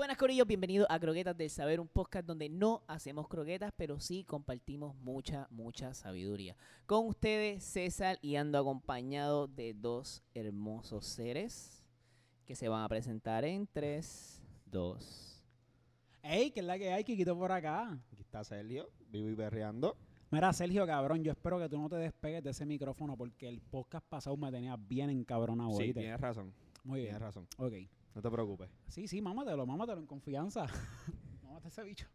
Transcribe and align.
Buenas 0.00 0.16
Corillos, 0.16 0.46
bienvenidos 0.46 0.86
a 0.88 0.98
Croquetas 0.98 1.36
del 1.36 1.50
Saber, 1.50 1.78
un 1.78 1.86
podcast 1.86 2.26
donde 2.26 2.48
no 2.48 2.82
hacemos 2.86 3.28
croquetas, 3.28 3.70
pero 3.76 4.00
sí 4.00 4.24
compartimos 4.24 4.96
mucha, 4.96 5.46
mucha 5.50 5.92
sabiduría. 5.92 6.56
Con 6.86 7.06
ustedes, 7.06 7.62
César, 7.62 8.18
y 8.22 8.36
ando 8.36 8.58
acompañado 8.58 9.46
de 9.46 9.74
dos 9.74 10.22
hermosos 10.32 11.04
seres 11.04 11.84
que 12.46 12.56
se 12.56 12.70
van 12.70 12.82
a 12.82 12.88
presentar 12.88 13.44
en 13.44 13.66
3, 13.70 14.40
2. 14.70 15.44
Ey, 16.22 16.50
que 16.50 16.60
es 16.60 16.66
la 16.66 16.78
que 16.78 16.94
hay, 16.94 17.04
Kikito 17.04 17.36
por 17.36 17.52
acá. 17.52 18.00
Aquí 18.10 18.22
está 18.22 18.42
Sergio, 18.42 18.88
vivo 19.10 19.28
y 19.28 19.34
berreando. 19.34 19.98
Mira, 20.30 20.50
Sergio, 20.54 20.86
cabrón, 20.86 21.22
yo 21.22 21.32
espero 21.32 21.58
que 21.58 21.68
tú 21.68 21.78
no 21.78 21.90
te 21.90 21.96
despegues 21.96 22.42
de 22.42 22.48
ese 22.52 22.64
micrófono 22.64 23.18
porque 23.18 23.50
el 23.50 23.60
podcast 23.60 24.06
pasado 24.06 24.34
me 24.38 24.50
tenía 24.50 24.78
bien 24.78 25.10
encabronado. 25.10 25.72
Sí, 25.72 25.82
¿oíste? 25.82 26.00
tienes 26.00 26.18
razón. 26.18 26.54
Muy 26.84 27.00
bien. 27.00 27.10
Tienes 27.10 27.20
razón. 27.20 27.46
Ok. 27.58 27.74
No 28.14 28.20
te 28.22 28.30
preocupes. 28.30 28.68
Sí, 28.88 29.06
sí, 29.08 29.20
mámatelo, 29.22 29.64
mámatelo 29.66 30.00
en 30.00 30.06
confianza. 30.06 30.66
Mámate 31.42 31.68
ese 31.68 31.82
bicho. 31.82 32.06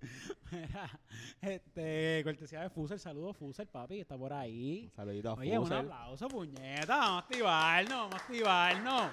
Mira, 0.52 1.00
este, 1.40 2.20
cortesía 2.24 2.60
de 2.60 2.70
Fuser, 2.70 2.98
saludos 2.98 3.36
Fuser, 3.36 3.66
papi, 3.66 4.00
está 4.00 4.16
por 4.18 4.32
ahí. 4.32 4.90
Saludito 4.94 5.30
a 5.30 5.34
Oye, 5.34 5.58
un 5.58 5.64
Fuser. 5.64 5.78
aplauso, 5.78 6.28
puñeta, 6.28 6.96
vamos 6.98 7.16
a 7.16 7.18
activarnos, 7.26 7.96
vamos 7.98 8.14
a 8.14 8.16
activarnos. 8.18 9.10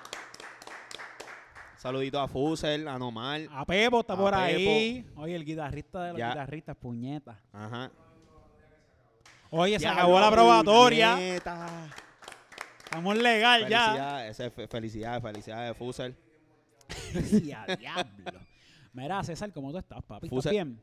Saludito 1.77 2.19
a 2.19 2.27
Fusel, 2.27 2.87
a 2.87 2.99
Nomar. 2.99 3.41
A 3.51 3.65
Pepo 3.65 4.01
está 4.01 4.13
A 4.13 4.17
por 4.17 4.31
Pepo. 4.31 4.39
ahí. 4.41 5.05
Oye, 5.15 5.35
el 5.35 5.43
guitarrista 5.45 6.03
de 6.03 6.09
los 6.11 6.19
Ya. 6.19 6.29
guitarristas, 6.29 6.77
puñeta. 6.77 7.39
Ajá. 7.51 7.91
Oye, 9.49 9.73
se 9.73 9.79
Diablo, 9.79 9.99
acabó 10.01 10.19
la 10.19 10.31
probatoria. 10.31 11.13
puñeta. 11.15 11.87
Estamos 12.83 13.17
legal 13.17 13.67
ya. 13.67 13.85
Felicidades, 14.35 14.69
felicidades, 14.69 15.21
felicidades, 15.23 15.77
Fusel. 15.77 16.15
Y 17.45 17.51
a 17.51 17.65
diablo. 17.77 18.39
Mira, 18.93 19.23
César, 19.23 19.51
¿cómo 19.53 19.71
tú 19.71 19.77
estás, 19.77 20.03
papi? 20.03 20.27
¿Estás 20.27 20.45
Fuse- 20.45 20.51
bien? 20.51 20.81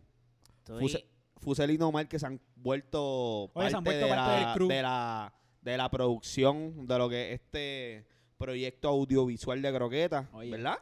Estoy- 0.59 0.83
Fuse- 0.83 1.05
Fusel 1.41 1.71
y 1.71 1.79
Nomar 1.79 2.09
que 2.09 2.19
se 2.19 2.27
han 2.27 2.41
vuelto 2.57 3.45
Oye, 3.45 3.53
parte, 3.55 3.71
se 3.71 3.77
han 3.77 3.85
vuelto 3.85 4.07
de, 4.07 4.11
parte 4.13 4.33
del 4.33 4.43
la, 4.45 4.55
crew. 4.55 4.69
de, 4.69 4.83
la, 4.83 5.35
de 5.63 5.77
la 5.77 5.91
producción 5.91 6.87
de 6.87 6.99
lo 6.99 7.09
que 7.09 7.33
es 7.33 7.41
este 7.41 8.07
proyecto 8.37 8.89
audiovisual 8.89 9.61
de 9.63 9.73
Croqueta, 9.73 10.29
Oye. 10.33 10.51
¿verdad? 10.51 10.79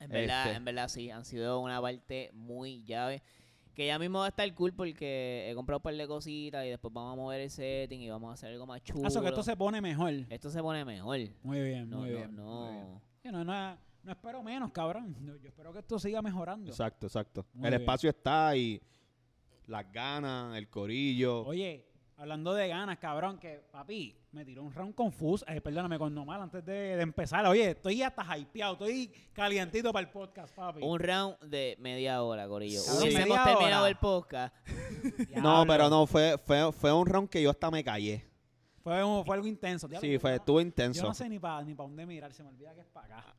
En 0.00 0.10
verdad, 0.10 0.44
Este. 0.46 0.56
en 0.56 0.64
verdad 0.64 0.88
sí, 0.88 1.10
han 1.10 1.24
sido 1.24 1.60
una 1.60 1.80
parte 1.80 2.30
muy 2.34 2.84
llave. 2.84 3.22
Que 3.74 3.86
ya 3.86 3.98
mismo 3.98 4.18
va 4.18 4.26
a 4.26 4.28
estar 4.30 4.52
cool 4.54 4.72
porque 4.72 5.48
he 5.48 5.54
comprado 5.54 5.78
un 5.78 5.82
par 5.82 5.94
de 5.94 6.06
cositas 6.08 6.66
y 6.66 6.68
después 6.68 6.92
vamos 6.92 7.12
a 7.12 7.16
mover 7.16 7.40
el 7.42 7.50
setting 7.50 8.00
y 8.00 8.10
vamos 8.10 8.30
a 8.30 8.34
hacer 8.34 8.50
algo 8.50 8.66
más 8.66 8.82
chulo. 8.82 9.02
Ah, 9.04 9.08
eso 9.08 9.20
que 9.22 9.28
esto 9.28 9.42
se 9.44 9.56
pone 9.56 9.80
mejor. 9.80 10.12
Esto 10.30 10.50
se 10.50 10.60
pone 10.60 10.84
mejor. 10.84 11.18
Muy 11.44 11.60
bien, 11.62 11.88
No, 11.88 11.98
muy 11.98 12.10
no, 12.10 12.16
bien. 12.16 12.34
no. 12.36 12.60
muy 12.66 12.74
bien. 12.74 13.00
Sí, 13.22 13.28
no, 13.30 13.44
no, 13.44 13.78
no 14.08 14.12
espero 14.14 14.42
menos, 14.42 14.72
cabrón. 14.72 15.14
Yo, 15.20 15.36
yo 15.36 15.48
espero 15.48 15.70
que 15.72 15.80
esto 15.80 15.98
siga 15.98 16.22
mejorando. 16.22 16.70
Exacto, 16.70 17.06
exacto. 17.06 17.46
Muy 17.52 17.66
el 17.66 17.72
bien. 17.72 17.82
espacio 17.82 18.08
está 18.08 18.56
y 18.56 18.80
las 19.66 19.92
ganas, 19.92 20.56
el 20.56 20.68
corillo. 20.70 21.44
Oye, 21.44 21.84
hablando 22.16 22.54
de 22.54 22.68
ganas, 22.68 22.96
cabrón, 22.98 23.38
que 23.38 23.60
papi 23.70 24.16
me 24.32 24.46
tiró 24.46 24.62
un 24.62 24.72
round 24.72 24.94
confuso. 24.94 25.44
Eh, 25.46 25.60
perdóname, 25.60 25.98
con 25.98 26.14
Normal 26.14 26.40
antes 26.40 26.64
de, 26.64 26.96
de 26.96 27.02
empezar. 27.02 27.44
Oye, 27.44 27.72
estoy 27.72 28.02
hasta 28.02 28.24
hypeado, 28.38 28.72
estoy 28.72 29.12
calientito 29.34 29.92
para 29.92 30.06
el 30.06 30.10
podcast, 30.10 30.54
papi. 30.54 30.80
Un 30.82 30.98
round 30.98 31.38
de 31.40 31.76
media 31.78 32.22
hora, 32.22 32.48
Corillo. 32.48 32.80
Cabrón, 32.86 33.02
Hubiésemos 33.02 33.44
terminado 33.44 33.82
hora. 33.82 33.88
el 33.90 33.96
podcast. 33.98 34.54
No, 35.42 35.66
pero 35.66 35.90
no, 35.90 36.06
fue, 36.06 36.38
fue, 36.38 36.72
fue 36.72 36.92
un 36.94 37.06
round 37.06 37.28
que 37.28 37.42
yo 37.42 37.50
hasta 37.50 37.70
me 37.70 37.84
callé. 37.84 38.24
Fue, 38.82 39.02
fue 39.26 39.36
algo 39.36 39.46
intenso. 39.46 39.86
Diablo, 39.86 40.06
Sí, 40.06 40.14
yo 40.14 40.18
fue, 40.20 40.34
estuvo 40.34 40.60
Yo 40.60 40.66
intenso. 40.66 41.02
no 41.02 41.12
sé 41.12 41.28
ni 41.28 41.38
para 41.38 41.62
ni 41.62 41.74
pa 41.74 41.82
dónde 41.82 42.06
mirar, 42.06 42.32
se 42.32 42.42
me 42.42 42.48
olvida 42.48 42.74
que 42.74 42.80
es 42.80 42.86
para 42.86 43.18
acá. 43.18 43.34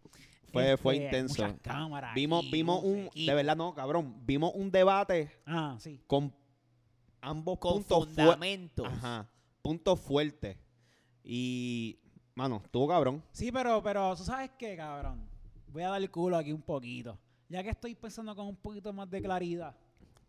Fue, 0.51 0.77
fue 0.77 0.93
Este, 0.95 1.05
intenso. 1.05 1.43
muchas 1.43 1.61
cámaras 1.61 2.13
Vimos, 2.15 2.39
aquí, 2.41 2.51
vimos 2.51 2.83
un, 2.83 2.99
equipo. 3.07 3.29
de 3.31 3.35
verdad 3.35 3.55
no, 3.55 3.73
cabrón, 3.73 4.15
vimos 4.25 4.51
un 4.55 4.71
debate 4.71 5.31
Ah, 5.45 5.75
sí. 5.79 6.01
con 6.07 6.33
ambos 7.21 7.59
Con 7.59 7.73
puntos 7.73 7.97
fuertes. 8.05 8.15
fundamentos. 8.25 8.87
Ajá, 8.87 9.29
puntos 9.61 9.99
fuertes. 9.99 10.57
Y, 11.23 11.99
mano, 12.35 12.61
estuvo 12.63 12.87
cabrón. 12.87 13.23
Sí, 13.31 13.51
pero, 13.51 13.81
pero, 13.83 14.15
¿tú 14.15 14.23
sabes 14.23 14.51
qué, 14.57 14.75
cabrón? 14.75 15.27
Voy 15.67 15.83
a 15.83 15.89
dar 15.89 16.01
el 16.01 16.09
culo 16.09 16.37
aquí 16.37 16.51
un 16.51 16.61
poquito. 16.61 17.17
Ya 17.49 17.63
que 17.63 17.69
estoy 17.69 17.95
pensando 17.95 18.35
con 18.35 18.47
un 18.47 18.55
poquito 18.55 18.91
más 18.93 19.09
de 19.09 19.21
claridad. 19.21 19.75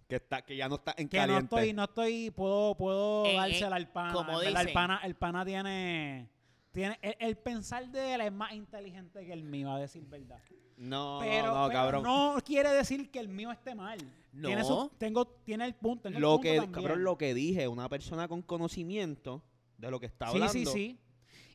Que, 0.09 0.17
está, 0.17 0.43
que 0.43 0.57
ya 0.57 0.69
no 0.69 0.75
está 0.75 0.93
en 0.97 1.09
Que 1.09 1.19
no 1.19 1.23
caliente. 1.23 1.45
estoy, 1.55 1.73
no 1.73 1.85
estoy, 1.85 2.31
puedo, 2.33 2.75
puedo 2.77 3.25
En- 3.27 3.31
en- 3.33 3.37
dársela 3.37 3.77
al 3.77 3.89
pana. 3.89 4.13
como 4.13 4.41
el 4.43 4.55
dicen. 4.55 4.73
pana, 4.75 5.01
el 5.05 5.15
pana 5.15 5.45
tiene, 5.45 6.29
tiene 6.73 6.99
el, 7.03 7.17
el 7.19 7.37
pensar 7.37 7.89
de 7.91 8.15
él 8.15 8.21
es 8.23 8.33
más 8.33 8.53
inteligente 8.53 9.25
que 9.25 9.33
el 9.33 9.43
mío, 9.45 9.71
a 9.73 9.79
decir 9.79 10.05
verdad. 10.07 10.41
No, 10.77 11.19
Pero, 11.21 11.47
no, 11.49 11.55
no, 11.63 11.67
pero 11.69 11.73
cabrón. 11.79 12.03
no 12.05 12.37
quiere 12.45 12.71
decir 12.71 13.11
que 13.11 13.19
el 13.21 13.29
mío 13.29 13.51
esté 13.53 13.75
mal. 13.75 13.99
Tiene, 14.41 14.65
su- 14.65 14.71
No. 14.71 14.91
tengo, 14.97 15.27
tiene 15.27 15.67
el 15.67 15.75
punto. 15.75 16.05
tengo 16.05 16.17
el 16.17 16.23
lo 16.23 16.29
punto 16.37 16.43
que, 16.43 16.57
también. 16.57 16.73
cabrón, 16.73 17.05
lo 17.05 17.19
que 17.19 17.35
dije, 17.35 17.69
una 17.69 17.89
persona 17.89 18.29
con 18.29 18.41
conocimiento 18.43 19.43
de 19.77 19.91
lo 19.91 20.01
que 20.01 20.07
está 20.07 20.27
Sí, 20.27 20.33
hablando. 20.35 20.53
sí, 20.53 20.65
sí. 20.67 20.99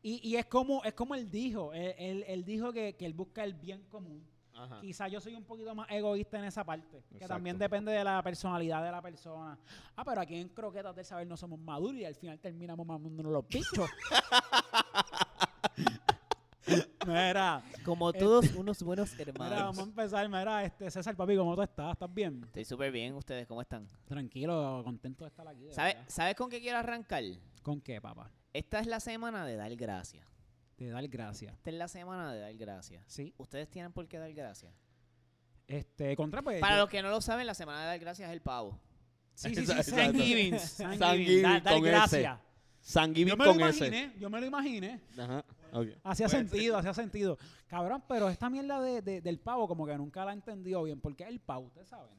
Y, 0.03 0.29
y 0.29 0.35
es 0.35 0.45
como 0.45 0.83
es 0.83 0.93
como 0.93 1.15
él 1.15 1.31
dijo. 1.31 1.73
Él, 1.73 1.95
él- 1.97 2.25
él 2.27 2.45
dijo 2.45 2.71
que, 2.71 2.95
que 2.95 3.05
él 3.07 3.13
busca 3.13 3.43
el 3.43 3.55
bien 3.55 3.83
común. 3.89 4.23
Ajá. 4.53 4.79
Quizá 4.79 5.07
yo 5.09 5.19
soy 5.19 5.35
un 5.35 5.43
poquito 5.43 5.73
más 5.75 5.89
egoísta 5.89 6.37
en 6.37 6.45
esa 6.45 6.63
parte. 6.63 7.03
Que 7.17 7.27
también 7.27 7.57
depende 7.57 7.91
de 7.91 8.03
la 8.03 8.21
personalidad 8.21 8.83
de 8.83 8.91
la 8.91 9.01
persona. 9.01 9.57
Ah, 9.95 10.05
pero 10.05 10.21
aquí 10.21 10.35
en 10.35 10.47
Croquetas 10.49 10.95
del 10.95 11.03
Saber 11.03 11.25
no 11.27 11.35
somos 11.35 11.59
maduros 11.59 11.99
y 11.99 12.05
al 12.05 12.15
final 12.15 12.39
terminamos 12.39 12.85
mamándonos 12.85 13.31
los 13.33 13.47
bichos. 13.47 13.89
mira, 17.05 17.63
Como 17.83 18.11
todos 18.13 18.51
unos 18.55 18.81
buenos 18.81 19.11
mira, 19.13 19.29
hermanos. 19.31 19.59
vamos 19.59 19.79
a 19.79 19.83
empezar. 19.83 20.27
Mira, 20.29 20.63
este, 20.63 20.89
César, 20.89 21.15
papi, 21.15 21.35
¿cómo 21.37 21.55
tú 21.55 21.61
estás? 21.61 21.93
¿Estás 21.93 22.13
bien? 22.13 22.41
Estoy 22.45 22.65
súper 22.65 22.91
bien. 22.91 23.13
¿Ustedes 23.13 23.47
cómo 23.47 23.61
están? 23.61 23.87
Tranquilo, 24.05 24.81
contento 24.83 25.23
de 25.25 25.29
estar 25.29 25.47
aquí. 25.47 25.65
de 25.65 25.73
¿Sabes 25.73 25.95
verdad. 25.95 26.09
¿Sabes 26.09 26.35
con 26.35 26.49
qué 26.49 26.59
quiero 26.59 26.79
arrancar? 26.79 27.23
¿Con 27.61 27.81
qué, 27.81 28.01
papá? 28.01 28.31
Esta 28.53 28.79
es 28.79 28.87
la 28.87 28.99
semana 28.99 29.45
de 29.45 29.55
dar 29.55 29.75
gracias. 29.75 30.25
De 30.77 30.89
dar 30.89 31.07
gracias. 31.07 31.53
Esta 31.53 31.69
es 31.69 31.75
la 31.75 31.87
semana 31.87 32.33
de 32.33 32.39
dar 32.41 32.53
gracias. 32.55 33.03
Sí. 33.07 33.33
¿Ustedes 33.37 33.69
tienen 33.69 33.91
por 33.93 34.07
qué 34.07 34.17
dar 34.17 34.33
gracias? 34.33 34.73
Este, 35.67 36.15
contra, 36.15 36.41
pues. 36.41 36.59
Para 36.61 36.75
yo- 36.75 36.81
los 36.81 36.89
que 36.89 37.01
no 37.01 37.09
lo 37.09 37.21
saben, 37.21 37.47
la 37.47 37.53
semana 37.53 37.81
de 37.81 37.85
dar 37.87 37.99
gracias 37.99 38.29
es 38.29 38.33
el 38.33 38.41
pavo. 38.41 38.79
Sí, 39.35 39.49
sí, 39.55 39.65
sí. 39.65 41.41
Da- 41.41 41.59
dar 41.59 41.81
gracias. 41.81 42.39
Sanguivin 42.88 43.29
Yo 43.29 43.38
me 43.38 43.46
lo 43.46 43.51
con 43.53 43.62
ese. 43.63 43.88
imaginé, 43.88 44.13
yo 44.19 44.29
me 44.29 44.40
lo 44.40 44.46
imaginé. 44.46 45.01
Ajá. 45.18 45.44
ok. 45.73 45.88
Hacía 46.03 46.28
Puede 46.28 46.38
sentido, 46.47 46.78
hacía 46.78 46.94
sentido. 46.94 47.38
Cabrón, 47.68 48.03
pero 48.07 48.29
esta 48.29 48.47
mierda 48.47 48.79
de, 48.79 49.01
de- 49.01 49.22
del 49.22 49.40
pavo 49.40 49.68
como 49.68 49.88
que 49.88 49.97
nunca 49.97 50.23
la 50.23 50.31
he 50.31 50.35
entendido 50.35 50.84
bien. 50.84 51.01
¿Por 51.01 51.16
qué 51.16 51.23
el 51.23 51.40
pavo? 51.40 51.66
¿Ustedes 51.66 51.90
saben? 51.90 52.12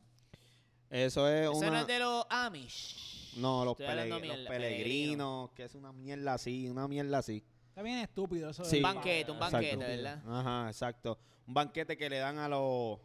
Eso 0.91 1.29
es 1.29 1.43
Eso 1.51 1.53
no 1.63 1.69
una... 1.69 1.81
es 1.83 1.87
de 1.87 1.99
los 2.01 2.27
Amish. 2.29 3.35
No, 3.39 3.65
los, 3.65 3.77
peleg- 3.77 4.27
los 4.27 4.49
peregrinos, 4.49 5.51
que 5.53 5.65
es 5.65 5.75
una 5.77 5.93
mierda 5.93 6.35
así, 6.35 6.69
una 6.69 6.89
mierda 6.89 7.19
así. 7.19 7.45
Está 7.69 7.83
bien 7.83 7.99
estúpido 7.99 8.51
eso. 8.51 8.65
Sí. 8.65 8.79
Un 8.79 8.83
pavo. 8.83 8.95
banquete, 8.97 9.31
un 9.31 9.37
Exacto. 9.37 9.57
banquete, 9.59 9.77
¿verdad? 9.97 10.23
Ajá, 10.27 10.69
exacto. 10.69 11.19
Un 11.47 11.55
banquete 11.55 11.97
que 11.97 12.11
le 12.11 12.19
dan 12.19 12.39
a 12.39 12.49
los 12.49 12.99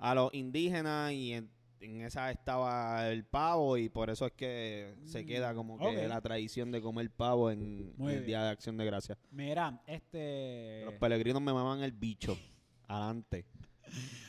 a 0.00 0.16
los 0.16 0.34
indígenas 0.34 1.12
y 1.12 1.34
en, 1.34 1.48
en 1.82 2.02
esa 2.02 2.30
estaba 2.30 3.08
el 3.08 3.24
pavo 3.24 3.76
y 3.76 3.88
por 3.88 4.08
eso 4.08 4.26
es 4.26 4.32
que 4.32 4.94
se 5.04 5.22
Mm, 5.24 5.26
queda 5.26 5.54
como 5.54 5.78
que 5.78 6.06
la 6.06 6.20
tradición 6.20 6.70
de 6.70 6.80
comer 6.80 7.10
pavo 7.10 7.50
en 7.50 7.92
Muy 7.96 8.12
el 8.12 8.18
bien. 8.18 8.26
Día 8.26 8.42
de 8.44 8.50
Acción 8.50 8.76
de 8.76 8.84
Gracias. 8.84 9.18
Mira, 9.30 9.82
este... 9.86 10.82
Los 10.84 10.94
peregrinos 10.94 11.42
me 11.42 11.52
maman 11.52 11.82
el 11.82 11.92
bicho. 11.92 12.38
Adelante. 12.86 13.46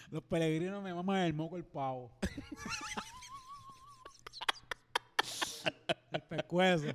Los 0.09 0.24
peregrinos 0.24 0.84
me 0.84 0.94
maman 0.94 1.22
el 1.22 1.34
moco 1.34 1.58
el 1.58 1.64
pavo. 1.66 2.12
el 6.12 6.22
pescuezo. 6.24 6.88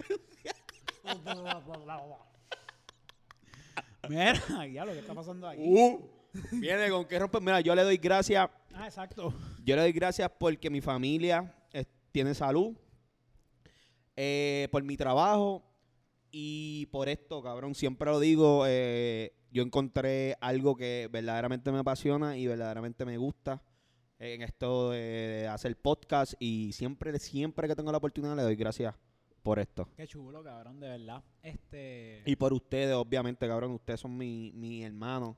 Mira, 4.09 4.67
ya 4.67 4.85
lo 4.85 4.93
que 4.93 4.99
está 4.99 5.15
pasando 5.15 5.47
aquí. 5.49 5.63
Uh, 5.65 6.01
viene 6.53 6.91
con 6.91 7.05
que 7.05 7.19
rompe. 7.19 7.41
Mira, 7.41 7.61
yo 7.61 7.75
le 7.75 7.83
doy 7.83 7.97
gracias 7.97 8.49
Ah, 8.81 8.87
exacto. 8.87 9.35
Yo 9.65 9.75
le 9.75 9.83
doy 9.83 9.93
gracias 9.93 10.31
porque 10.39 10.71
mi 10.71 10.81
familia 10.81 11.53
eh, 11.73 11.85
tiene 12.13 12.33
salud, 12.33 12.77
eh, 14.15 14.69
por 14.71 14.85
mi 14.85 14.97
trabajo 14.97 15.65
y 16.31 16.87
por 16.87 17.09
esto, 17.09 17.43
cabrón. 17.43 17.75
Siempre 17.75 18.09
lo 18.09 18.21
digo, 18.21 18.67
eh, 18.69 19.33
yo 19.51 19.65
encontré 19.65 20.37
algo 20.41 20.77
que 20.77 21.09
verdaderamente 21.11 21.73
me 21.73 21.79
apasiona 21.79 22.37
y 22.37 22.47
verdaderamente 22.47 23.05
me 23.05 23.17
gusta 23.17 23.61
en 24.21 24.43
esto 24.43 24.91
de 24.91 25.49
hacer 25.51 25.77
podcast 25.77 26.35
y 26.39 26.71
siempre, 26.73 27.19
siempre 27.19 27.67
que 27.67 27.75
tengo 27.75 27.91
la 27.91 27.99
oportunidad 27.99 28.37
le 28.37 28.43
doy 28.43 28.55
gracias 28.55 28.95
por 29.43 29.59
esto. 29.59 29.89
Qué 29.97 30.07
chulo, 30.07 30.45
cabrón, 30.45 30.79
de 30.79 30.89
verdad. 30.89 31.25
Este. 31.43 32.23
Y 32.27 32.37
por 32.37 32.53
ustedes, 32.53 32.95
obviamente, 32.95 33.49
cabrón, 33.49 33.73
ustedes 33.73 33.99
son 33.99 34.17
mi, 34.17 34.53
mi 34.53 34.85
hermanos. 34.85 35.37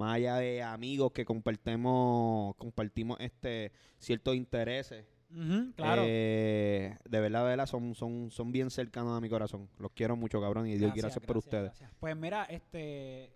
Más 0.00 0.14
allá 0.16 0.36
de 0.36 0.62
amigos 0.62 1.12
que 1.12 1.26
compartimos, 1.26 2.54
compartimos 2.56 3.18
este 3.20 3.70
ciertos 3.98 4.34
intereses. 4.34 5.04
Ujú, 5.30 5.72
claro. 5.76 6.02
Eh, 6.06 6.96
de 7.04 7.20
verdad, 7.20 7.42
de 7.42 7.48
verdad, 7.50 7.66
son, 7.66 7.94
son, 7.94 8.30
son 8.30 8.50
bien 8.50 8.70
cercanos 8.70 9.14
a 9.16 9.20
mi 9.20 9.28
corazón. 9.28 9.68
Los 9.78 9.92
quiero 9.92 10.16
mucho, 10.16 10.40
cabrón, 10.40 10.66
y 10.68 10.78
doy 10.78 10.90
gracias, 10.94 11.22
por 11.24 11.36
ustedes. 11.36 11.64
gracias. 11.64 11.90
Pues 12.00 12.16
mira, 12.16 12.44
este. 12.44 13.30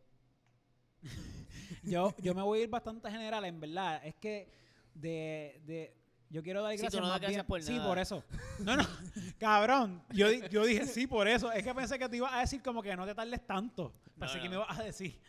yo, 1.83 2.15
yo 2.23 2.35
me 2.35 2.41
voy 2.41 2.61
a 2.61 2.63
ir 2.63 2.71
bastante 2.71 3.11
general, 3.11 3.45
en 3.45 3.61
verdad. 3.61 4.01
Es 4.05 4.15
que 4.15 4.49
de, 4.95 5.61
de 5.67 5.95
yo 6.31 6.43
quiero 6.43 6.63
dar 6.63 6.73
Sí, 6.73 6.79
gracias 6.79 7.03
no 7.03 7.09
bien- 7.11 7.21
gracias 7.21 7.45
por 7.45 7.63
Sí, 7.63 7.79
por 7.79 7.99
eso. 7.99 8.25
No, 8.61 8.75
no, 8.77 8.85
cabrón. 9.39 10.03
Yo, 10.15 10.33
yo 10.51 10.65
dije 10.65 10.87
sí 10.87 11.07
por 11.07 11.29
eso. 11.29 11.53
Es 11.53 11.63
que 11.63 11.75
pensé 11.75 11.99
que 11.99 12.09
te 12.09 12.17
ibas 12.17 12.33
a 12.33 12.41
decir 12.41 12.63
como 12.63 12.83
que 12.83 12.97
no 12.97 13.05
te 13.05 13.15
tardes 13.15 13.47
tanto. 13.47 13.93
Pensé 14.19 14.37
No, 14.39 14.43
que 14.43 14.49
no. 14.49 14.51
me 14.61 14.65
ibas 14.65 14.79
a 14.79 14.83
decir. 14.83 15.21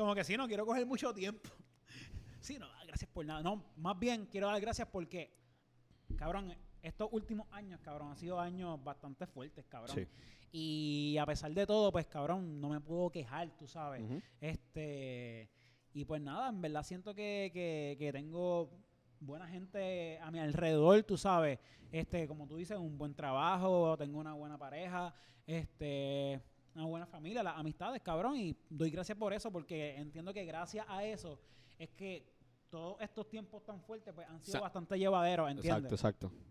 Como 0.00 0.14
que 0.14 0.24
sí, 0.24 0.34
no 0.34 0.48
quiero 0.48 0.64
coger 0.64 0.86
mucho 0.86 1.12
tiempo. 1.12 1.50
Sí, 2.42 2.58
no, 2.58 2.66
gracias 2.86 3.10
por 3.10 3.26
nada. 3.26 3.42
No, 3.42 3.62
más 3.76 3.98
bien 3.98 4.24
quiero 4.24 4.46
dar 4.46 4.58
gracias 4.62 4.88
porque, 4.90 5.30
cabrón, 6.16 6.56
estos 6.80 7.10
últimos 7.12 7.46
años, 7.50 7.78
cabrón, 7.82 8.12
han 8.12 8.16
sido 8.16 8.40
años 8.40 8.82
bastante 8.82 9.26
fuertes, 9.26 9.66
cabrón. 9.66 9.94
Sí. 9.94 10.06
Y 10.50 11.18
a 11.18 11.26
pesar 11.26 11.52
de 11.52 11.66
todo, 11.66 11.92
pues, 11.92 12.06
cabrón, 12.06 12.58
no 12.58 12.70
me 12.70 12.80
puedo 12.80 13.10
quejar, 13.10 13.50
tú 13.58 13.68
sabes. 13.68 14.02
Este, 14.40 15.50
y 15.92 16.06
pues 16.06 16.22
nada, 16.22 16.48
en 16.48 16.62
verdad 16.62 16.82
siento 16.82 17.14
que, 17.14 17.50
que, 17.52 17.96
que 17.98 18.10
tengo 18.10 18.70
buena 19.20 19.46
gente 19.46 20.18
a 20.20 20.30
mi 20.30 20.38
alrededor, 20.38 21.02
tú 21.02 21.18
sabes. 21.18 21.58
Este, 21.92 22.26
como 22.26 22.46
tú 22.46 22.56
dices, 22.56 22.78
un 22.78 22.96
buen 22.96 23.14
trabajo, 23.14 23.98
tengo 23.98 24.18
una 24.18 24.32
buena 24.32 24.56
pareja, 24.56 25.14
este, 25.46 26.40
una 26.74 26.84
buena 26.86 27.06
familia, 27.06 27.42
las 27.42 27.56
amistades, 27.56 28.00
cabrón. 28.02 28.36
Y 28.36 28.56
doy 28.68 28.90
gracias 28.90 29.16
por 29.16 29.32
eso, 29.32 29.50
porque 29.50 29.96
entiendo 29.96 30.32
que 30.32 30.44
gracias 30.44 30.86
a 30.88 31.04
eso 31.04 31.38
es 31.78 31.88
que 31.90 32.26
todos 32.68 33.00
estos 33.00 33.28
tiempos 33.28 33.64
tan 33.64 33.80
fuertes 33.80 34.14
pues 34.14 34.28
han 34.28 34.40
sido 34.40 34.52
Sa- 34.52 34.60
bastante 34.60 34.98
llevaderos, 34.98 35.50
¿entiendes? 35.50 35.92
Exacto, 35.92 36.28
exacto. 36.28 36.50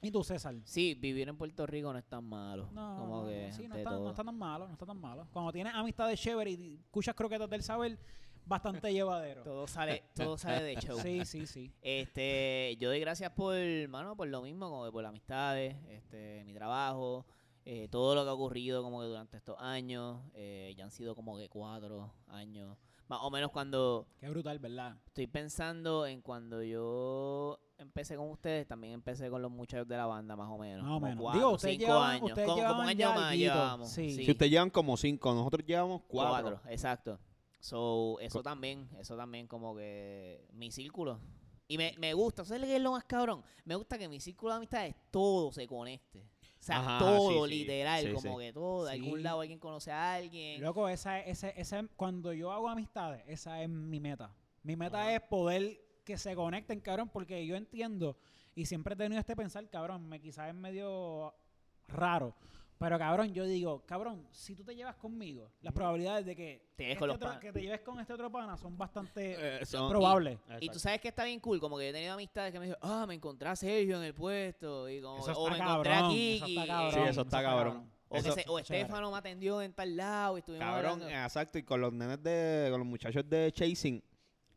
¿Y 0.00 0.10
tú, 0.12 0.22
César? 0.22 0.54
Sí, 0.64 0.94
vivir 0.94 1.28
en 1.28 1.36
Puerto 1.36 1.66
Rico 1.66 1.92
no 1.92 1.98
es 1.98 2.04
tan 2.04 2.24
malo. 2.24 2.68
No, 2.72 2.96
como 2.98 3.16
no, 3.16 3.22
no, 3.24 3.28
que 3.28 3.52
sí, 3.52 3.62
no 3.66 3.74
ante 3.74 3.78
está, 3.80 3.90
no 3.90 4.10
está 4.10 4.24
tan 4.24 4.38
malo, 4.38 4.66
no 4.68 4.72
está 4.72 4.86
tan 4.86 5.00
malo. 5.00 5.26
Cuando 5.32 5.50
tienes 5.52 5.74
amistades 5.74 6.20
chéveres 6.20 6.56
y 6.56 6.76
escuchas 6.76 7.14
croquetas 7.16 7.50
del 7.50 7.62
saber, 7.64 7.98
bastante 8.46 8.92
llevadero. 8.92 9.42
Todo 9.42 9.66
sale, 9.66 10.04
todo 10.14 10.38
sale 10.38 10.62
de 10.62 10.76
show. 10.76 10.98
Sí, 11.00 11.24
sí, 11.24 11.46
sí. 11.46 11.72
Este, 11.82 12.76
yo 12.78 12.88
doy 12.88 13.00
gracias 13.00 13.30
por, 13.32 13.54
mano, 13.88 14.16
por 14.16 14.28
lo 14.28 14.40
mismo, 14.42 14.70
como 14.70 14.90
por 14.92 15.02
las 15.02 15.10
amistades, 15.10 15.76
este, 15.88 16.44
mi 16.44 16.54
trabajo, 16.54 17.26
eh, 17.70 17.86
todo 17.90 18.14
lo 18.14 18.24
que 18.24 18.30
ha 18.30 18.32
ocurrido 18.32 18.82
como 18.82 19.00
que 19.00 19.06
durante 19.08 19.36
estos 19.36 19.54
años, 19.60 20.22
eh, 20.32 20.72
ya 20.74 20.84
han 20.84 20.90
sido 20.90 21.14
como 21.14 21.36
que 21.36 21.50
cuatro 21.50 22.10
años, 22.28 22.78
más 23.08 23.20
o 23.22 23.30
menos 23.30 23.50
cuando 23.50 24.06
Qué 24.18 24.26
brutal, 24.30 24.58
¿verdad? 24.58 24.96
estoy 25.06 25.26
pensando 25.26 26.06
en 26.06 26.22
cuando 26.22 26.62
yo 26.62 27.58
empecé 27.76 28.16
con 28.16 28.30
ustedes, 28.30 28.66
también 28.66 28.94
empecé 28.94 29.28
con 29.28 29.42
los 29.42 29.50
muchachos 29.50 29.86
de 29.86 29.98
la 29.98 30.06
banda, 30.06 30.34
más 30.34 30.48
o 30.48 30.56
menos. 30.56 30.82
Más 30.82 30.92
o 30.96 31.00
menos. 31.00 31.20
Cuatro, 31.20 31.38
Digo, 31.40 31.52
ustedes 31.52 31.76
cinco 31.76 31.86
llevaban- 31.92 32.10
años, 32.10 32.28
ustedes 32.30 32.48
como, 32.48 32.66
como 32.68 32.80
un 32.80 32.88
año 32.88 32.98
ya 32.98 33.12
más 33.12 33.36
llevamos. 33.36 33.88
Sí. 33.90 34.10
sí. 34.14 34.24
Si 34.24 34.30
ustedes 34.30 34.50
llevan 34.50 34.70
como 34.70 34.96
cinco, 34.96 35.34
nosotros 35.34 35.62
llevamos 35.66 36.00
cuatro. 36.08 36.30
Cuatro, 36.58 36.70
exacto. 36.72 37.18
So, 37.60 38.18
eso 38.20 38.42
también, 38.42 38.88
eso 38.98 39.14
también 39.14 39.46
como 39.46 39.76
que 39.76 40.46
mi 40.54 40.70
círculo. 40.70 41.20
Y 41.66 41.76
me, 41.76 41.94
me 41.98 42.14
gusta, 42.14 42.46
¿sabes 42.46 42.64
qué 42.64 42.76
es 42.76 42.82
lo 42.82 42.92
más 42.92 43.04
cabrón? 43.04 43.42
Me 43.66 43.74
gusta 43.74 43.98
que 43.98 44.08
mi 44.08 44.20
círculo 44.20 44.52
de 44.52 44.56
amistades 44.56 44.94
todo 45.10 45.52
se 45.52 45.66
conecte. 45.66 46.24
O 46.60 46.62
sea, 46.62 46.78
Ajá, 46.80 46.98
todo, 46.98 47.46
sí, 47.46 47.52
sí. 47.52 47.58
literal, 47.60 48.04
Sí, 48.04 48.12
como 48.12 48.38
sí. 48.38 48.44
que 48.46 48.52
todo. 48.52 48.84
De 48.86 48.92
Sí. 48.92 48.98
algún 48.98 49.22
lado 49.22 49.40
alguien 49.40 49.58
conoce 49.58 49.92
a 49.92 50.14
alguien. 50.14 50.60
Loco, 50.60 50.88
esa, 50.88 51.20
esa, 51.20 51.48
esa, 51.50 51.84
cuando 51.96 52.32
yo 52.32 52.50
hago 52.52 52.68
amistades, 52.68 53.22
esa 53.26 53.62
es 53.62 53.68
mi 53.68 54.00
meta. 54.00 54.34
Mi 54.62 54.74
meta 54.76 55.00
Ajá. 55.02 55.14
es 55.14 55.20
poder 55.22 55.80
que 56.04 56.18
se 56.18 56.34
conecten, 56.34 56.80
cabrón, 56.80 57.08
porque 57.10 57.46
yo 57.46 57.54
entiendo 57.56 58.16
y 58.54 58.66
siempre 58.66 58.94
he 58.94 58.96
tenido 58.96 59.20
este 59.20 59.36
pensar, 59.36 59.68
cabrón, 59.70 60.08
me 60.08 60.20
quizás 60.20 60.48
es 60.48 60.54
medio 60.54 61.32
raro. 61.86 62.34
Pero 62.78 62.96
cabrón, 62.96 63.32
yo 63.34 63.44
digo, 63.44 63.84
cabrón, 63.86 64.24
si 64.30 64.54
tú 64.54 64.62
te 64.62 64.74
llevas 64.76 64.94
conmigo, 64.94 65.50
las 65.62 65.74
probabilidades 65.74 66.24
de 66.24 66.36
que, 66.36 66.68
Te 66.76 66.84
lleves 66.84 66.94
este 66.96 67.04
otro- 67.10 67.18
panas. 67.18 67.40
que 67.40 67.52
te 67.52 67.60
lleves 67.60 67.80
con 67.80 67.98
este 67.98 68.12
otro 68.12 68.30
pana 68.30 68.56
son 68.56 68.78
bastante 68.78 69.62
Eh, 69.62 69.66
son- 69.66 69.90
probables. 69.90 70.38
Y 70.60 70.68
tú 70.68 70.78
sabes 70.78 71.00
que 71.00 71.08
está 71.08 71.24
bien 71.24 71.40
cool, 71.40 71.58
como 71.58 71.76
que 71.76 71.84
yo 71.84 71.90
he 71.90 71.92
tenido 71.92 72.14
amistades 72.14 72.52
que 72.52 72.60
me 72.60 72.66
dicen, 72.66 72.78
ah, 72.82 73.04
me 73.08 73.14
encontré 73.14 73.48
a 73.48 73.56
Sergio 73.56 73.96
en 73.98 74.04
el 74.04 74.14
puesto. 74.14 74.88
Y 74.88 75.00
como, 75.00 75.18
Eso 75.18 75.32
o 75.32 75.50
me 75.50 75.56
encontré 75.58 75.90
cabrón, 75.90 75.92
a 75.92 75.98
eso 75.98 76.08
Kiki. 76.46 76.58
está 76.58 76.66
cabrón. 76.68 76.92
Sí, 77.04 77.10
eso 77.10 77.20
está 77.22 77.42
cabrón. 77.42 77.90
O, 78.10 78.14
que 78.14 78.18
Eso- 78.20 78.32
se- 78.32 78.44
o. 78.48 78.58
Estefano 78.60 79.10
me 79.10 79.18
atendió 79.18 79.60
en 79.60 79.72
tal 79.74 79.96
lado 79.96 80.36
y 80.36 80.40
estuvimos 80.40 80.64
Cabrón, 80.66 80.92
hablando. 81.02 81.08
exacto. 81.08 81.58
Y 81.58 81.62
con 81.64 81.80
los 81.80 81.92
nenes 81.92 82.22
de, 82.22 82.68
con 82.70 82.78
los 82.78 82.86
muchachos 82.88 83.28
de 83.28 83.50
Chasing, 83.52 84.02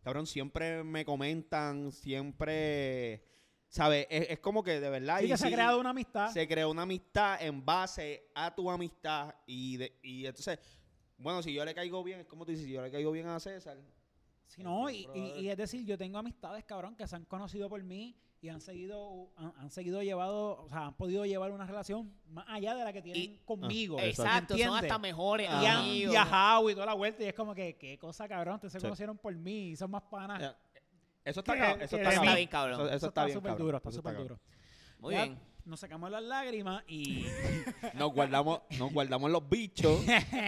cabrón, 0.03 0.27
siempre 0.27 0.83
me 0.83 1.03
comentan, 1.03 1.91
siempre, 1.91 3.23
¿sabes? 3.71 4.06
Es, 4.09 4.29
es 4.31 4.39
como 4.39 4.62
que 4.63 4.79
de 4.79 4.89
verdad. 4.89 5.19
Sí 5.19 5.25
y 5.25 5.27
que 5.29 5.38
se 5.38 5.47
ha 5.47 5.51
creado 5.51 5.79
una 5.79 5.89
amistad. 5.91 6.29
se 6.31 6.47
creó 6.47 6.69
una 6.69 6.83
amistad 6.83 7.41
en 7.41 7.65
base 7.65 8.29
a 8.35 8.53
tu 8.53 8.69
amistad. 8.69 9.33
Y, 9.47 9.77
de, 9.77 9.97
y 10.03 10.25
entonces, 10.27 10.59
bueno, 11.18 11.41
si 11.41 11.53
yo 11.53 11.63
le 11.65 11.73
caigo 11.73 12.03
bien, 12.03 12.19
es 12.19 12.25
como 12.27 12.45
tú 12.45 12.51
dices, 12.51 12.65
si 12.68 12.73
yo 12.73 12.81
le 12.83 12.91
caigo 12.91 13.12
bien 13.12 13.27
a 13.27 13.39
César. 13.39 13.77
Sí, 14.45 14.62
no, 14.62 14.89
y, 14.89 15.07
y- 15.15 15.39
y 15.39 15.50
es 15.50 15.57
decir, 15.57 15.85
yo 15.85 15.97
tengo 15.97 16.18
amistades, 16.18 16.65
cabrón, 16.65 16.95
que 16.95 17.07
se 17.07 17.15
han 17.15 17.23
conocido 17.23 17.69
por 17.69 17.81
mí 17.81 18.18
y 18.41 18.50
han 18.50 18.59
seguido, 18.59 19.31
han, 19.38 19.53
han 19.56 19.69
seguido 19.69 20.01
llevado, 20.03 20.63
o 20.63 20.68
sea, 20.68 20.88
han 20.88 20.97
podido 20.97 21.25
llevar 21.25 21.51
una 21.53 21.65
relación 21.65 22.12
más 22.27 22.44
allá 22.50 22.75
de 22.75 22.83
la 22.83 22.91
que 22.91 23.01
tienen 23.01 23.21
Y- 23.23 23.38
conmigo. 23.45 23.97
Exacto, 24.01 24.57
son 24.57 24.75
hasta 24.75 24.97
mejores 25.00 25.47
Y 25.50 25.65
han 25.65 25.85
viajado 26.09 26.69
y 26.69 26.73
toda 26.73 26.88
la 26.88 26.95
vuelta 26.95 27.23
y 27.23 27.27
es 27.27 27.33
como 27.33 27.56
que, 27.56 27.77
qué 27.77 27.97
cosa, 27.97 28.27
cabrón, 28.27 28.56
ustedes 28.56 28.73
se 28.73 28.79
Sí. 28.79 28.83
conocieron 28.85 29.18
por 29.18 29.33
mí 29.35 29.69
y 29.69 29.75
son 29.77 29.89
más 29.91 30.01
panas. 30.03 30.53
Eso 31.23 31.39
está, 31.41 31.57
cabrón, 31.57 31.81
eso 31.83 31.97
está, 31.97 32.33
bien, 32.35 32.47
cabrón. 32.47 32.73
Eso, 32.81 32.89
eso 32.89 33.07
está, 33.07 33.25
bien, 33.25 33.38
súper 33.38 33.50
cabrón. 33.51 33.65
duro, 33.68 33.77
está 33.77 33.91
súper 33.91 34.15
duro. 34.18 34.39
Muy 35.00 35.13
Ya 35.13 35.23
bien. 35.25 35.39
Nos 35.63 35.79
sacamos 35.79 36.09
las 36.09 36.23
lágrimas 36.23 36.83
y 36.88 37.23
Nos 37.94 38.12
guardamos, 38.12 38.62
nos 38.79 38.91
guardamos 38.91 39.29
los 39.29 39.47
bichos. 39.47 40.01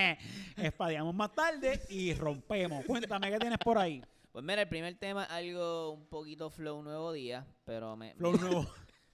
espadeamos 0.57 1.13
más 1.13 1.31
tarde 1.33 1.81
y 1.89 2.13
rompemos. 2.15 2.83
Cuéntame 2.85 3.29
qué 3.31 3.37
tienes 3.37 3.59
por 3.59 3.77
ahí. 3.77 4.03
Pues 4.31 4.43
mira, 4.43 4.63
el 4.63 4.67
primer 4.67 4.95
tema, 4.95 5.25
algo 5.25 5.91
un 5.91 6.07
poquito 6.07 6.49
flow 6.49 6.81
nuevo 6.81 7.11
día, 7.13 7.45
pero 7.63 7.95
me... 7.95 8.15
Flow 8.15 8.31
me- 8.31 8.37
nuevo. 8.39 8.65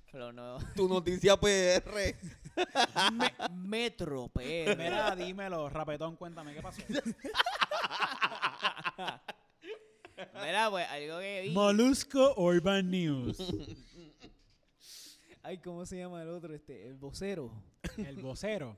flow 0.06 0.31
nuevo. 0.31 0.59
tu 0.73 0.88
noticia 0.88 1.35
PR. 1.35 2.15
Me- 3.11 3.33
Metro, 3.51 4.29
PR. 4.29 4.77
Mira, 4.77 5.13
dímelo, 5.17 5.67
rapetón, 5.69 6.15
cuéntame 6.15 6.53
qué 6.53 6.61
pasó. 6.61 6.81
Mira, 10.45 10.69
pues 10.69 10.88
algo 10.89 11.19
que 11.19 11.42
vi. 11.44 11.50
Molusco 11.51 12.33
Urban 12.38 12.89
News. 12.89 13.38
Ay, 15.44 15.57
¿cómo 15.60 15.86
se 15.86 15.98
llama 15.98 16.21
el 16.21 16.30
otro? 16.30 16.54
Este, 16.54 16.88
el 16.88 16.95
vocero. 16.98 17.51
El 17.98 18.18
vocero. 18.18 18.77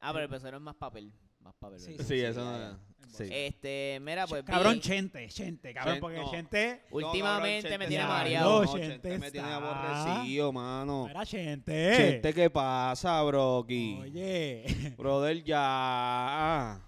Ah, 0.00 0.12
pero 0.12 0.24
el 0.24 0.30
vocero 0.30 0.56
es 0.56 0.62
más 0.62 0.74
papel. 0.74 1.12
Más 1.40 1.54
papel. 1.54 1.78
Sí, 1.80 1.90
¿verdad? 1.92 2.04
Sí, 2.06 2.20
eso 2.20 2.40
no 2.44 2.78
sí. 3.12 3.24
Este, 3.30 3.98
mira, 4.00 4.26
pues 4.26 4.42
vi- 4.44 4.50
cabrón, 4.52 4.80
Chente, 4.80 5.28
Chente, 5.28 5.74
cabrón, 5.74 5.98
porque 6.00 6.18
no. 6.18 6.30
Chente. 6.30 6.82
últimamente 6.90 7.68
No, 7.70 7.78
me 7.78 7.78
Chente 7.78 7.88
tiene 7.88 8.02
está- 8.04 8.08
mareado. 8.08 8.64
no, 8.64 8.72
Chente 8.72 8.88
Chente 8.88 9.18
me 9.18 9.30
tiene 9.30 9.48
está- 9.52 9.56
aborrecido, 9.56 10.52
mano. 10.52 11.08
Era 11.08 11.26
Chente. 11.26 11.94
Chente, 11.96 12.32
¿qué 12.34 12.48
pasa, 12.50 13.22
broki? 13.22 13.98
Oye, 14.00 14.94
Brother, 14.96 15.42
ya. 15.44 16.80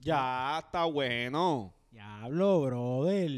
Ya 0.00 0.58
está 0.64 0.84
bueno. 0.84 1.74
Diablo, 1.96 2.60
brother. 2.62 3.30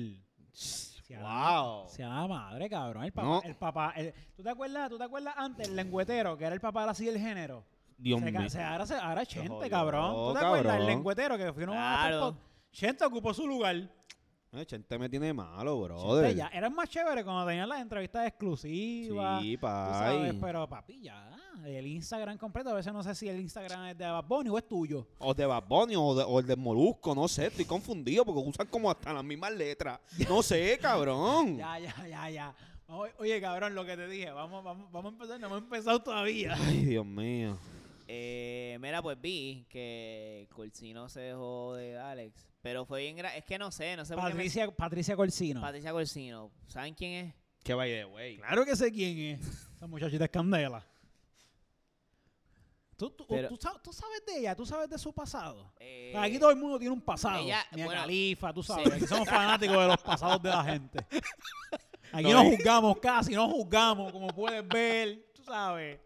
Se 0.53 1.17
Wow. 1.17 1.89
Se 1.89 2.03
llama 2.03 2.29
madre, 2.29 2.69
cabrón. 2.69 3.05
El 3.05 3.13
papá, 3.13 3.27
No. 3.29 3.43
el 3.43 3.55
papá, 3.57 3.93
el- 3.97 4.13
¿tú 4.37 4.43
te 4.43 4.51
acuerdas? 4.51 4.91
¿Tú 4.91 4.99
te 4.99 5.05
acuerdas 5.05 5.35
antes 5.39 5.69
el 5.69 5.75
lengüetero, 5.77 6.37
que 6.37 6.45
era 6.45 6.55
el 6.55 6.61
papá 6.61 6.85
así 6.91 7.07
del 7.07 7.19
género? 7.19 7.65
Dios 7.97 8.21
mío. 8.21 8.39
ahora, 8.39 8.85
se, 8.87 8.95
ahora 8.95 9.23
jodió, 9.25 9.71
cabrón. 9.71 10.15
¿Tú 10.15 10.39
te 10.39 10.45
acuerdas? 10.45 10.81
El 10.81 10.87
lengüetero 10.87 11.39
que 11.39 11.53
fueron 11.53 11.77
a 11.77 12.01
hacer 12.03 12.11
Claro. 12.13 12.37
Chente 12.73 13.05
ocupó 13.05 13.33
su 13.33 13.47
lugar. 13.47 13.89
Eh, 14.53 14.65
Chente 14.65 14.99
me 14.99 15.09
tiene 15.11 15.33
malo, 15.35 15.77
Chente 15.87 15.95
brother. 16.03 16.35
ya, 16.37 16.47
eran 16.49 16.75
más 16.75 16.89
chéveres 16.89 17.23
cuando 17.23 17.47
tenían 17.47 17.69
las 17.69 17.81
entrevistas 17.83 18.27
exclusivas. 18.27 19.43
Sí, 19.43 19.57
pay. 19.59 20.33
pero 20.41 20.69
papi, 20.69 21.01
ya. 21.03 21.31
El 21.67 21.87
Instagram 21.87 22.39
completo, 22.39 22.71
a 22.71 22.75
veces 22.75 22.93
no 22.93 23.03
sé 23.03 23.15
si 23.15 23.29
el 23.29 23.41
Instagram 23.41 23.87
es 23.89 23.99
de 23.99 24.07
Bad 24.07 24.25
Bunny 24.25 24.49
o 24.49 24.57
es 24.57 24.67
tuyo. 24.67 25.07
O 25.19 25.35
de 25.35 25.45
Bad 25.45 25.65
Bunny 25.69 25.97
o, 25.97 26.15
de- 26.15 26.25
o 26.25 26.39
el 26.41 26.47
de 26.47 26.57
Molusco, 26.57 27.15
no 27.15 27.29
sé, 27.29 27.47
estoy 27.47 27.65
confundido 27.67 28.25
porque 28.25 28.41
usan 28.49 28.67
como 28.69 28.91
hasta 28.91 29.13
las 29.13 29.25
mismas 29.25 29.53
letras. 29.53 30.01
No 30.29 30.43
sé, 30.43 30.79
cabrón. 30.81 31.57
Ya, 31.59 31.79
ya, 31.79 32.07
ya, 32.09 32.31
ya. 32.31 32.55
Oye, 33.19 33.41
cabrón, 33.43 33.75
lo 33.75 33.85
que 33.85 33.97
te 33.97 34.07
dije, 34.09 34.31
vamos, 34.31 34.65
vamos, 34.65 34.91
vamos 34.91 35.13
a 35.13 35.15
empezar, 35.15 35.39
no 35.41 35.49
hemos 35.49 35.59
empezado 35.63 36.01
todavía. 36.01 36.55
Ay, 36.59 36.87
Dios 36.87 37.05
mío. 37.05 37.59
Eh, 38.07 38.79
mira, 38.81 39.03
pues 39.03 39.21
vi 39.21 39.67
que 39.69 40.49
Corsino 40.55 41.09
se 41.11 41.21
dejó 41.21 41.75
de 41.75 41.99
Alex. 41.99 42.48
Pero 42.61 42.85
fue 42.85 43.03
bien 43.03 43.17
gra- 43.19 43.35
Es 43.37 43.45
que 43.45 43.59
no 43.59 43.71
sé, 43.71 43.97
no 43.97 44.05
sé 44.05 44.15
por 44.15 44.25
qué 44.25 44.29
me- 44.31 44.35
Patricia, 44.35 44.71
Patricia 44.71 45.17
Corsino. 45.17 45.61
Patricia 45.61 45.93
Corsino. 45.93 46.51
¿Saben 46.67 46.95
quién 46.95 47.27
es? 47.27 47.35
Qué 47.63 47.75
by 47.75 47.91
the 47.91 48.05
way. 48.07 48.37
Claro 48.39 48.65
que 48.65 48.75
sé 48.77 48.91
quién 48.93 49.19
es. 49.19 49.41
Esa 49.77 49.87
muchachita 49.87 50.25
es 50.25 50.31
candela. 50.31 50.85
¿Tú, 52.97 53.11
tú, 53.11 53.25
Pero- 53.29 53.49
tú 53.49 53.57
sabes, 53.61 53.81
tú 53.81 53.93
sabes 53.93 54.27
de 54.27 54.41
ella, 54.41 54.57
tú 54.57 54.67
sabes 54.67 54.91
de 54.91 54.99
su 54.99 55.13
pasado. 55.13 55.73
Eh, 55.79 56.13
Aquí 56.17 56.37
todo 56.41 56.51
el 56.51 56.57
mundo 56.57 56.81
tiene 56.81 56.93
un 56.93 57.01
pasado. 57.01 57.39
ella- 57.45 57.65
Mia 57.73 57.85
bueno, 57.85 58.01
Khalifa, 58.01 58.53
tú 58.53 58.61
sí. 58.63 58.73
sabes. 58.73 58.93
Aquí 58.93 59.07
somos 59.07 59.29
fanáticos 59.29 59.77
de 59.79 59.87
los 59.87 59.99
pasados 59.99 60.43
de 60.43 60.49
la 60.49 60.65
gente. 60.65 61.07
Aquí 62.13 62.33
No, 62.33 62.43
juzgamos 62.43 62.99
casi, 62.99 63.35
no 63.35 63.49
juzgamos, 63.49 64.11
como 64.11 64.27
puedes 64.29 64.67
ver. 64.67 65.31
Tú 65.33 65.45
sabes. 65.45 66.01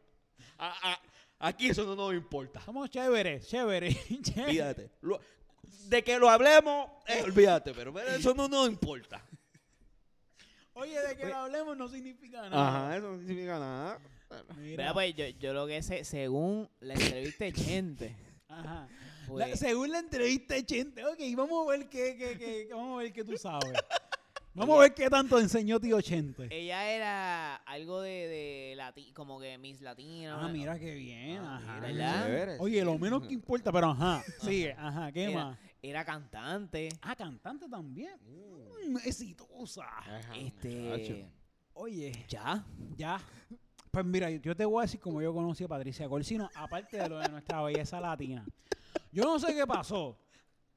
Ah, 0.59 0.75
ah, 0.83 1.01
aquí 1.39 1.69
eso 1.69 1.85
no 1.87 1.95
nos 1.97 2.13
importa. 2.13 2.61
Somos 2.61 2.91
chéveres, 2.91 3.49
chéveres, 3.49 3.97
chéveres. 4.23 4.51
Fíjate. 4.51 4.91
De 5.89 6.03
que 6.03 6.19
lo 6.19 6.29
hablemos, 6.31 6.89
eh, 7.07 7.23
olvídate, 7.23 7.73
pero, 7.75 7.93
pero 7.93 8.11
eso 8.11 8.35
no 8.35 8.49
nos 8.49 8.69
importa. 8.69 9.23
Oye, 10.75 10.99
de 11.01 11.17
que 11.17 11.27
lo 11.27 11.37
hablemos 11.37 11.77
no 11.77 11.89
significa 11.89 12.49
nada. 12.49 12.69
Ajá, 12.87 12.97
eso 12.97 13.11
no 13.13 13.19
significa 13.19 13.59
nada. 13.59 13.99
Mira, 14.31 14.55
Mira, 14.57 14.95
pues 14.95 15.15
yo, 15.15 15.27
yo 15.39 15.53
lo 15.53 15.67
que 15.67 15.83
sé, 15.83 16.05
según 16.05 16.69
la 16.81 16.95
entrevista 16.95 17.45
de 17.45 17.53
Chente, 17.53 18.17
Ajá. 18.49 18.89
pues, 19.29 19.47
La- 19.51 19.57
según 19.57 19.91
la 19.93 19.99
entrevista 19.99 20.55
de 20.55 20.65
Chente, 20.65 21.05
ok, 21.05 21.19
vamos 21.37 21.67
a 21.69 21.71
ver 21.73 21.89
qué, 21.91 22.17
qué, 22.17 22.39
qué- 22.39 22.69
vamos 22.71 22.99
a 22.99 23.03
ver 23.03 23.13
qué 23.13 23.23
tú 23.25 23.37
sabes. 23.37 23.73
Vamos 24.55 24.79
a 24.79 24.83
ver 24.83 24.95
qué 24.95 25.09
tanto 25.09 25.39
enseñó 25.39 25.81
tío 25.81 26.01
Chente. 26.03 26.49
ella 26.51 26.87
era 26.91 27.57
algo 27.57 28.03
de, 28.03 28.11
de 28.29 28.75
lati 28.77 29.11
como 29.13 29.41
que 29.41 29.57
Miss 29.57 29.81
Latina. 29.81 30.39
Ah, 30.45 30.49
mira 30.49 30.79
qué 30.79 30.95
bien, 30.95 31.39
Ah, 31.39 31.57
ajá. 31.57 31.87
mira, 31.89 32.27
¿verdad? 32.27 32.57
Oye, 32.61 32.85
lo 32.85 32.99
menos 32.99 33.23
que 33.27 33.33
importa, 33.33 33.73
pero 33.73 33.91
ajá, 33.91 34.23
sigue, 34.41 34.73
ajá, 34.79 35.11
¿qué 35.11 35.25
Era, 35.25 35.45
más? 35.45 35.59
era 35.81 36.05
cantante. 36.05 36.89
Ah, 37.01 37.17
cantante 37.17 37.67
también. 37.69 38.13
Mm. 38.27 38.93
Mm, 38.93 38.97
exitosa. 39.07 39.85
Ajá, 39.85 40.35
muchacho. 40.35 40.57
Este. 40.97 41.31
Oye, 41.75 42.27
Ya. 42.29 42.63
ya. 42.97 43.21
Pues 43.91 44.05
mira, 44.05 44.31
yo 44.31 44.55
te 44.57 44.65
voy 44.67 44.81
a 44.81 44.83
decir 44.83 45.01
como 45.01 45.21
yo 45.23 45.33
conocí 45.35 45.65
a 45.65 45.69
Patricia 45.69 46.09
Corsino, 46.09 46.51
aparte 46.55 46.97
de 46.99 47.09
lo 47.09 47.19
de 47.19 47.29
nuestra 47.29 47.63
belleza 47.63 48.01
latina. 48.01 48.45
Yo 49.13 49.25
no 49.25 49.39
sé 49.39 49.55
qué 49.55 49.67
pasó. 49.67 50.19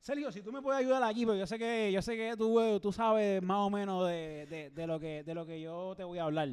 Sergio, 0.05 0.31
si 0.31 0.43
tú 0.43 0.51
me 0.51 0.61
puedes 0.61 0.79
ayudar 0.81 1.01
aquí, 1.01 1.25
porque 1.25 1.39
yo 1.39 1.47
sé 1.47 1.57
que, 1.57 1.91
yo 1.91 1.99
sé 1.99 2.15
que 2.15 2.37
tú, 2.37 2.59
eh, 2.59 2.79
tú 2.79 2.91
sabes 2.91 3.41
más 3.41 3.57
o 3.57 3.71
menos 3.71 4.07
de, 4.07 4.45
de- 4.45 4.69
de 4.69 4.85
lo 4.85 4.99
que, 4.99 5.23
de 5.23 5.33
lo 5.33 5.47
que 5.47 5.59
yo 5.59 5.95
te 5.97 6.03
voy 6.03 6.19
a 6.19 6.25
hablar. 6.25 6.47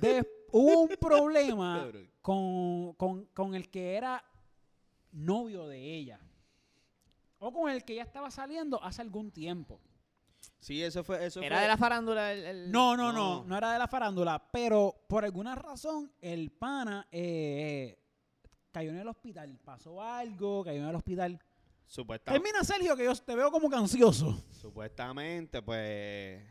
De- 0.00 0.24
hubo 0.52 0.82
un 0.82 0.88
problema 1.00 1.84
con, 2.22 2.92
con- 2.94 3.24
con 3.34 3.56
el 3.56 3.68
que 3.68 3.96
era 3.96 4.22
novio 5.10 5.66
de 5.66 5.78
ella. 5.96 6.20
O 7.40 7.52
con 7.52 7.68
el 7.68 7.82
que 7.84 7.96
ya 7.96 8.04
estaba 8.04 8.30
saliendo 8.30 8.80
hace 8.84 9.02
algún 9.02 9.32
tiempo. 9.32 9.80
Sí, 10.60 10.80
eso 10.80 11.02
fue, 11.02 11.26
eso 11.26 11.40
Era 11.42 11.56
fue- 11.56 11.62
de 11.62 11.68
la 11.68 11.76
farándula. 11.76 12.32
el- 12.32 12.44
el- 12.44 12.70
No, 12.70 12.96
no, 12.96 13.12
no, 13.12 13.38
No. 13.40 13.44
no 13.46 13.58
era 13.58 13.72
de 13.72 13.80
la 13.80 13.88
farándula, 13.88 14.40
pero 14.52 14.94
por 15.08 15.24
alguna 15.24 15.56
razón 15.56 16.12
el 16.20 16.52
pana 16.52 17.04
eh, 17.10 17.98
cayó 18.70 18.90
en 18.90 18.98
el 18.98 19.08
hospital, 19.08 19.58
pasó 19.64 20.00
algo, 20.00 20.62
cayó 20.62 20.82
en 20.82 20.88
el 20.88 20.94
hospital. 20.94 21.40
Supuesta- 21.86 22.32
Termina 22.32 22.64
Sergio, 22.64 22.96
que 22.96 23.04
yo 23.04 23.14
te 23.14 23.34
veo 23.36 23.50
como 23.50 23.74
ansioso. 23.76 24.42
supuestamente, 24.50 25.60
pues. 25.62 26.42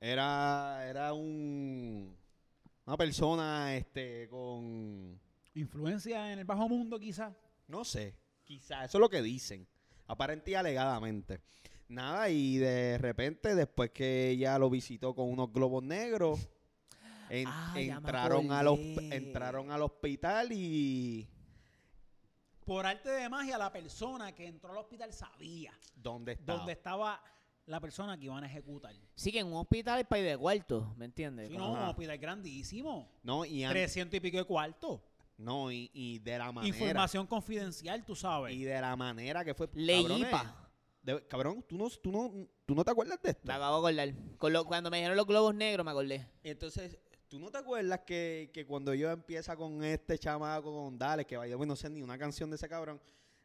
Era, 0.00 0.86
era 0.88 1.12
un. 1.12 2.16
Una 2.86 2.96
persona, 2.96 3.76
este, 3.76 4.28
con. 4.28 5.20
Influencia 5.54 6.32
en 6.32 6.38
el 6.38 6.44
bajo 6.44 6.68
mundo, 6.68 6.98
quizás. 6.98 7.34
No 7.66 7.84
sé, 7.84 8.14
quizás, 8.44 8.86
eso 8.86 8.98
es 8.98 9.00
lo 9.00 9.10
que 9.10 9.20
dicen. 9.22 9.66
Aparente 10.06 10.52
y 10.52 10.54
alegadamente. 10.54 11.40
Nada, 11.88 12.30
y 12.30 12.58
de 12.58 12.96
repente, 12.98 13.54
después 13.54 13.90
que 13.90 14.30
ella 14.30 14.58
lo 14.58 14.70
visitó 14.70 15.14
con 15.14 15.28
unos 15.30 15.52
globos 15.52 15.82
negros, 15.82 16.48
en- 17.28 17.48
Ah, 17.48 17.74
entraron, 17.76 18.52
al 18.52 18.68
entraron 19.12 19.70
al 19.70 19.82
hospital 19.82 20.52
y. 20.52 21.28
Por 22.68 22.84
arte 22.86 23.08
de 23.08 23.28
magia, 23.30 23.56
la 23.56 23.72
persona 23.72 24.34
que 24.34 24.46
entró 24.46 24.70
al 24.72 24.76
hospital 24.78 25.10
sabía 25.12 25.72
¿Dónde 25.96 26.32
estaba? 26.32 26.58
dónde 26.58 26.72
estaba 26.72 27.22
la 27.64 27.80
persona 27.80 28.18
que 28.18 28.26
iban 28.26 28.44
a 28.44 28.46
ejecutar. 28.46 28.94
Sí, 29.14 29.32
que 29.32 29.38
en 29.40 29.46
un 29.46 29.54
hospital 29.54 30.00
es 30.00 30.06
para 30.06 30.20
ir 30.20 30.28
de 30.28 30.36
cuarto, 30.36 30.94
¿me 30.98 31.06
entiendes? 31.06 31.48
Sí, 31.48 31.56
no, 31.56 31.72
un 31.72 31.78
hospital 31.78 32.18
grandísimo. 32.18 33.10
No, 33.22 33.44
y, 33.46 33.64
an- 33.64 33.70
300 33.72 34.16
y 34.16 34.20
pico 34.20 34.36
de 34.36 34.44
cuarto. 34.44 35.02
no 35.38 35.72
y, 35.72 35.90
y 35.94 36.18
de 36.18 36.36
la 36.38 36.52
manera. 36.52 36.76
Información 36.76 37.26
confidencial, 37.26 38.04
tú 38.04 38.14
sabes. 38.14 38.54
Y 38.54 38.64
de 38.64 38.78
la 38.80 38.94
manera 38.96 39.44
que 39.46 39.54
fue. 39.54 39.68
Leyipa. 39.72 40.68
cabrón, 41.26 41.64
¿tú 41.66 41.78
no, 41.78 41.88
tú, 41.88 42.12
no, 42.12 42.32
¿tú 42.66 42.74
no 42.74 42.84
te 42.84 42.90
acuerdas 42.90 43.18
de 43.22 43.30
esto? 43.30 43.42
Me 43.46 43.54
acabo 43.54 43.80
de 43.86 44.00
acordar. 44.02 44.36
Con 44.36 44.52
lo- 44.52 44.64
cuando 44.66 44.90
me 44.90 44.98
dijeron 44.98 45.16
los 45.16 45.26
globos 45.26 45.54
negros, 45.54 45.84
me 45.86 45.90
acordé. 45.90 46.26
Entonces, 46.42 46.98
¿tú 47.28 47.38
no 47.38 47.50
te 47.50 47.58
acuerdas 47.58 48.00
que, 48.00 48.50
que 48.52 48.66
cuando 48.66 48.94
yo 48.94 49.10
empieza 49.10 49.56
con 49.56 49.84
este 49.84 50.18
chamaco, 50.18 50.72
con 50.72 50.98
Dale, 50.98 51.24
que 51.24 51.36
vaya, 51.36 51.56
bueno, 51.56 51.72
no 51.72 51.76
sé 51.76 51.90
ni 51.90 52.02
una 52.02 52.18
canción 52.18 52.50
de 52.50 52.56
ese 52.56 52.68
cabrón, 52.68 53.00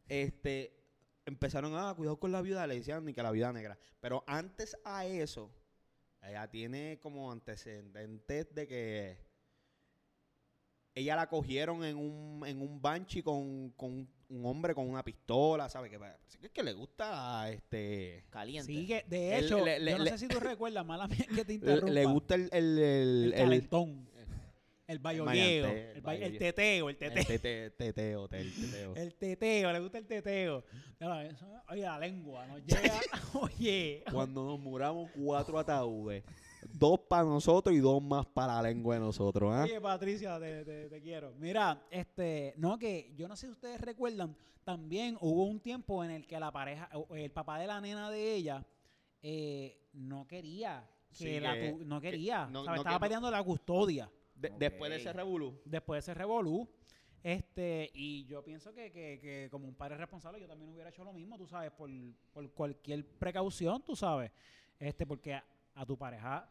este, 0.08 0.74
empezaron, 1.26 1.76
ah, 1.76 1.94
cuidado 1.96 2.20
con 2.20 2.32
la 2.32 2.42
viuda, 2.42 2.66
le 2.68 2.76
decían 2.76 3.06
ni 3.06 3.14
que 3.14 3.22
la 3.22 3.32
viuda 3.32 3.54
negra. 3.54 3.78
Pero 4.00 4.24
antes 4.26 4.78
a 4.84 5.06
eso, 5.06 5.52
ella 6.22 6.50
tiene 6.50 7.00
como 7.02 7.32
antecedentes 7.32 8.54
de 8.54 8.68
que 8.68 9.33
ella 10.96 11.16
la 11.16 11.28
cogieron 11.28 11.84
en 11.84 11.98
un, 11.98 12.44
en 12.46 12.62
un 12.62 12.82
banshee 12.82 13.24
con, 13.24 13.72
con 13.72 14.08
un 14.30 14.46
hombre 14.46 14.74
con 14.76 14.88
una 14.90 15.04
pistola, 15.04 15.70
¿sabes? 15.70 15.90
Que 15.92 16.00
parece 16.00 16.38
que 16.40 16.48
es 16.48 16.52
que 16.52 16.64
le 16.64 16.74
gusta, 16.74 17.50
este... 17.52 18.26
Caliente. 18.30 18.72
Sí, 18.72 18.86
que 18.88 19.04
de 19.08 19.38
El- 19.38 19.46
hecho, 19.46 19.64
le- 19.64 19.80
le- 19.80 19.92
yo 19.92 19.98
no 20.00 20.04
le- 20.04 20.10
sé 20.12 20.18
si 20.20 20.28
tú 20.28 20.40
recuerdas, 20.40 20.86
mala 20.86 21.08
mía 21.08 21.26
que 21.34 21.44
te 21.46 21.54
Le, 21.54 21.54
interrumpa. 21.56 21.90
le 21.92 22.06
gusta 22.06 22.36
el... 22.36 22.50
El, 22.52 22.78
el, 22.80 23.34
el 23.34 23.40
calentón, 23.44 24.10
el 24.86 25.00
maleanteo, 25.00 25.66
el, 25.66 26.24
el 26.24 26.38
teteo, 26.38 26.90
el 26.90 26.98
teteo. 26.98 27.18
el 27.18 27.26
tete- 27.26 27.72
teteo, 27.72 28.26
el 28.32 28.54
teteo. 28.54 28.96
El 28.96 29.14
teteo, 29.16 29.72
le 29.72 29.80
gusta 29.80 29.98
el 29.98 30.06
teteo. 30.06 30.64
Oye, 31.70 31.82
la 31.82 31.98
lengua 32.00 32.46
nos 32.48 32.64
llega. 32.66 33.00
Oye, 33.34 34.04
Cuando 34.12 34.44
nos 34.46 34.60
muramos 34.60 35.10
cuatro 35.16 35.58
ataúdes. 35.58 36.24
Dos 36.72 37.00
para 37.02 37.24
nosotros 37.24 37.76
y 37.76 37.80
dos 37.80 38.02
más 38.02 38.26
para 38.26 38.56
la 38.56 38.62
lengua 38.70 38.96
de 38.96 39.02
nosotros, 39.02 39.52
¿ah? 39.54 39.64
oye, 39.64 39.80
Patricia, 39.82 40.40
te, 40.40 40.64
te- 40.66 40.90
te 40.90 41.02
quiero. 41.02 41.34
Mira, 41.40 41.86
este, 41.92 42.54
no, 42.58 42.78
que 42.78 43.14
yo 43.16 43.28
no 43.28 43.36
sé 43.36 43.48
si 43.48 43.52
ustedes 43.52 43.82
recuerdan, 43.82 44.36
también 44.64 45.18
hubo 45.22 45.46
un 45.46 45.60
tiempo 45.60 46.04
en 46.04 46.12
el 46.12 46.26
que 46.28 46.40
la 46.40 46.52
pareja, 46.52 46.90
o 46.94 47.16
el 47.16 47.32
papá 47.32 47.60
de 47.60 47.68
la 47.68 47.82
nena 47.82 48.10
de 48.10 48.34
ella, 48.36 48.66
eh, 49.22 49.78
no 49.94 50.28
quería. 50.28 50.88
Que 51.12 51.16
Sí, 51.18 51.40
la 51.40 51.54
que- 51.54 51.74
no 51.86 52.02
que 52.02 52.10
quería. 52.12 52.48
no- 52.48 52.64
¿sabes? 52.66 52.78
no 52.78 52.82
Estaba 52.82 52.98
que- 52.98 53.02
peleando 53.04 53.30
la 53.30 53.44
custodia. 53.44 54.10
De-. 54.36 54.52
Después 54.58 54.90
de 54.90 54.98
ese 54.98 55.14
revolú. 55.14 55.60
después 55.66 55.98
de 56.06 56.12
ese 56.12 56.18
revolú. 56.18 56.68
Este, 57.22 57.90
y 57.94 58.26
yo 58.26 58.44
pienso 58.44 58.74
que, 58.74 58.92
que, 58.92 59.20
que 59.22 59.48
como 59.50 59.66
un 59.68 59.76
padre 59.76 59.96
responsable, 59.96 60.42
yo 60.42 60.48
también 60.48 60.70
hubiera 60.74 60.90
hecho 60.90 61.04
lo 61.06 61.14
mismo, 61.14 61.38
tú 61.38 61.48
sabes, 61.48 61.72
por, 61.72 61.90
por 62.34 62.50
cualquier 62.52 63.06
precaución, 63.06 63.82
tú 63.82 63.96
sabes. 63.96 64.32
Este, 64.78 65.06
porque 65.06 65.40
a, 65.76 65.86
tu 65.86 65.98
pareja 65.98 66.50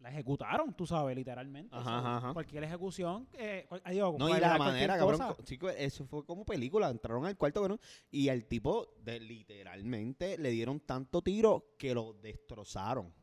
la 0.00 0.10
ejecutaron, 0.10 0.74
tú 0.74 0.86
sabes, 0.86 1.16
literalmente. 1.16 1.74
Ajá. 1.74 2.32
Cualquier 2.34 2.64
ejecución, 2.64 3.26
eh, 3.32 3.64
cual- 3.68 3.82
digo, 3.88 4.16
No, 4.18 4.28
y 4.28 4.38
la 4.40 4.58
manera, 4.58 4.98
cosa. 4.98 5.18
cabrón. 5.18 5.36
co- 5.36 5.42
chico, 5.44 5.68
eso 5.70 6.04
fue 6.06 6.24
como 6.26 6.44
película. 6.44 6.90
Entraron 6.90 7.24
al 7.24 7.36
cuarto, 7.38 7.60
cabrón. 7.60 7.80
Y 8.10 8.28
al 8.28 8.44
tipo, 8.44 8.88
de, 9.02 9.20
literalmente, 9.20 10.36
le 10.36 10.50
dieron 10.50 10.80
tanto 10.80 11.22
tiro 11.22 11.74
que 11.78 11.94
lo 11.94 12.12
destrozaron. 12.14 13.14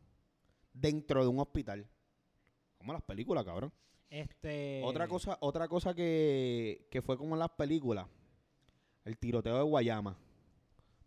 Dentro 0.73 1.21
de 1.21 1.27
un 1.27 1.39
hospital. 1.39 1.87
Como 2.77 2.93
las 2.93 3.01
películas, 3.03 3.43
cabrón. 3.43 3.71
Este, 4.09 4.81
Otra 4.83 5.07
cosa, 5.07 5.37
otra 5.41 5.67
cosa 5.67 5.93
que, 5.93 6.87
que 6.89 7.01
fue 7.01 7.17
como 7.17 7.35
en 7.35 7.39
las 7.39 7.49
películas. 7.51 8.07
El 9.05 9.17
tiroteo 9.17 9.57
de 9.57 9.63
Guayama. 9.63 10.17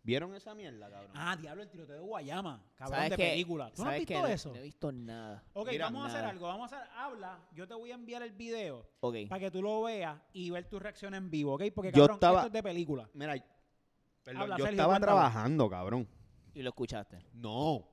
¿Vieron 0.05 0.35
esa 0.35 0.53
mierda, 0.53 0.87
cabrón? 0.89 1.11
Ah, 1.15 1.35
diablo, 1.35 1.63
el 1.63 1.69
tiroteo 1.69 1.95
de 1.95 2.01
Guayama, 2.01 2.63
cabrón 2.75 2.95
¿Sabes 2.95 3.09
de 3.09 3.15
qué? 3.17 3.29
película. 3.31 3.71
¿Tú 3.73 3.81
no 3.81 3.89
has 3.89 3.95
¿Sabes 3.95 4.07
visto 4.07 4.23
qué? 4.27 4.33
Eso? 4.33 4.49
No 4.51 4.55
he 4.57 4.61
visto 4.61 4.91
nada. 4.91 5.43
Ok, 5.53 5.69
Mira, 5.71 5.85
vamos 5.85 6.03
a 6.03 6.07
hacer 6.07 6.19
nada. 6.19 6.29
algo, 6.31 6.45
vamos 6.47 6.71
a 6.71 6.77
hacer, 6.79 6.91
habla, 6.95 7.39
yo 7.53 7.67
te 7.67 7.73
voy 7.73 7.89
a 7.91 7.95
enviar 7.95 8.21
el 8.21 8.31
video 8.33 8.87
Ok. 8.99 9.15
para 9.27 9.39
que 9.39 9.49
tú 9.49 9.63
lo 9.63 9.81
veas 9.81 10.21
y 10.33 10.51
ver 10.51 10.69
tu 10.69 10.77
reacción 10.79 11.15
en 11.15 11.31
vivo, 11.31 11.55
¿ok? 11.55 11.63
Porque 11.73 11.91
Yo 11.91 12.01
cabrón, 12.03 12.15
estaba- 12.17 12.37
esto 12.41 12.47
es 12.47 12.53
de 12.53 12.61
película. 12.63 13.09
Mira, 13.15 13.33
perdón, 14.23 14.41
Habla, 14.43 14.57
yo 14.57 14.63
Sergio, 14.65 14.71
estaba 14.81 14.93
cuéntame. 14.93 15.05
trabajando, 15.11 15.69
cabrón. 15.71 16.07
Y 16.53 16.61
lo 16.61 16.69
escuchaste. 16.69 17.25
No. 17.33 17.87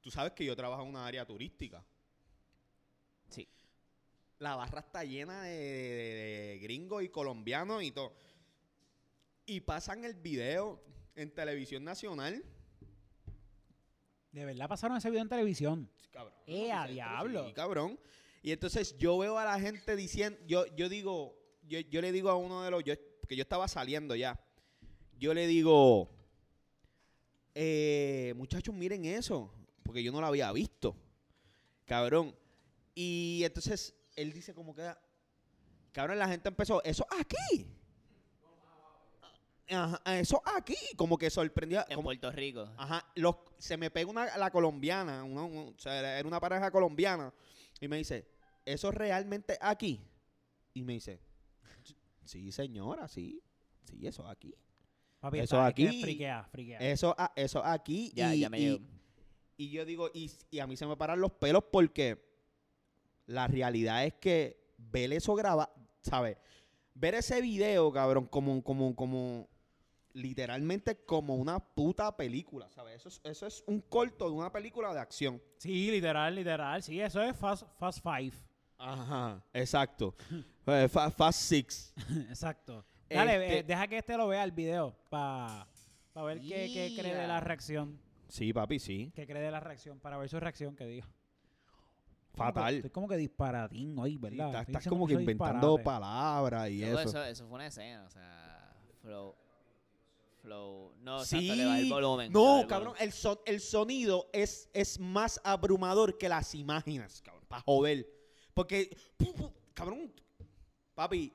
Tú 0.00 0.10
sabes 0.10 0.32
que 0.32 0.46
yo 0.46 0.56
trabajo 0.56 0.82
en 0.82 0.88
una 0.88 1.06
área 1.06 1.26
turística. 1.26 1.84
Sí. 3.28 3.46
La 4.38 4.56
barra 4.56 4.80
está 4.80 5.04
llena 5.04 5.42
de, 5.42 5.50
de- 5.50 6.46
de 6.54 6.58
gringos 6.62 7.02
y 7.02 7.10
colombianos 7.10 7.82
y 7.82 7.90
todo. 7.92 8.14
Y 9.50 9.58
pasan 9.58 10.04
el 10.04 10.14
video 10.14 10.80
en 11.16 11.34
televisión 11.34 11.82
nacional. 11.82 12.44
De 14.30 14.44
verdad 14.44 14.68
pasaron 14.68 14.96
ese 14.96 15.10
video 15.10 15.22
en 15.22 15.28
televisión. 15.28 15.90
Cabrón. 16.12 16.34
¡Eh, 16.46 16.70
a 16.70 16.86
diablo! 16.86 17.48
sí, 17.48 17.52
cabrón. 17.52 17.98
Y 18.42 18.52
entonces 18.52 18.96
yo 18.96 19.18
veo 19.18 19.38
a 19.38 19.44
la 19.44 19.58
gente 19.58 19.96
diciendo, 19.96 20.38
yo, 20.46 20.66
yo 20.76 20.88
digo, 20.88 21.36
yo, 21.66 21.80
yo 21.80 22.00
le 22.00 22.12
digo 22.12 22.30
a 22.30 22.36
uno 22.36 22.62
de 22.62 22.70
los, 22.70 22.84
yo, 22.84 22.94
porque 23.20 23.34
yo 23.34 23.42
estaba 23.42 23.66
saliendo 23.66 24.14
ya, 24.14 24.40
yo 25.18 25.34
le 25.34 25.48
digo, 25.48 26.08
eh, 27.52 28.32
muchachos, 28.36 28.72
miren 28.72 29.04
eso, 29.04 29.52
porque 29.82 30.04
yo 30.04 30.12
no 30.12 30.20
lo 30.20 30.28
había 30.28 30.52
visto, 30.52 30.94
cabrón. 31.86 32.36
Y 32.94 33.42
entonces 33.42 33.96
él 34.14 34.32
dice 34.32 34.54
como 34.54 34.76
que, 34.76 34.88
cabrón, 35.90 36.20
la 36.20 36.28
gente 36.28 36.48
empezó, 36.48 36.80
eso 36.84 37.04
aquí. 37.18 37.79
Ajá, 39.70 40.00
eso 40.18 40.42
aquí, 40.56 40.74
como 40.96 41.16
que 41.16 41.30
sorprendía. 41.30 41.86
En 41.88 41.96
como- 41.96 42.06
Puerto 42.08 42.30
Rico. 42.32 42.68
Ajá, 42.76 43.06
los, 43.14 43.36
se 43.58 43.76
me 43.76 43.90
pega 43.90 44.10
una, 44.10 44.36
la 44.36 44.50
colombiana, 44.50 45.22
una- 45.24 45.44
un- 45.44 45.74
o 45.76 45.78
sea, 45.78 46.18
era 46.18 46.26
una 46.28 46.40
pareja 46.40 46.70
colombiana, 46.70 47.32
y 47.80 47.86
me 47.88 47.96
dice, 47.98 48.26
¿eso 48.64 48.88
es 48.88 48.94
realmente 48.94 49.56
aquí? 49.60 50.00
Y 50.74 50.82
me 50.82 50.94
dice, 50.94 51.20
sí 52.24 52.52
señora, 52.52 53.08
sí. 53.08 53.42
Sí, 53.84 54.06
eso 54.06 54.26
aquí. 54.28 54.54
Papi, 55.20 55.38
Eso 55.40 55.56
está- 55.56 55.68
es 55.68 55.74
que 55.74 55.88
aquí- 55.88 56.02
Friquea, 56.02 56.44
friquea. 56.50 56.78
Eso, 56.78 57.14
a- 57.18 57.32
eso 57.36 57.62
aquí. 57.64 58.10
Ya, 58.14 58.34
y, 58.34 58.40
ya 58.40 58.48
me 58.50 58.58
y- 58.58 58.62
llegó. 58.62 58.84
y 59.56 59.70
yo 59.70 59.84
digo, 59.84 60.10
y, 60.14 60.30
y 60.50 60.58
a 60.60 60.66
mí 60.66 60.76
se 60.76 60.86
me 60.86 60.96
paran 60.96 61.20
los 61.20 61.32
pelos 61.32 61.64
porque 61.70 62.24
la 63.26 63.46
realidad 63.46 64.04
es 64.06 64.14
que 64.14 64.58
ver 64.78 65.12
eso 65.12 65.34
graba, 65.34 65.72
¿sabes? 66.02 66.36
Ver 66.94 67.14
ese 67.14 67.40
video, 67.42 67.92
cabrón, 67.92 68.26
como, 68.26 68.62
como, 68.62 68.94
como, 68.96 69.48
literalmente 70.12 70.96
como 71.04 71.34
una 71.36 71.58
puta 71.60 72.16
película, 72.16 72.68
¿sabes? 72.70 72.96
Eso 72.96 73.08
es, 73.08 73.20
eso 73.24 73.46
es 73.46 73.64
un 73.66 73.80
corto 73.80 74.26
de 74.28 74.32
una 74.36 74.50
película 74.52 74.92
de 74.92 75.00
acción. 75.00 75.42
Sí, 75.58 75.90
literal, 75.90 76.34
literal. 76.34 76.82
Sí, 76.82 77.00
eso 77.00 77.22
es 77.22 77.36
Fast, 77.36 77.64
fast 77.78 78.00
Five. 78.02 78.32
Ajá, 78.78 79.42
exacto. 79.52 80.14
Eh, 80.66 80.88
fa- 80.88 81.10
Fast 81.10 81.40
Six. 81.40 81.92
Exacto. 82.28 82.84
Dale, 83.08 83.32
Este- 83.34 83.58
eh, 83.58 83.62
deja 83.64 83.88
que 83.88 83.98
este 83.98 84.16
lo 84.16 84.28
vea 84.28 84.44
el 84.44 84.52
video 84.52 84.94
para 85.08 85.66
ver 86.14 86.38
qué, 86.40 86.70
qué 86.72 86.94
cree 86.96 87.14
de 87.14 87.26
la 87.26 87.40
reacción. 87.40 87.98
Sí, 88.28 88.52
papi, 88.52 88.78
sí. 88.78 89.10
¿Qué 89.16 89.26
cree 89.26 89.42
de 89.42 89.50
la 89.50 89.58
reacción? 89.58 89.98
Para 89.98 90.16
ver 90.16 90.28
su 90.28 90.38
reacción, 90.38 90.76
que 90.76 90.86
diga. 90.86 91.08
Fatal. 92.34 92.74
Estoy 92.76 92.90
como 92.90 93.08
que 93.08 93.16
disparatín 93.16 93.98
hoy, 93.98 94.12
Sí, 94.12 94.18
¿verdad? 94.18 94.62
estás, 94.64 94.86
como 94.86 95.06
que 95.08 95.14
inventando 95.14 95.76
disparate. 95.76 95.84
palabras 95.84 96.70
y 96.70 96.80
Luego 96.82 97.00
eso. 97.00 97.08
eso, 97.08 97.24
eso 97.24 97.46
fue 97.48 97.54
una 97.56 97.66
escena, 97.66 98.04
o 98.06 98.10
sea, 98.10 98.72
flow, 99.02 99.34
flow, 100.40 100.92
no, 101.00 101.24
Sí. 101.24 101.36
exacto, 101.36 101.54
le 101.56 101.64
baja 101.66 101.78
el 101.80 101.88
volumen. 101.90 102.32
No, 102.32 102.60
el 102.62 102.66
cabrón, 102.66 102.88
volumen. 102.94 103.06
el, 103.08 103.12
son- 103.12 103.38
el 103.46 103.60
sonido 103.60 104.28
es, 104.32 104.68
es 104.72 104.98
más 104.98 105.40
abrumador 105.44 106.18
que 106.18 106.28
las 106.28 106.54
imágenes, 106.54 107.20
cabrón, 107.22 107.44
para 107.48 107.62
joder. 107.62 108.06
Porque, 108.54 108.90
pu- 109.18 109.34
pu- 109.34 109.52
cabrón, 109.74 110.12
papi, 110.94 111.32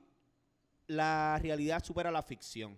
la 0.88 1.40
realidad 1.42 1.84
supera 1.84 2.12
la 2.12 2.22
ficción 2.22 2.78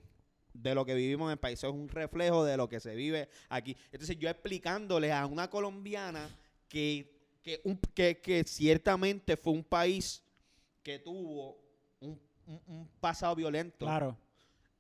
de 0.53 0.74
lo 0.74 0.86
que 0.86 0.93
vivimos 0.96 1.27
en 1.27 1.31
el 1.34 1.38
país. 1.39 1.60
Eso 1.60 1.67
es 1.67 1.74
un 1.74 1.89
reflejo 1.89 2.43
de 2.43 2.57
lo 2.57 2.67
que 2.69 2.79
se 2.79 2.96
vive 2.96 3.29
aquí. 3.50 3.75
Entonces, 3.91 4.17
yo 4.17 4.29
explicándole 4.29 5.12
a 5.12 5.25
una 5.25 5.50
colombiana 5.50 6.29
que, 6.67 7.19
que, 7.43 7.62
un- 7.63 7.77
que, 7.93 8.19
que 8.22 8.43
ciertamente 8.43 9.38
fue 9.38 9.53
un 9.53 9.63
país 9.63 10.24
que 10.84 11.00
tuvo 11.00 11.57
un, 12.00 12.19
un- 12.46 12.62
un 12.67 12.88
pasado 13.00 13.36
violento. 13.36 13.86
Claro. 13.86 14.17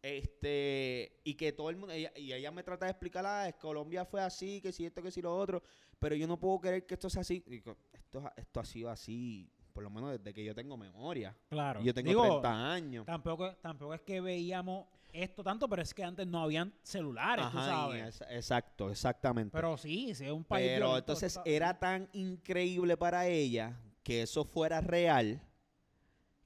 Este, 0.01 1.19
y 1.23 1.33
que 1.35 1.51
todo 1.51 1.69
el 1.69 1.75
mundo, 1.77 1.93
ella- 1.93 2.11
y 2.15 2.31
ella 2.33 2.51
me 2.51 2.63
trata 2.63 2.85
de 2.85 2.91
explicar, 2.91 3.25
ah, 3.25 3.47
es 3.47 3.55
Colombia 3.55 4.05
fue 4.05 4.21
así, 4.21 4.61
que 4.61 4.71
si 4.71 4.85
esto, 4.85 5.01
que 5.01 5.11
si 5.11 5.21
lo 5.21 5.35
otro, 5.35 5.61
pero 5.99 6.15
yo 6.15 6.27
no 6.27 6.39
puedo 6.39 6.59
creer 6.59 6.85
que 6.85 6.93
esto 6.93 7.09
sea 7.09 7.21
así. 7.21 7.43
Digo, 7.47 7.77
esto, 7.91 8.23
esto 8.35 8.59
ha 8.59 8.65
sido 8.65 8.89
así, 8.89 9.49
por 9.73 9.83
lo 9.83 9.89
menos 9.89 10.11
desde 10.11 10.33
que 10.33 10.43
yo 10.43 10.53
tengo 10.55 10.77
memoria. 10.77 11.35
Claro. 11.49 11.81
Yo 11.81 11.93
tengo 11.93 12.09
Digo, 12.09 12.21
30 12.23 12.71
años. 12.73 13.05
Tampoco, 13.05 13.55
tampoco 13.57 13.93
es 13.93 14.01
que 14.01 14.21
veíamos 14.21 14.87
esto 15.11 15.43
tanto, 15.43 15.67
pero 15.67 15.81
es 15.81 15.93
que 15.93 16.03
antes 16.03 16.27
no 16.27 16.41
habían 16.41 16.73
celulares, 16.83 17.45
tú 17.51 17.57
Ajá, 17.57 17.65
sabes. 17.69 18.21
es- 18.21 18.27
exacto, 18.29 18.89
exactamente. 18.91 19.51
Pero, 19.51 19.69
Pero 19.69 19.77
sí, 19.77 20.13
sí, 20.13 20.25
es 20.25 20.31
un 20.31 20.43
país 20.43 20.67
violento, 20.67 20.97
entonces 20.99 21.39
era 21.45 21.77
tan 21.79 22.07
increíble 22.13 22.97
para 22.97 23.27
ella 23.27 23.77
que 24.03 24.21
eso 24.21 24.45
fuera 24.45 24.79
real, 24.79 25.41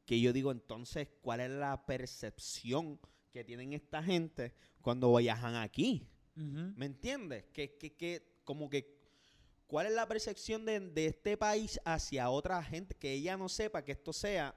que 0.06 0.20
yo 0.20 0.34
digo, 0.34 0.52
entonces, 0.52 1.08
¿cuál 1.22 1.42
es 1.42 1.50
la 1.52 1.86
percepción 1.86 3.00
que 3.32 3.44
tienen 3.44 3.74
esta 3.74 4.04
gente 4.04 4.54
cuando 4.82 5.16
viajan 5.16 5.56
aquí? 5.56 6.08
¿Me 6.36 6.86
entiendes? 6.86 7.46
Que, 7.54 7.78
que, 7.78 7.94
que, 7.96 8.42
como 8.44 8.70
que, 8.70 9.00
¿cuál 9.68 9.88
es 9.88 9.94
la 9.94 10.08
percepción 10.08 10.66
de, 10.66 10.80
de 10.80 11.08
este 11.08 11.38
país 11.38 11.80
hacia 11.86 12.30
otra 12.30 12.64
gente? 12.64 12.96
Que 12.96 13.14
ella 13.14 13.38
no 13.38 13.50
sepa 13.50 13.84
que 13.84 13.92
esto 13.92 14.14
sea 14.14 14.56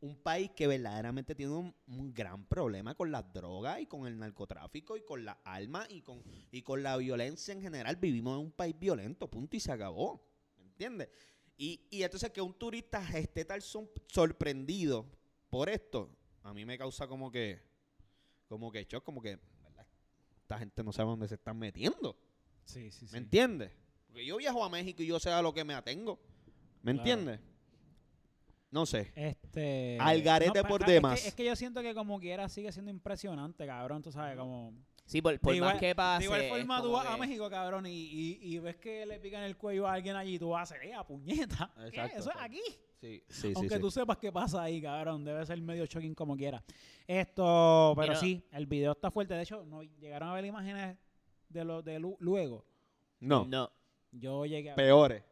un 0.00 0.16
país 0.16 0.50
que 0.50 0.66
verdaderamente 0.66 1.34
tiene 1.34 1.52
un, 1.52 1.74
un 1.86 2.12
gran 2.12 2.44
problema 2.46 2.94
con 2.94 3.10
las 3.10 3.32
drogas 3.32 3.80
y 3.80 3.86
con 3.86 4.06
el 4.06 4.18
narcotráfico 4.18 4.96
y 4.96 5.02
con 5.02 5.24
las 5.24 5.38
armas 5.44 5.86
y 5.90 6.02
con, 6.02 6.22
y 6.50 6.62
con 6.62 6.82
la 6.82 6.96
violencia 6.96 7.52
en 7.52 7.62
general. 7.62 7.96
Vivimos 7.96 8.38
en 8.38 8.46
un 8.46 8.52
país 8.52 8.78
violento, 8.78 9.30
punto 9.30 9.56
y 9.56 9.60
se 9.60 9.72
acabó. 9.72 10.22
¿Me 10.58 10.64
entiendes? 10.64 11.08
Y, 11.56 11.86
y 11.90 12.02
entonces 12.02 12.30
que 12.32 12.40
un 12.40 12.52
turista 12.54 13.00
esté 13.16 13.44
tan 13.44 13.60
sor- 13.60 13.90
sorprendido 14.08 15.06
por 15.48 15.68
esto, 15.68 16.10
a 16.44 16.54
mí 16.54 16.64
me 16.64 16.78
causa 16.78 17.06
como 17.08 17.30
que, 17.30 17.60
como 18.48 18.70
que 18.70 18.84
shock, 18.84 19.02
como 19.02 19.20
que, 19.20 19.38
¿verdad? 19.62 19.86
esta 20.40 20.58
gente 20.58 20.82
no 20.84 20.92
sabe 20.92 21.10
dónde 21.10 21.26
se 21.28 21.34
están 21.34 21.58
metiendo. 21.58 22.16
Sí, 22.64 22.90
sí, 22.92 23.06
sí. 23.06 23.12
¿Me 23.12 23.18
entiendes? 23.18 23.72
Porque 24.06 24.24
yo 24.24 24.36
viajo 24.36 24.64
a 24.64 24.68
México 24.68 25.02
y 25.02 25.06
yo 25.06 25.18
sé 25.18 25.30
a 25.30 25.42
lo 25.42 25.52
que 25.52 25.64
me 25.64 25.74
atengo. 25.74 26.20
¿Me 26.82 26.92
Claro. 26.92 26.98
entiendes? 27.10 27.40
No 28.70 28.86
sé. 28.86 29.12
Este. 29.14 29.98
Al 30.00 30.20
garete 30.22 30.62
por 30.64 30.80
pa- 30.80 30.84
es 30.84 30.86
que- 30.86 30.92
demás. 30.92 31.26
Es 31.26 31.34
que, 31.34 31.44
yo 31.44 31.54
siento 31.56 31.80
que 31.82 31.94
como 31.94 32.18
quiera 32.18 32.48
sigue 32.48 32.72
siendo 32.72 32.90
impresionante, 32.90 33.66
cabrón. 33.66 34.02
Tú 34.02 34.10
sabes, 34.12 34.36
como. 34.36 34.72
Sí, 35.06 35.20
por, 35.22 35.38
por 35.38 35.56
más 35.58 35.78
que 35.78 35.94
pase. 35.94 36.20
De 36.20 36.24
igual 36.24 36.48
forma, 36.48 36.82
tú 36.82 36.92
vas 36.92 37.06
a 37.06 37.16
México, 37.18 37.48
cabrón, 37.50 37.86
y, 37.86 37.90
y, 37.92 38.38
y 38.54 38.58
ves 38.58 38.76
que 38.76 39.04
le 39.06 39.20
pican 39.20 39.42
el 39.44 39.56
cuello 39.56 39.86
a 39.86 39.92
alguien 39.92 40.16
allí, 40.16 40.38
tú 40.38 40.48
vas 40.50 40.60
a 40.72 40.74
hacer, 40.74 40.88
¡eh, 40.88 40.94
a 40.94 41.04
puñeta! 41.06 41.70
¿Qué? 41.76 41.86
Exacto, 41.88 42.18
Eso 42.20 42.30
es 42.30 42.36
aquí. 42.40 42.62
Sí, 43.04 43.22
sí, 43.28 43.52
Aunque 43.54 43.74
sí. 43.74 43.80
tú 43.80 43.90
sepas 43.90 44.16
qué 44.16 44.32
pasa 44.32 44.62
ahí, 44.62 44.80
cabrón. 44.80 45.24
Debe 45.24 45.44
ser 45.44 45.60
medio 45.60 45.84
shocking 45.84 46.14
como 46.14 46.36
quiera. 46.36 46.64
Esto, 47.06 47.92
pero 47.96 48.08
Mira. 48.08 48.20
sí, 48.20 48.42
el 48.50 48.66
video 48.66 48.92
está 48.92 49.10
fuerte. 49.10 49.34
De 49.34 49.42
hecho, 49.42 49.64
no 49.66 49.82
llegaron 49.82 50.28
a 50.30 50.34
ver 50.34 50.44
imágenes 50.46 50.96
de 51.48 51.64
lo 51.64 51.82
de 51.82 51.98
lu- 51.98 52.16
luego. 52.20 52.64
No, 53.20 53.44
No. 53.44 53.70
Yo 54.10 54.46
llegué 54.46 54.70
a 54.70 54.74
peores. 54.76 55.22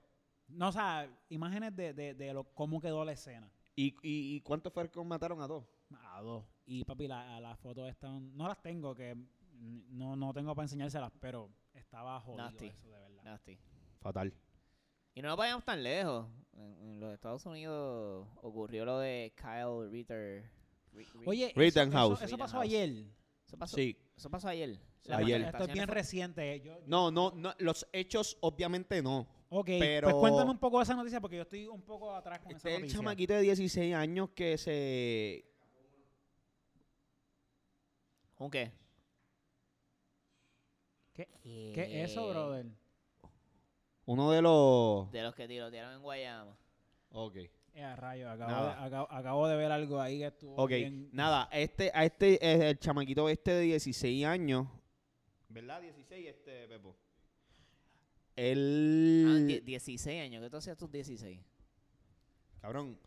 No, 0.49 0.69
o 0.69 0.73
sea, 0.73 1.09
imágenes 1.29 1.75
de, 1.77 1.95
de, 1.95 2.15
de 2.15 2.35
lo, 2.35 2.45
cómo 2.45 2.81
quedó 2.81 3.05
la 3.05 3.13
escena. 3.13 3.49
¿Y, 3.77 3.95
y, 4.03 4.35
y 4.37 4.41
cuántos 4.43 4.73
fue 4.73 4.91
que 4.91 5.03
mataron 5.05 5.41
a 5.41 5.47
dos? 5.47 5.65
A 6.13 6.21
dos. 6.21 6.45
Y 6.67 6.85
papi, 6.85 7.07
las 7.07 7.41
la 7.41 7.57
fotos 7.57 7.89
están. 7.89 8.37
No 8.37 8.49
las 8.49 8.61
tengo, 8.61 8.95
que 8.95 9.17
no, 9.91 10.15
no 10.17 10.33
tengo 10.35 10.55
para 10.55 10.65
enseñárselas, 10.65 11.13
pero 11.21 11.49
estaba 11.73 12.21
jodido 12.21 12.45
Nasty. 12.45 12.67
eso, 12.67 12.91
de 12.91 12.99
verdad. 12.99 13.23
Nasty. 13.23 13.59
Fatal. 14.01 14.35
Y 15.15 15.23
no 15.23 15.29
nos 15.29 15.37
vayamos 15.37 15.65
tan 15.65 15.83
lejos. 15.83 16.27
En, 16.55 16.79
en 16.83 17.01
los 17.01 17.13
Estados 17.15 17.45
Unidos 17.47 18.27
ocurrió 18.43 18.85
lo 18.85 18.99
de 18.99 19.33
Kyle 19.37 19.91
Ritter. 19.91 20.45
Ri- 20.95 21.07
Ri- 21.13 21.23
Oye, 21.27 21.47
eso, 21.51 21.61
Rittenhouse. 21.61 22.17
eso, 22.19 22.25
eso 22.27 22.39
pasó 22.39 22.61
ayer. 22.61 23.05
eso 23.47 23.57
pasó, 23.59 23.77
Sí. 23.77 23.97
eso 24.17 24.31
pasó 24.31 24.49
ayer. 24.49 24.79
La 25.05 25.17
Ayer. 25.17 25.41
Esto 25.43 25.65
es 25.65 25.73
bien 25.73 25.87
fue- 25.87 25.95
reciente. 25.97 26.61
Yo, 26.61 26.79
yo- 26.79 26.85
No, 26.87 27.11
no, 27.11 27.33
no, 27.33 27.53
los 27.59 27.87
hechos 27.93 28.37
obviamente 28.41 29.03
no. 29.03 29.27
Ok, 29.49 29.67
pero- 29.81 30.11
pues 30.11 30.21
cuéntame 30.21 30.51
un 30.53 30.59
poco 30.59 30.79
de 30.79 30.85
esa 30.85 30.95
noticia 30.95 31.21
porque 31.21 31.37
yo 31.37 31.43
estoy 31.43 31.67
un 31.67 31.83
poco 31.83 32.15
atrás 32.15 32.39
con 32.39 32.53
Este 32.53 32.59
esa 32.61 32.69
es 32.69 32.75
el 32.77 32.81
noticia. 32.83 32.99
chamaquito 33.01 33.35
de 33.35 33.41
16 33.43 33.95
años 33.95 34.31
que 34.31 34.57
se... 34.57 35.45
¿Un 38.39 38.51
qué? 38.51 38.73
¿Qué, 41.13 41.29
¿Qué 41.43 42.03
es 42.05 42.11
eso, 42.13 42.29
Eh, 42.29 42.31
brother? 42.33 42.67
Uno 44.07 44.31
de 44.31 44.43
los... 44.43 45.11
De 45.13 45.23
los 45.23 45.35
que 45.35 45.47
tirotearon 45.47 45.95
en 45.95 46.03
Guayama. 46.03 46.57
Ok. 47.11 47.37
Eh, 47.75 47.83
a 47.83 47.97
rayo, 47.97 48.31
acabo 48.31 48.67
de, 48.67 48.73
acabo, 48.73 49.11
acabo 49.13 49.49
de 49.49 49.57
ver 49.57 49.73
algo 49.73 49.99
ahí 50.01 50.19
que 50.19 50.27
estuvo 50.27 50.55
Ok, 50.57 50.69
bien- 50.71 51.09
nada, 51.13 51.49
este, 51.53 51.91
a 51.95 52.05
este, 52.05 52.35
eh, 52.47 52.69
el 52.71 52.79
chamaquito 52.79 53.29
este 53.31 53.51
de 53.53 53.63
16 53.63 54.27
años, 54.27 54.67
¿verdad? 55.49 55.81
16 55.81 56.27
este, 56.29 56.69
Pepo. 56.69 56.95
Ah, 56.99 58.33
Él, 58.37 59.45
die- 59.49 59.61
16 59.63 60.21
años. 60.21 60.43
¿Qué 60.43 60.51
tú 60.51 60.57
hacías 60.59 60.77
tus 60.77 60.91
16? 60.91 61.41
cabrón, 62.61 62.99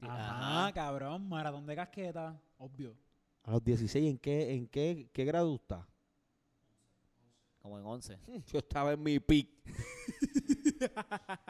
Ajá, 0.00 0.64
Ajá. 0.66 0.72
cabrón, 0.72 1.28
maratón 1.28 1.66
de 1.66 1.74
casqueta, 1.74 2.40
obvio. 2.58 2.94
a 3.42 3.50
los 3.52 3.64
16, 3.64 4.08
¿en 4.08 4.18
qué, 4.18 4.52
en 4.54 4.68
qué, 4.68 5.08
qué 5.12 5.24
grado 5.24 5.54
está? 5.56 5.84
Como 7.68 7.78
en 7.80 7.84
11. 7.84 8.18
Yo 8.46 8.58
estaba 8.60 8.92
en 8.94 9.02
mi 9.02 9.20
pick. 9.20 9.46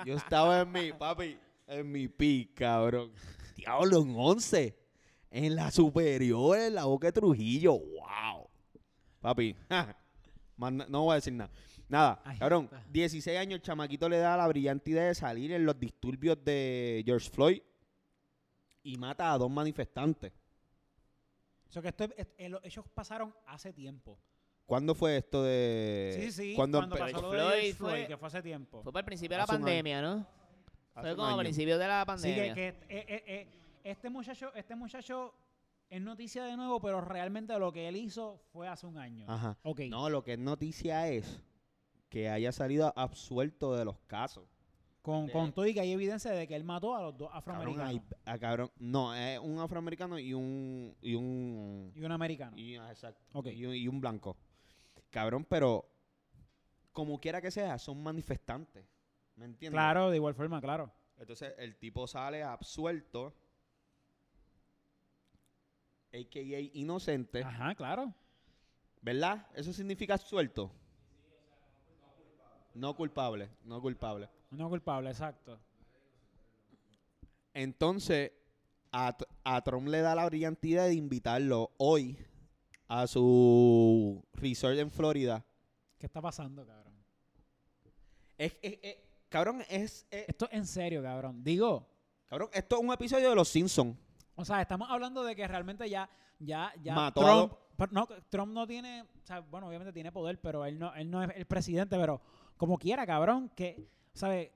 Yo 0.04 0.16
estaba 0.16 0.62
en 0.62 0.72
mi, 0.72 0.92
papi, 0.92 1.38
en 1.68 1.92
mi 1.92 2.08
pick, 2.08 2.54
cabrón. 2.54 3.12
Diablo, 3.54 4.02
en 4.02 4.14
11. 4.16 4.76
En 5.30 5.54
la 5.54 5.70
superior, 5.70 6.58
en 6.58 6.74
la 6.74 6.86
boca 6.86 7.06
de 7.08 7.12
Trujillo. 7.12 7.74
Wow. 7.78 8.48
Papi, 9.20 9.54
no 10.88 11.04
voy 11.04 11.12
a 11.12 11.14
decir 11.16 11.34
nada. 11.34 11.50
Nada, 11.88 12.20
cabrón, 12.38 12.64
está. 12.64 12.84
16 12.90 13.38
años, 13.38 13.54
el 13.56 13.62
chamaquito 13.62 14.08
le 14.08 14.18
da 14.18 14.36
la 14.36 14.48
brillante 14.48 14.90
idea 14.90 15.04
de 15.04 15.14
salir 15.14 15.52
en 15.52 15.64
los 15.64 15.78
disturbios 15.78 16.42
de 16.44 17.02
George 17.06 17.30
Floyd 17.30 17.60
y 18.82 18.96
mata 18.96 19.32
a 19.32 19.38
dos 19.38 19.50
manifestantes. 19.50 20.32
O 21.68 21.70
sea 21.72 21.80
que 21.80 21.88
esto, 21.88 22.04
es- 22.04 22.12
es- 22.16 22.28
eh, 22.38 22.48
lo- 22.48 22.60
ellos 22.64 22.84
pasaron 22.92 23.32
hace 23.46 23.72
tiempo. 23.72 24.18
¿Cuándo 24.68 24.94
fue 24.94 25.16
esto 25.16 25.42
de...? 25.44 26.14
sí, 26.20 26.30
sí, 26.30 26.54
¿cuándo 26.54 26.76
cuando 26.78 26.96
empe- 26.96 26.98
pasó 27.12 27.22
lo 27.22 27.30
Floyd 27.30 27.50
de 27.62 27.74
fue- 27.74 27.88
Floyd, 27.88 28.06
que 28.06 28.16
fue 28.18 28.28
hace 28.28 28.42
tiempo. 28.42 28.82
Fue 28.82 28.92
para 28.92 29.00
el 29.00 29.06
principio 29.06 29.34
de 29.36 29.40
la 29.40 29.46
pandemia, 29.46 30.02
¿no? 30.02 30.26
Fue 30.92 31.16
como 31.16 31.26
a 31.26 31.30
año. 31.30 31.38
principios 31.38 31.78
de 31.78 31.86
la 31.88 32.00
Sí, 32.02 32.06
pandemia. 32.06 32.54
que, 32.54 32.74
que, 32.86 32.98
eh, 32.98 33.04
eh, 33.08 33.24
eh, 33.26 33.48
este 33.84 34.10
muchacho, 34.10 34.52
este 34.54 34.76
muchacho 34.76 35.32
es 35.88 36.02
noticia 36.02 36.44
de 36.44 36.54
nuevo, 36.54 36.80
pero 36.82 37.00
realmente 37.00 37.58
lo 37.58 37.72
que 37.72 37.88
él 37.88 37.96
hizo 37.96 38.42
fue 38.52 38.68
hace 38.68 38.86
un 38.86 38.98
año. 38.98 39.24
Ajá. 39.26 39.56
Ok. 39.62 39.80
No, 39.88 40.10
lo 40.10 40.22
que 40.22 40.34
es 40.34 40.38
noticia 40.38 41.08
es 41.08 41.42
que 42.10 42.28
haya 42.28 42.52
salido 42.52 42.92
absuelto 42.94 43.74
de 43.74 43.86
los 43.86 43.98
casos. 44.00 44.44
Con, 45.00 45.28
De- 45.28 45.32
con 45.32 45.50
todo 45.54 45.66
y 45.66 45.72
que 45.72 45.80
hay 45.80 45.92
evidencia 45.92 46.30
de 46.32 46.46
que 46.46 46.54
él 46.54 46.64
mató 46.64 46.94
a 46.94 47.00
los 47.00 47.16
dos 47.16 47.30
Cabrón, 47.30 47.38
afroamericanos 47.56 48.02
hay- 48.26 48.38
cabrón, 48.38 48.70
no, 48.78 49.14
es 49.14 49.38
un 49.38 49.58
afroamericano 49.60 50.18
y 50.18 50.34
un 50.34 50.94
y 51.00 51.14
un 51.14 51.90
y 51.94 52.02
un 52.04 52.12
americano. 52.12 52.58
y, 52.58 52.76
ah, 52.76 52.90
exacto, 52.90 53.24
Ok. 53.32 53.46
y, 53.46 53.64
un- 53.64 53.74
y 53.74 53.88
un 53.88 53.98
blanco. 54.02 54.36
Cabrón, 55.10 55.44
pero 55.44 55.88
como 56.92 57.20
quiera 57.20 57.40
que 57.40 57.50
sea, 57.50 57.78
son 57.78 58.02
manifestantes. 58.02 58.84
¿Me 59.36 59.44
entiendes? 59.44 59.76
Claro, 59.76 60.10
de 60.10 60.16
igual 60.16 60.34
forma, 60.34 60.60
claro. 60.60 60.92
Entonces 61.16 61.54
el 61.58 61.76
tipo 61.76 62.06
sale 62.06 62.42
absuelto, 62.42 63.34
a.k.a. 66.12 66.60
inocente, 66.74 67.42
Ajá, 67.42 67.74
claro. 67.74 68.14
¿verdad? 69.00 69.46
Eso 69.54 69.72
significa 69.72 70.14
absuelto. 70.14 70.72
No 72.74 72.94
culpable, 72.94 73.48
no 73.64 73.80
culpable. 73.80 74.28
No 74.50 74.68
culpable, 74.68 75.10
exacto. 75.10 75.58
Entonces, 77.54 78.32
a, 78.92 79.16
a 79.44 79.62
Trump 79.62 79.88
le 79.88 80.00
da 80.00 80.14
la 80.14 80.26
brillantidad 80.26 80.86
de 80.86 80.94
invitarlo 80.94 81.72
hoy 81.76 82.16
a 82.88 83.06
su 83.06 84.24
resort 84.34 84.78
en 84.78 84.90
Florida. 84.90 85.44
¿Qué 85.98 86.06
está 86.06 86.20
pasando, 86.20 86.66
cabrón? 86.66 86.94
Es, 88.36 88.56
es- 88.62 88.78
es- 88.82 88.96
cabrón, 89.28 89.62
es, 89.68 90.06
es- 90.10 90.28
Esto 90.28 90.46
es 90.46 90.52
en 90.52 90.66
serio, 90.66 91.02
cabrón. 91.02 91.42
Digo, 91.42 91.86
cabrón, 92.26 92.48
esto 92.52 92.76
es 92.76 92.82
un 92.82 92.92
episodio 92.92 93.30
de 93.30 93.34
Los 93.36 93.48
Simpsons. 93.48 93.96
o 94.36 94.44
sea, 94.44 94.60
estamos 94.62 94.88
hablando 94.90 95.24
de 95.24 95.34
que 95.34 95.46
realmente 95.48 95.88
ya, 95.90 96.08
ya, 96.38 96.72
ya 96.80 96.94
Mató 96.94 97.20
Trump, 97.20 97.52
pero 97.76 97.92
no, 97.92 98.06
Trump 98.28 98.52
no 98.52 98.66
tiene, 98.66 99.02
o 99.02 99.26
sea, 99.26 99.40
bueno, 99.40 99.66
obviamente 99.68 99.92
tiene 99.92 100.12
poder, 100.12 100.40
pero 100.40 100.64
él 100.64 100.78
no, 100.78 100.94
él 100.94 101.10
no 101.10 101.22
es 101.22 101.30
el 101.36 101.46
presidente, 101.46 101.96
pero 101.98 102.20
como 102.56 102.78
quiera, 102.78 103.04
cabrón, 103.06 103.50
que, 103.54 103.88
¿sabes? 104.14 104.50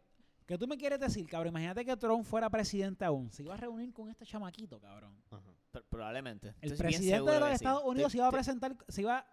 ¿Qué 0.46 0.59
tú 0.59 0.66
me 0.66 0.76
quieres 0.76 0.98
decir, 1.00 1.26
cabrón? 1.28 1.48
Imagínate 1.52 1.85
que 1.85 1.96
Trump 1.96 2.24
fuera 2.24 2.50
presidente 2.50 3.05
aún. 3.05 3.31
Se 3.31 3.42
iba 3.42 3.55
a 3.55 3.57
reunir 3.57 3.92
con 3.92 4.11
este 4.11 4.26
chamaquito, 4.26 4.81
cabrón. 4.81 5.16
Pr- 5.72 5.85
Probablemente. 5.88 6.48
El 6.48 6.55
Estoy 6.55 6.68
bien 6.68 6.78
presidente 6.78 7.14
seguro 7.16 7.33
de 7.33 7.40
los 7.40 7.48
que 7.48 7.59
sí. 7.59 7.64
Estados 7.64 7.85
Unidos 7.85 8.09
Te- 8.09 8.12
se 8.12 8.18
iba 8.18 8.26
a 8.26 8.31
te- 8.31 8.37
presentar, 8.37 8.76
se 8.88 9.00
iba... 9.02 9.26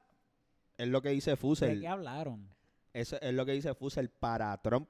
Es 0.78 0.88
lo 0.88 1.02
que 1.02 1.10
dice 1.10 1.32
¿De 1.32 1.36
Fusel. 1.36 1.82
qué 1.82 1.88
hablaron? 1.88 2.48
Eso 2.94 3.20
es 3.22 3.34
lo 3.34 3.46
que 3.46 3.52
dice 3.54 3.74
Fusel. 3.74 4.10
Para 4.10 4.56
Trump, 4.62 4.90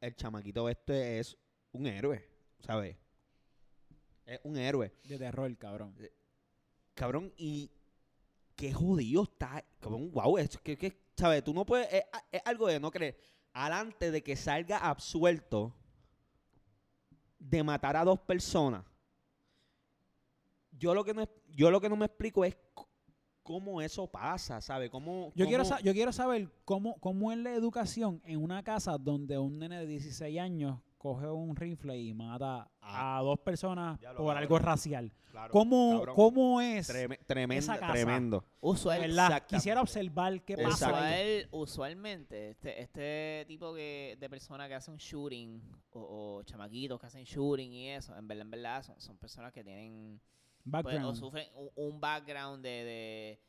el 0.00 0.14
chamaquito 0.14 0.68
este 0.68 1.18
es 1.18 1.36
un 1.72 1.86
héroe, 1.86 2.24
¿sabes? 2.60 2.96
Es 4.26 4.40
un 4.44 4.56
héroe. 4.56 4.92
De 5.04 5.18
terror, 5.18 5.56
cabrón. 5.58 5.94
Cabrón, 6.94 7.32
y 7.36 7.70
qué 8.54 8.72
jodido 8.72 9.24
está. 9.24 9.64
Cabrón, 9.80 10.12
wow, 10.12 10.38
es 10.38 10.56
que, 10.58 10.76
que, 10.78 11.04
¿sabes? 11.16 11.42
Tú 11.42 11.52
no 11.52 11.66
puedes. 11.66 11.92
Es, 11.92 12.04
es 12.30 12.42
algo 12.44 12.68
de 12.68 12.78
no 12.78 12.90
creer. 12.90 13.18
Alante 13.54 14.10
de 14.10 14.22
que 14.22 14.36
salga 14.36 14.78
absuelto 14.78 15.72
de 17.38 17.62
matar 17.62 17.96
a 17.96 18.04
dos 18.04 18.18
personas. 18.20 18.84
Yo 20.72 20.92
lo 20.94 21.04
que 21.04 21.14
no, 21.14 21.22
es- 21.22 21.28
yo 21.50 21.70
lo 21.70 21.80
que 21.80 21.88
no 21.88 21.96
me 21.96 22.06
explico 22.06 22.44
es 22.44 22.56
cómo 23.42 23.80
eso 23.80 24.06
pasa, 24.10 24.60
¿sabes? 24.60 24.90
¿Cómo, 24.90 25.32
yo 25.84 25.92
quiero 25.92 26.12
saber 26.12 26.50
cómo, 26.64 26.96
cómo 26.98 27.30
es 27.30 27.38
la 27.38 27.52
educación 27.54 28.20
en 28.24 28.42
una 28.42 28.62
casa 28.64 28.98
donde 28.98 29.38
un 29.38 29.58
nene 29.58 29.78
de 29.78 29.86
16 29.86 30.38
años 30.40 30.80
coge 31.04 31.26
un 31.30 31.54
rifle 31.54 31.98
y 31.98 32.14
mata 32.14 32.66
Ah. 32.80 33.18
a 33.18 33.22
dos 33.22 33.38
personas 33.40 33.98
por 33.98 34.14
cabrón. 34.16 34.36
algo 34.38 34.58
racial. 34.58 35.12
Claro, 35.30 35.52
¿Cómo, 35.52 35.98
cabrón. 35.98 36.14
¿Cómo 36.16 36.60
es? 36.62 36.88
Treme- 36.88 37.18
tremendo, 37.26 37.58
esa 37.58 37.78
casa? 37.78 37.92
tremendo. 37.92 38.42
Usual, 38.62 39.00
¿verdad? 39.00 39.26
exactamente. 39.26 39.54
Quisiera 39.56 39.80
observar 39.82 40.42
qué 40.44 40.56
pasa. 40.56 40.68
Exacto. 40.86 40.96
ahí. 40.96 41.40
Usual, 41.40 41.48
usualmente, 41.60 42.50
este, 42.50 42.80
este 42.80 43.44
tipo 43.46 43.74
que, 43.74 44.16
de 44.18 44.30
persona 44.30 44.66
que 44.66 44.74
hace 44.76 44.90
un 44.90 44.96
shooting 44.96 45.60
o, 45.90 46.36
o 46.38 46.42
chamaquitos 46.44 46.98
que 46.98 47.06
hacen 47.06 47.24
shooting 47.24 47.70
y 47.74 47.90
eso, 47.90 48.16
en 48.16 48.26
verdad, 48.26 48.42
en 48.46 48.50
verdad, 48.50 48.82
son, 48.82 48.98
son 48.98 49.18
personas 49.18 49.52
que 49.52 49.62
tienen 49.62 50.18
pues, 50.22 50.64
o 50.64 50.70
Background. 50.70 51.16
sufren 51.18 51.48
un, 51.54 51.68
un 51.76 52.00
background 52.00 52.62
de, 52.62 52.70
de 52.70 53.40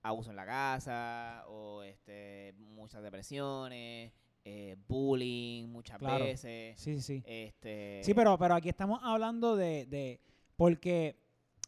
abuso 0.00 0.30
en 0.30 0.36
la 0.36 0.46
casa 0.46 1.44
o 1.48 1.82
este 1.82 2.54
muchas 2.56 3.02
depresiones, 3.02 4.12
eh, 4.48 4.76
bullying 4.86 5.66
muchas 5.68 5.98
Claro. 5.98 6.24
veces. 6.24 6.78
Sí, 6.80 7.00
sí. 7.00 7.20
Este, 7.26 8.00
Sí, 8.04 8.14
pero, 8.14 8.38
pero 8.38 8.54
aquí 8.54 8.68
estamos 8.68 9.00
hablando 9.02 9.56
de, 9.56 9.86
de... 9.86 10.20
Porque 10.56 11.16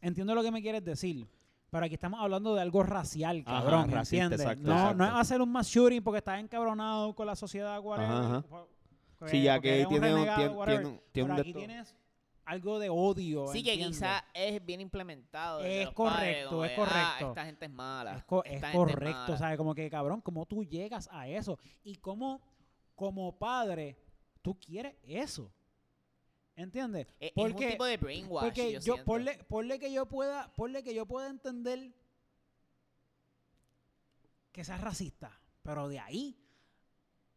entiendo 0.01 0.33
lo 0.35 0.45
que 0.45 0.53
me 0.53 0.63
quieres 0.63 0.85
decir. 0.85 1.27
Pero 1.71 1.85
aquí 1.85 1.95
estamos 1.95 2.21
hablando 2.21 2.55
de 2.55 2.63
algo 2.63 2.85
racial, 2.85 3.43
Ajá, 3.45 3.61
cabrón, 3.63 3.91
racista, 3.91 4.25
¿entiendes? 4.27 4.41
exacto, 4.41 4.63
no, 4.69 4.73
exacto. 4.75 4.95
no 4.97 5.05
es 5.07 5.13
hacer 5.13 5.43
un 5.43 5.51
mass 5.51 5.67
shooting 5.69 6.03
porque 6.05 6.19
estás 6.19 6.39
encabronado 6.41 7.15
con 7.17 7.27
la 7.27 7.35
sociedad, 7.35 7.81
whatever. 7.81 8.11
Ajá, 8.13 8.37
ajá. 8.39 8.43
po- 8.43 8.69
Sí, 9.27 9.43
ya 9.43 9.59
que 9.61 9.85
tiene 9.89 10.15
un, 10.15 10.21
renegado, 10.21 10.65
tiene, 10.65 10.65
tiene 10.65 10.87
un- 10.87 11.01
tiene 11.13 11.29
Pero 11.31 11.41
aquí 11.43 11.53
tienes 11.53 11.97
algo 12.45 12.79
de 12.79 12.89
odio, 12.89 13.49
Sí, 13.49 13.63
que 13.65 13.77
quizás 13.77 14.23
es 14.33 14.65
bien 14.65 14.81
implementado. 14.81 15.61
Es 15.63 15.89
padres, 15.89 15.95
correcto, 15.95 16.65
es 16.65 16.71
de, 16.71 16.77
correcto. 16.77 16.97
"Ah, 17.03 17.29
esta 17.29 17.45
gente 17.45 17.65
es 17.67 17.71
mala. 17.73 18.17
Es, 18.19 18.25
co- 18.25 18.45
es 18.45 18.53
esta 18.55 18.69
gente 18.71 18.79
correcto, 18.79 19.19
mala". 19.25 19.37
¿sabes? 19.39 19.57
Como 19.59 19.75
que, 19.75 19.91
cabrón, 19.91 20.21
¿cómo 20.23 20.47
tú 20.47 20.63
llegas 20.65 21.09
a 21.13 21.27
eso? 21.29 21.59
Y 21.83 21.97
cómo, 21.97 22.41
como 22.99 23.39
padre, 23.39 23.97
tú 24.43 24.59
quieres 24.59 24.97
eso. 25.05 25.53
¿Entiendes? 26.57 27.07
Es, 27.21 27.29
es 27.29 27.33
Porque- 27.33 27.65
un 27.67 27.71
tipo 27.71 27.85
de 27.85 27.97
brainwash. 27.97 28.45
Porque 28.47 28.73
yo 28.73 28.81
yo, 28.81 29.05
ponle, 29.05 29.39
ponle 29.45 29.79
que 29.79 29.93
yo 29.93 30.07
pueda, 30.07 30.53
ponle 30.57 30.83
que 30.83 30.93
yo 30.93 31.07
pueda 31.07 31.29
entender 31.31 31.95
que 34.51 34.65
seas 34.65 34.81
racista, 34.81 35.41
pero 35.63 35.87
de 35.89 36.01
ahí 36.01 36.37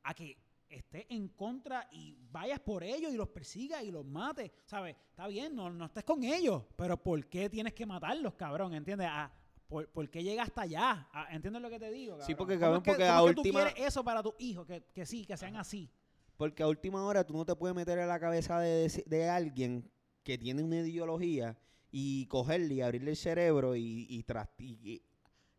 a 0.03 0.15
que 0.15 0.41
estés 0.67 1.05
en 1.09 1.27
contra 1.29 1.87
y 1.91 2.17
vayas 2.31 2.59
por 2.61 2.83
ellos 2.83 3.13
y 3.13 3.17
los 3.17 3.27
persigas 3.29 3.83
y 3.83 3.91
los 3.91 4.03
mates, 4.05 4.51
¿sabes? 4.65 4.95
Está 5.11 5.27
bien, 5.27 5.55
no, 5.55 5.69
no 5.69 5.85
estés 5.85 6.03
con 6.03 6.23
ellos, 6.23 6.63
pero 6.75 6.97
¿por 6.97 7.23
qué 7.27 7.47
tienes 7.47 7.73
que 7.73 7.85
matarlos, 7.85 8.33
cabrón? 8.33 8.73
¿Entiendes? 8.73 9.07
Ah, 9.11 9.31
¿por, 9.71 9.87
por 9.89 10.09
qué 10.09 10.21
llegas 10.21 10.49
hasta 10.49 10.63
allá? 10.63 11.07
Ah, 11.13 11.27
¿Entiendes 11.31 11.61
lo 11.61 11.69
que 11.69 11.79
te 11.79 11.89
digo? 11.89 12.15
Sí, 12.17 12.33
cabrón? 12.33 12.37
porque, 12.37 12.53
¿Cómo 12.55 12.61
cabrón, 12.61 12.77
es 12.79 12.83
que- 12.83 12.91
porque 12.91 13.03
a 13.05 13.15
que 13.27 13.33
tú 13.33 13.41
última- 13.41 13.63
quieres 13.71 13.87
eso 13.87 14.03
para 14.03 14.21
tus 14.21 14.33
hijos, 14.39 14.67
que, 14.67 14.83
que 14.93 15.05
sí, 15.05 15.25
que 15.25 15.37
sean 15.37 15.55
así. 15.55 15.89
Porque 16.35 16.61
a 16.61 16.67
última 16.67 17.05
hora 17.05 17.23
tú 17.25 17.33
no 17.33 17.45
te 17.45 17.55
puedes 17.55 17.73
meter 17.75 17.97
en 17.99 18.07
la 18.09 18.19
cabeza 18.19 18.59
de, 18.59 19.03
de 19.05 19.29
alguien 19.29 19.89
que 20.23 20.37
tiene 20.37 20.61
una 20.61 20.77
ideología 20.81 21.57
y 21.89 22.25
cogerle 22.27 22.73
y 22.75 22.81
abrirle 22.81 23.11
el 23.11 23.17
cerebro 23.17 23.75
y, 23.75 24.07
y, 24.09 24.23
tras- 24.23 24.49
y- 24.59 24.77
y- 24.83 25.01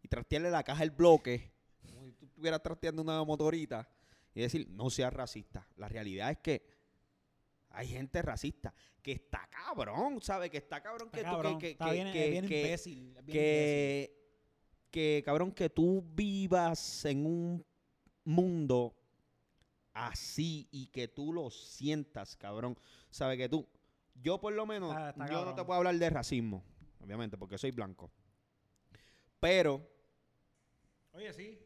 y 0.02 0.08
trastearle 0.08 0.50
la 0.50 0.62
caja 0.62 0.80
del 0.80 0.90
bloque, 0.90 1.52
como 1.90 2.04
si 2.06 2.12
tú 2.12 2.26
estuvieras 2.26 2.62
trasteando 2.62 3.00
una 3.00 3.24
motorita, 3.24 3.88
y 4.34 4.40
decir, 4.42 4.68
no 4.70 4.90
seas 4.90 5.12
racista. 5.12 5.66
La 5.76 5.88
realidad 5.88 6.30
es 6.30 6.38
que 6.38 6.66
hay 7.74 7.88
gente 7.88 8.20
racista 8.22 8.72
que 9.02 9.12
está 9.12 9.48
cabrón, 9.50 10.20
¿sabes? 10.22 10.50
Que 10.50 10.58
está 10.58 10.80
cabrón 10.82 11.10
que 11.10 11.24
tú, 11.24 11.58
que, 11.58 11.76
que- 11.76 11.90
bien, 11.90 12.12
que- 12.12 12.30
bien 12.30 12.46
que- 12.46 12.60
imbécil. 12.62 12.98
es 12.98 13.04
bien 13.04 13.18
imbécil. 13.18 13.32
que, 13.32 14.18
que, 14.90 15.22
cabrón, 15.24 15.52
que 15.52 15.70
tú 15.70 16.04
vivas 16.14 17.04
en 17.04 17.26
un 17.26 17.66
mundo 18.24 18.94
así 19.92 20.68
y 20.70 20.86
que 20.86 21.08
tú 21.08 21.32
lo 21.32 21.50
sientas, 21.50 22.36
cabrón. 22.36 22.78
Sabe 23.10 23.36
que 23.36 23.48
tú, 23.48 23.66
yo 24.14 24.40
por 24.40 24.52
lo 24.52 24.64
menos, 24.66 24.94
está 24.96 25.28
yo 25.30 25.44
no 25.44 25.54
te 25.54 25.64
puedo 25.64 25.78
hablar 25.78 25.96
de 25.96 26.10
racismo, 26.10 26.62
obviamente, 27.00 27.36
porque 27.36 27.58
soy 27.58 27.70
blanco. 27.72 28.10
Pero, 29.40 29.86
Oye, 31.12 31.32
sí. 31.32 31.58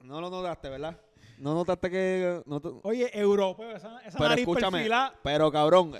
no 0.00 0.20
lo 0.20 0.28
notaste, 0.30 0.68
¿verdad? 0.68 1.00
No 1.38 1.54
notaste 1.54 1.90
que... 1.90 2.42
no 2.46 2.60
te- 2.60 2.68
Oye, 2.82 3.10
europeo, 3.18 3.70
esa, 3.76 4.00
esa 4.00 4.18
pero 4.18 4.30
nariz 4.30 4.42
escúchame, 4.42 4.78
perfilada. 4.78 5.14
pero 5.22 5.52
cabrón, 5.52 5.92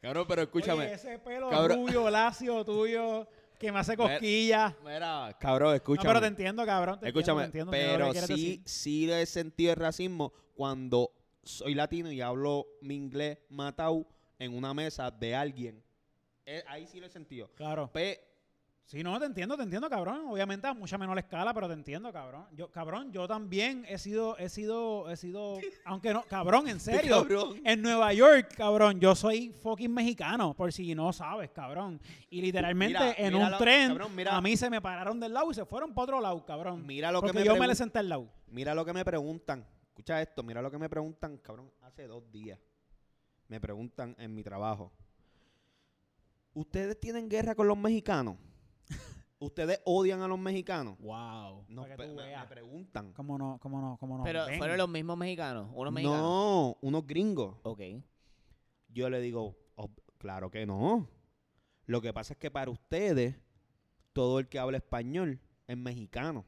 cabrón, 0.00 0.24
pero 0.28 0.42
escúchame. 0.42 0.84
Oye, 0.86 0.94
ese 0.94 1.18
pelo 1.18 1.50
Cabrón. 1.50 1.78
rubio, 1.78 2.10
lacio 2.10 2.64
tuyo, 2.64 3.26
que 3.58 3.70
me 3.72 3.78
hace 3.78 3.96
cosquillas. 3.96 4.74
Mira, 4.84 5.36
cabrón, 5.38 5.70
No, 5.70 5.74
escúchame. 5.74 6.08
pero 6.08 6.20
te 6.20 6.26
entiendo, 6.26 6.66
cabrón. 6.66 7.00
Te 7.00 7.08
Escúchame, 7.08 7.44
entiendo, 7.44 7.70
te 7.70 7.76
entiendo, 7.78 7.96
entiendo 7.96 7.98
pero 7.98 8.06
lo 8.08 8.12
que 8.12 8.26
quieres 8.26 8.36
sí, 8.36 8.58
decir. 8.58 8.68
sí 8.68 9.12
he 9.12 9.26
sentido 9.26 9.72
el 9.72 9.76
racismo 9.78 10.32
cuando 10.54 11.12
soy 11.44 11.74
latino 11.74 12.10
y 12.10 12.20
hablo 12.20 12.66
mi 12.80 12.94
inglés 12.96 13.38
matado 13.48 14.06
en 14.38 14.54
una 14.56 14.74
mesa 14.74 15.10
de 15.10 15.34
alguien. 15.34 15.82
Eh, 16.44 16.64
ahí 16.66 16.86
sí 16.86 16.98
lo 16.98 17.06
he 17.06 17.10
sentido. 17.10 17.48
Claro. 17.54 17.90
Pe- 17.92 18.20
Sí, 18.92 19.02
no, 19.02 19.18
te 19.18 19.24
entiendo, 19.24 19.56
te 19.56 19.62
entiendo, 19.62 19.88
cabrón. 19.88 20.26
Obviamente 20.28 20.66
a 20.66 20.74
mucha 20.74 20.98
menor 20.98 21.18
escala, 21.18 21.54
pero 21.54 21.66
te 21.66 21.72
entiendo, 21.72 22.12
cabrón. 22.12 22.44
Yo, 22.54 22.70
cabrón, 22.70 23.10
yo 23.10 23.26
también 23.26 23.86
he 23.88 23.96
sido, 23.96 24.36
he 24.36 24.50
sido, 24.50 25.08
he 25.08 25.16
sido, 25.16 25.56
aunque 25.86 26.12
no, 26.12 26.24
cabrón, 26.24 26.68
en 26.68 26.78
serio. 26.78 27.22
cabrón. 27.22 27.62
En 27.64 27.80
Nueva 27.80 28.12
York, 28.12 28.52
cabrón, 28.54 29.00
yo 29.00 29.14
soy 29.14 29.48
fucking 29.62 29.90
mexicano, 29.94 30.52
por 30.52 30.74
si 30.74 30.94
no 30.94 31.10
sabes, 31.14 31.48
cabrón. 31.52 32.02
Y 32.28 32.42
literalmente 32.42 32.98
Mira, 32.98 33.14
en 33.16 33.32
mira 33.32 33.46
un 33.46 33.56
tren, 33.56 33.88
cabrón, 33.88 34.14
mira. 34.14 34.36
a 34.36 34.42
mí 34.42 34.58
se 34.58 34.68
me 34.68 34.82
pararon 34.82 35.18
del 35.18 35.32
lado 35.32 35.50
y 35.50 35.54
se 35.54 35.64
fueron 35.64 35.94
para 35.94 36.02
otro 36.04 36.20
lado, 36.20 36.44
cabrón. 36.44 36.84
Mira 36.86 37.10
lo 37.10 37.22
que 37.22 37.32
me 37.32 37.44
yo 37.44 37.56
me 37.56 37.66
le 37.66 37.74
senté 37.74 37.98
al 38.00 38.10
lado. 38.10 38.28
Mira 38.48 38.74
lo 38.74 38.84
que 38.84 38.92
me 38.92 39.06
preguntan. 39.06 39.66
Escucha 39.88 40.20
esto, 40.20 40.42
mira 40.42 40.60
lo 40.60 40.70
que 40.70 40.76
me 40.76 40.90
preguntan, 40.90 41.38
cabrón, 41.38 41.72
hace 41.80 42.06
dos 42.06 42.30
días. 42.30 42.58
Me 43.48 43.58
preguntan 43.58 44.14
en 44.18 44.34
mi 44.34 44.42
trabajo. 44.42 44.92
¿Ustedes 46.52 47.00
tienen 47.00 47.30
guerra 47.30 47.54
con 47.54 47.66
los 47.66 47.78
mexicanos? 47.78 48.36
¿Ustedes 49.42 49.80
odian 49.84 50.20
a 50.22 50.28
los 50.28 50.38
mexicanos? 50.38 50.96
Wow. 51.00 51.64
No, 51.68 51.82
Para 51.82 51.96
que 51.96 52.02
pe- 52.02 52.08
tú 52.08 52.14
me, 52.14 52.46
preguntan. 52.48 53.12
cómo 53.12 53.36
no, 53.36 53.58
cómo 53.60 53.80
no, 53.80 53.96
cómo 53.98 54.18
no. 54.18 54.24
Pero 54.24 54.46
ven. 54.46 54.58
fueron 54.58 54.78
los 54.78 54.88
mismos 54.88 55.16
mexicanos, 55.18 55.68
unos 55.74 55.92
mexicanos. 55.92 56.20
No, 56.22 56.78
unos 56.80 57.06
gringos. 57.06 57.56
Ok. 57.64 57.80
Yo 58.88 59.10
le 59.10 59.20
digo, 59.20 59.56
"Oh, 59.74 59.90
claro 60.18 60.50
que 60.50 60.64
no. 60.64 61.08
Lo 61.86 62.00
que 62.00 62.12
pasa 62.12 62.34
es 62.34 62.38
que 62.38 62.50
para 62.52 62.70
ustedes, 62.70 63.34
todo 64.12 64.38
el 64.38 64.48
que 64.48 64.58
habla 64.60 64.76
español 64.76 65.40
es 65.66 65.76
mexicano. 65.76 66.44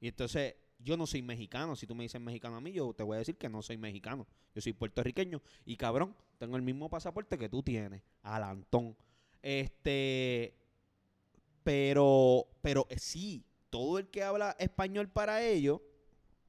Y 0.00 0.08
entonces, 0.08 0.56
yo 0.78 0.96
no 0.98 1.06
soy 1.06 1.22
mexicano. 1.22 1.74
Si 1.76 1.86
tú 1.86 1.94
me 1.94 2.02
dices 2.02 2.20
mexicano 2.20 2.56
a 2.56 2.60
mí, 2.60 2.72
yo 2.72 2.92
te 2.92 3.02
voy 3.02 3.14
a 3.14 3.18
decir 3.20 3.38
que 3.38 3.48
no 3.48 3.62
soy 3.62 3.78
mexicano. 3.78 4.26
Yo 4.54 4.60
soy 4.60 4.74
puertorriqueño. 4.74 5.40
Y 5.64 5.76
cabrón, 5.78 6.14
tengo 6.36 6.56
el 6.56 6.62
mismo 6.62 6.90
pasaporte 6.90 7.38
que 7.38 7.48
tú 7.48 7.62
tienes, 7.62 8.02
Alantón. 8.22 8.94
Este, 9.40 10.54
pero, 11.64 12.46
pero 12.62 12.86
eh, 12.90 12.98
sí, 12.98 13.44
todo 13.70 13.98
el 13.98 14.08
que 14.08 14.22
habla 14.22 14.54
español 14.58 15.08
para 15.08 15.42
ellos 15.42 15.80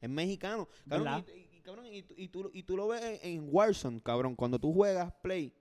es 0.01 0.09
mexicano. 0.09 0.67
Cabrón, 0.87 1.25
y, 1.55 1.61
cabrón, 1.61 1.85
y 1.87 2.03
tú- 2.03 2.13
y 2.17 2.27
tú, 2.27 2.51
y 2.53 2.63
tú 2.63 2.77
lo 2.77 2.87
ves 2.89 3.01
en, 3.01 3.19
en 3.23 3.47
Warzone, 3.49 4.01
cabrón. 4.01 4.35
Cuando 4.35 4.59
tú 4.59 4.71
juegas 4.73 5.11
Play, 5.23 5.51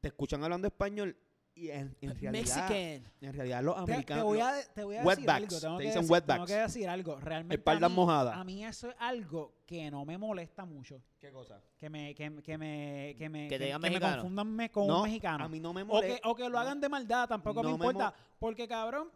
te 0.00 0.08
escuchan 0.08 0.42
hablando 0.44 0.66
español 0.68 1.16
y 1.58 1.70
en, 1.70 1.96
en 2.00 2.10
realidad, 2.18 2.32
Mexican. 2.32 2.72
en 3.20 3.32
realidad 3.32 3.62
los 3.62 3.74
Te, 3.74 3.80
americanos... 3.80 4.22
te 4.22 4.26
voy 4.28 4.40
a, 4.40 4.52
te 4.74 4.84
voy 4.84 4.96
a 4.96 5.02
decir 5.04 5.30
algo. 5.30 5.60
Tengo 5.60 5.76
te 5.76 5.82
que 5.82 5.88
dicen 5.88 6.02
decir, 6.02 6.08
tengo 6.08 6.12
wetbacks. 6.12 6.46
que 6.52 6.58
decir 6.58 6.88
algo. 6.88 7.16
Realmente 7.20 7.54
Espaldas 7.56 7.86
a 7.86 7.88
mí, 7.88 7.94
mojadas. 7.96 8.36
a 8.36 8.44
mí 8.44 8.64
eso 8.64 8.88
es 8.90 8.96
algo 8.98 9.54
que 9.66 9.90
no 9.90 10.04
me 10.04 10.16
molesta 10.18 10.64
mucho. 10.64 11.02
¿Qué 11.20 11.30
cosa? 11.32 11.60
Que 11.78 11.90
me, 11.90 12.14
que, 12.14 12.30
me- 12.30 12.42
que 12.42 12.56
me, 12.58 13.14
que 13.18 13.28
me, 13.28 13.48
Que 13.48 13.58
te 13.58 13.64
digan 13.66 13.80
me 13.80 14.00
confundan 14.00 14.46
me- 14.54 14.70
con 14.70 14.86
No, 14.86 14.98
un 14.98 15.02
mexicano. 15.04 15.44
a 15.44 15.48
mí 15.48 15.58
no 15.60 15.72
me 15.72 15.82
o, 15.82 15.86
que, 15.86 15.90
molesta. 15.92 16.28
o 16.28 16.34
que 16.34 16.42
lo 16.44 16.50
no. 16.50 16.58
hagan 16.60 16.80
de 16.80 16.88
maldad, 16.88 17.28
tampoco 17.28 17.62
me 17.62 17.70
No 17.70 17.76
me 17.78 17.86
importa. 17.86 18.14
Porque, 18.38 18.68
cabrón, 18.68 19.08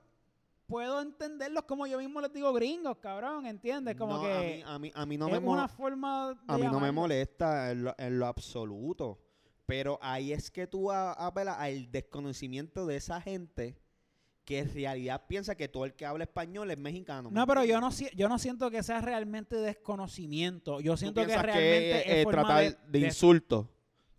puedo 0.66 1.00
entenderlos 1.00 1.64
como 1.64 1.86
yo 1.86 1.98
mismo 1.98 2.20
les 2.20 2.32
digo 2.32 2.52
gringos, 2.52 2.96
cabrón, 2.98 3.46
¿entiendes? 3.46 3.94
Como 3.96 4.14
No, 4.14 4.22
que 4.22 4.32
a 4.32 4.40
mí, 4.40 4.62
a 4.64 4.78
mí, 4.78 4.92
a 4.94 5.06
mí 5.06 5.16
no 5.18 5.26
es 5.28 5.32
me 5.34 5.40
mo- 5.40 5.52
una 5.52 5.68
forma 5.68 6.28
de 6.30 6.34
A 6.34 6.34
mí 6.36 6.42
no 6.48 6.56
me 6.56 6.64
llamarlo. 6.64 6.92
molesta 6.94 7.70
en 7.70 7.84
lo, 7.84 7.94
en 7.98 8.18
lo 8.18 8.26
absoluto. 8.26 9.18
Pero 9.72 9.98
ahí 10.02 10.34
es 10.34 10.50
que 10.50 10.66
tú 10.66 10.90
a- 10.90 11.12
apelas 11.14 11.56
al 11.58 11.90
desconocimiento 11.90 12.84
de 12.84 12.96
esa 12.96 13.22
gente 13.22 13.78
que 14.44 14.58
en 14.58 14.74
realidad 14.74 15.24
piensa 15.26 15.54
que 15.54 15.66
todo 15.66 15.86
el 15.86 15.94
que 15.94 16.04
habla 16.04 16.24
español 16.24 16.70
es 16.70 16.76
mexicano. 16.76 17.30
¿me 17.30 17.36
No, 17.40 17.46
pero 17.46 17.64
yo 17.64 17.80
no, 17.80 17.90
si- 17.90 18.10
yo 18.14 18.28
no 18.28 18.38
siento 18.38 18.70
que 18.70 18.82
sea 18.82 19.00
realmente 19.00 19.56
desconocimiento. 19.56 20.82
Yo 20.82 20.92
¿Tú 20.92 20.98
siento 20.98 21.24
que 21.24 21.38
realmente 21.38 22.00
es, 22.00 22.06
es, 22.06 22.12
eh, 22.12 22.22
forma 22.24 22.42
tratar 22.42 22.86
de, 22.86 22.98
insulto. 22.98 23.70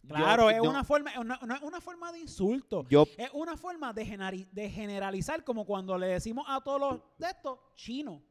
Claro, 0.08 0.50
Yo- 0.50 0.58
es 0.58 0.64
no, 0.64 0.70
una 0.72 0.84
forma, 0.84 1.12
es 1.12 1.18
una, 1.20 1.40
una 1.62 1.82
forma 1.82 2.12
de 2.12 2.20
insulto. 2.22 2.88
Yo, 2.90 3.06
Es 3.16 3.30
una 3.34 3.56
forma 3.56 3.94
de 3.94 4.06
generalizar, 4.72 5.44
como 5.44 5.66
cuando 5.68 6.00
le 6.00 6.08
decimos 6.08 6.46
a 6.50 6.62
todos 6.62 6.80
los 6.80 7.02
de 7.20 7.28
estos 7.28 7.60
chinos. 7.76 8.24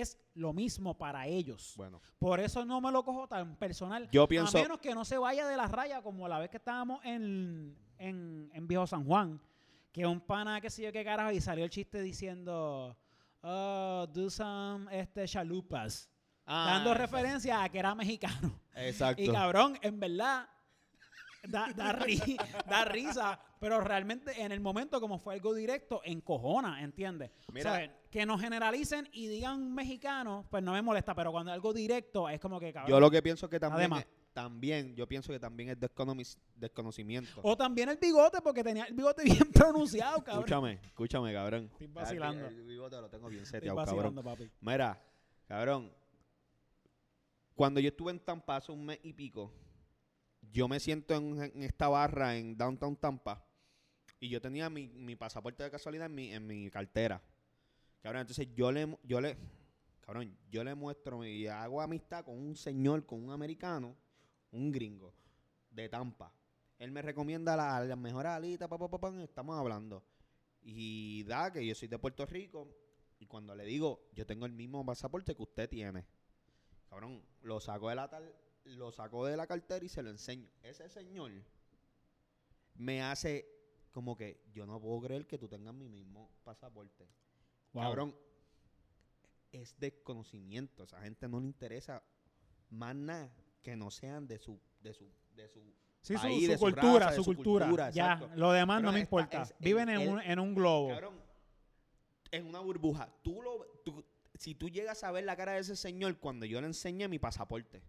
Es 0.00 0.18
lo 0.34 0.52
mismo 0.52 0.96
para 0.96 1.26
ellos. 1.26 1.74
bueno, 1.76 2.00
Por 2.18 2.38
eso 2.40 2.64
no 2.64 2.80
me 2.80 2.92
lo 2.92 3.04
cojo 3.04 3.26
tan 3.26 3.56
personal. 3.56 4.08
yo 4.12 4.28
pienso... 4.28 4.58
A 4.58 4.62
menos 4.62 4.78
que 4.78 4.94
no 4.94 5.04
se 5.04 5.18
vaya 5.18 5.46
de 5.46 5.56
la 5.56 5.66
raya 5.66 6.02
como 6.02 6.28
la 6.28 6.38
vez 6.38 6.50
que 6.50 6.58
estábamos 6.58 7.04
en, 7.04 7.76
en, 7.98 8.50
en 8.54 8.68
Viejo 8.68 8.86
San 8.86 9.04
Juan. 9.04 9.40
Que 9.92 10.06
un 10.06 10.20
pana, 10.20 10.60
qué 10.60 10.70
sé 10.70 10.82
yo 10.82 10.92
qué 10.92 11.02
carajo, 11.04 11.32
y 11.32 11.40
salió 11.40 11.64
el 11.64 11.70
chiste 11.70 12.00
diciendo, 12.00 12.96
oh, 13.42 14.06
do 14.12 14.30
some 14.30 14.86
este, 14.96 15.26
chalupas. 15.26 16.08
Ah, 16.46 16.74
dando 16.74 16.94
referencia 16.94 17.62
a 17.62 17.68
que 17.68 17.78
era 17.78 17.94
mexicano. 17.94 18.60
Exacto. 18.74 19.20
Y 19.22 19.30
cabrón, 19.32 19.78
en 19.82 19.98
verdad, 19.98 20.48
da, 21.42 21.72
da, 21.74 21.92
ri- 21.98 22.36
da 22.68 22.84
risa, 22.84 23.40
pero 23.60 23.80
realmente 23.80 24.40
en 24.40 24.52
el 24.52 24.60
momento 24.60 25.00
como 25.00 25.18
fue 25.18 25.34
algo 25.34 25.52
directo, 25.54 26.00
encojona, 26.04 26.82
¿entiendes? 26.82 27.30
Mira. 27.52 27.92
Que 28.10 28.24
nos 28.24 28.40
generalicen 28.40 29.08
y 29.12 29.28
digan 29.28 29.74
mexicano, 29.74 30.46
pues 30.50 30.62
no 30.62 30.72
me 30.72 30.80
molesta, 30.80 31.14
pero 31.14 31.30
cuando 31.30 31.52
algo 31.52 31.72
directo 31.74 32.28
es 32.28 32.40
como 32.40 32.58
que 32.58 32.72
cabrón. 32.72 32.90
Yo 32.90 33.00
lo 33.00 33.10
que 33.10 33.22
pienso 33.22 33.48
que 33.50 33.60
también, 33.60 33.80
Además. 33.92 34.00
es- 34.00 34.18
también, 34.32 34.94
yo 34.94 35.08
pienso 35.08 35.32
que 35.32 35.40
también 35.40 35.70
es 35.70 35.76
desconocimiento. 36.54 37.40
O 37.42 37.56
también 37.56 37.88
el 37.88 37.96
bigote, 37.96 38.40
porque 38.40 38.62
tenía 38.62 38.84
el 38.84 38.94
bigote 38.94 39.22
bien 39.46 39.50
pronunciado, 39.52 40.22
cabrón. 40.22 40.44
Escúchame, 40.44 40.72
escúchame, 40.84 41.32
cabrón. 41.32 41.68
Estoy 41.72 41.86
vacilando. 41.88 42.46
El 42.46 42.62
bigote 42.64 42.96
lo 43.00 43.08
tengo 43.10 43.28
bien 43.28 43.42
Estoy 43.42 43.58
seteado, 43.60 43.84
cabrón. 43.84 44.14
papi. 44.22 44.48
Mira, 44.60 45.02
cabrón. 45.46 45.92
Cuando 47.54 47.80
yo 47.80 47.88
estuve 47.88 48.12
en 48.12 48.20
Tampa 48.20 48.56
hace 48.56 48.70
un 48.70 48.86
mes 48.86 49.00
y 49.02 49.12
pico, 49.12 49.52
yo 50.52 50.68
me 50.68 50.78
siento 50.78 51.14
en, 51.16 51.42
en 51.42 51.62
esta 51.64 51.88
barra 51.88 52.36
en 52.36 52.56
Downtown 52.56 52.96
Tampa 52.96 53.44
y 54.20 54.28
yo 54.28 54.40
tenía 54.40 54.70
mi, 54.70 54.86
mi 54.88 55.16
pasaporte 55.16 55.64
de 55.64 55.70
casualidad 55.70 56.06
en 56.06 56.14
mi, 56.14 56.32
en 56.32 56.46
mi 56.46 56.70
cartera. 56.70 57.20
Cabrón, 58.00 58.20
entonces 58.22 58.48
yo 58.54 58.70
le, 58.72 58.96
yo 59.04 59.20
le, 59.20 59.36
cabrón, 60.00 60.36
yo 60.50 60.62
le 60.64 60.74
muestro 60.74 61.24
y 61.24 61.46
hago 61.46 61.80
amistad 61.80 62.24
con 62.24 62.38
un 62.38 62.54
señor, 62.56 63.04
con 63.04 63.22
un 63.22 63.30
americano, 63.30 63.96
un 64.52 64.70
gringo 64.72 65.12
de 65.70 65.88
Tampa. 65.88 66.32
Él 66.78 66.92
me 66.92 67.02
recomienda 67.02 67.56
la- 67.56 67.84
las 67.84 67.98
mejores 67.98 68.30
alitas, 68.30 68.68
pa, 68.68 68.78
pa, 68.78 68.88
pa, 68.88 68.98
pa, 69.00 69.22
estamos 69.22 69.58
hablando. 69.58 70.04
Y 70.62 71.24
da 71.24 71.52
que 71.52 71.64
yo 71.66 71.74
soy 71.74 71.88
de 71.88 71.98
Puerto 71.98 72.24
Rico 72.26 72.68
y 73.18 73.26
cuando 73.26 73.54
le 73.54 73.64
digo, 73.64 74.08
yo 74.14 74.24
tengo 74.26 74.46
el 74.46 74.52
mismo 74.52 74.84
pasaporte 74.86 75.34
que 75.34 75.42
usted 75.42 75.68
tiene. 75.68 76.06
Cabrón, 76.88 77.22
lo 77.42 77.60
saco 77.60 77.88
de 77.88 77.96
la 77.96 78.08
lo 78.64 78.92
saco 78.92 79.24
de 79.24 79.36
la 79.36 79.46
cartera 79.46 79.84
y 79.84 79.88
se 79.88 80.02
lo 80.02 80.10
enseño. 80.10 80.48
Ese 80.62 80.88
señor 80.90 81.32
me 82.74 83.02
hace 83.02 83.46
como 83.92 84.16
que 84.16 84.42
yo 84.52 84.66
no 84.66 84.80
puedo 84.80 85.00
creer 85.00 85.26
que 85.26 85.38
tú 85.38 85.48
tengas 85.48 85.74
mi 85.74 85.88
mismo 85.88 86.30
pasaporte. 86.44 87.08
Wow. 87.72 87.82
Cabrón, 87.84 88.14
es 89.52 89.74
desconocimiento. 89.78 90.84
Esa 90.84 91.00
gente 91.00 91.28
no 91.28 91.40
le 91.40 91.46
interesa 91.46 92.02
más 92.70 92.94
nada 92.94 93.30
que 93.62 93.76
no 93.76 93.90
sean 93.90 94.26
de 94.26 94.38
su, 94.38 94.58
de 94.80 94.92
su, 94.94 95.08
de 95.34 95.48
su 95.48 95.60
Sí, 96.00 96.14
su, 96.14 96.22
país, 96.22 96.44
su 96.44 96.50
de 96.52 96.58
su 96.58 96.64
cultura, 96.64 97.06
raza, 97.06 97.16
su 97.16 97.24
su 97.24 97.34
cultura. 97.34 97.90
ya, 97.90 98.12
exacto. 98.14 98.30
lo 98.36 98.52
demás 98.52 98.78
Pero 98.78 98.86
no 98.86 98.92
me 98.92 99.00
esta 99.00 99.06
importa. 99.08 99.42
es- 99.42 99.54
Viven 99.58 99.88
el- 99.88 100.00
en, 100.02 100.08
un, 100.08 100.20
en 100.20 100.38
un 100.38 100.54
globo. 100.54 100.88
Cabrón, 100.88 101.14
en 102.30 102.46
una 102.46 102.60
burbuja. 102.60 103.12
Tú 103.22 103.42
lo, 103.42 103.64
tú- 103.84 104.04
si 104.34 104.54
tú 104.54 104.68
llegas 104.68 105.02
a 105.02 105.10
ver 105.10 105.24
la 105.24 105.36
cara 105.36 105.52
de 105.52 105.60
ese 105.60 105.74
señor 105.76 106.18
cuando 106.18 106.46
yo 106.46 106.60
le 106.60 106.66
enseñé 106.68 107.08
mi 107.08 107.18
pasaporte, 107.18 107.82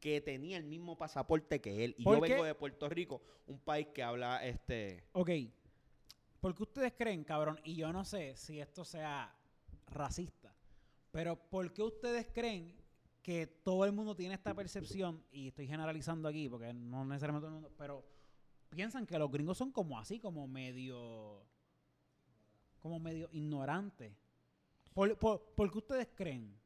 que 0.00 0.20
tenía 0.20 0.56
el 0.58 0.64
mismo 0.64 0.96
pasaporte 0.96 1.60
que 1.60 1.84
él, 1.84 1.94
y 1.98 2.04
¿Por 2.04 2.16
yo 2.16 2.20
vengo 2.20 2.44
de 2.44 2.54
Puerto 2.54 2.88
Rico, 2.88 3.22
un 3.46 3.58
país 3.58 3.88
que 3.94 4.02
habla 4.02 4.44
este. 4.46 5.04
Ok. 5.12 5.30
¿Por 6.40 6.54
qué 6.54 6.62
ustedes 6.62 6.92
creen, 6.96 7.24
cabrón? 7.24 7.58
Y 7.64 7.74
yo 7.74 7.92
no 7.92 8.04
sé 8.04 8.36
si 8.36 8.60
esto 8.60 8.84
sea 8.84 9.34
racista, 9.88 10.54
pero 11.10 11.36
¿por 11.36 11.72
qué 11.72 11.82
ustedes 11.82 12.28
creen 12.32 12.76
que 13.22 13.46
todo 13.46 13.84
el 13.84 13.92
mundo 13.92 14.14
tiene 14.14 14.34
esta 14.34 14.54
percepción? 14.54 15.24
Y 15.32 15.48
estoy 15.48 15.66
generalizando 15.66 16.28
aquí 16.28 16.48
porque 16.48 16.72
no 16.72 17.04
necesariamente 17.04 17.46
todo 17.46 17.56
el 17.56 17.62
mundo, 17.62 17.74
pero 17.76 18.04
piensan 18.70 19.06
que 19.06 19.18
los 19.18 19.30
gringos 19.30 19.58
son 19.58 19.72
como 19.72 19.98
así, 19.98 20.20
como 20.20 20.46
medio. 20.46 21.44
como 22.80 23.00
medio 23.00 23.28
ignorantes. 23.32 24.12
¿Por, 24.94 25.16
por, 25.18 25.42
por 25.56 25.70
qué 25.72 25.78
ustedes 25.78 26.08
creen? 26.14 26.56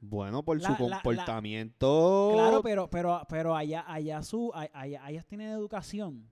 Bueno, 0.00 0.42
por 0.42 0.60
La- 0.60 0.68
su 0.76 0.82
la- 0.84 0.88
la- 0.88 1.02
comportamiento. 1.02 2.30
Claro, 2.32 2.62
pero, 2.62 2.88
pero, 2.90 3.22
pero 3.28 3.54
allá, 3.54 3.84
allá 3.86 4.22
su, 4.22 4.50
allá, 4.54 5.08
ellas 5.10 5.26
tienen 5.26 5.48
educación. 5.50 6.28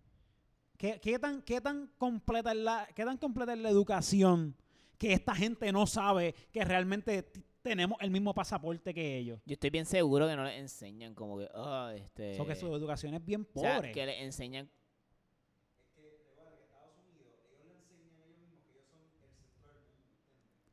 ¿Qué, 0.83 0.99
qué 0.99 1.16
tan, 1.16 1.42
qué 1.42 1.61
tan 1.61 1.87
completa 1.97 2.51
es 2.51 2.59
la, 2.59 2.88
qué 2.92 3.05
tan 3.05 3.16
completa 3.16 3.53
es 3.53 3.61
la 3.61 3.68
educación 3.68 4.57
que 4.99 5.12
esta 5.12 5.33
gente 5.33 5.71
no 5.71 5.87
sabe 5.87 6.35
que 6.51 6.64
realmente 6.64 7.25
tenemos 7.62 7.97
el 8.01 8.11
mismo 8.11 8.35
pasaporte 8.35 8.92
que 8.92 9.16
ellos? 9.16 9.40
Yo 9.47 9.53
estoy 9.53 9.71
bien 9.71 9.87
seguro 9.87 10.27
que 10.27 10.35
no 10.35 10.42
les 10.42 10.59
enseñan 10.59 11.14
como 11.14 11.38
que, 11.38 11.49
ah, 11.55 11.92
este... 11.95 12.33
Eso 12.33 12.45
que 12.45 12.57
su 12.57 12.66
educación 12.75 13.14
es 13.14 13.25
bien 13.25 13.47
o 13.55 13.61
sea, 13.61 13.77
pobre. 13.77 13.92
que 13.92 14.07
les 14.07 14.23
enseñan... 14.23 14.68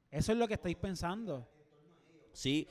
Eso 0.10 0.32
es 0.32 0.38
lo 0.40 0.48
que 0.48 0.56
estáis 0.56 0.76
pensando. 0.76 1.48
Sí, 2.34 2.68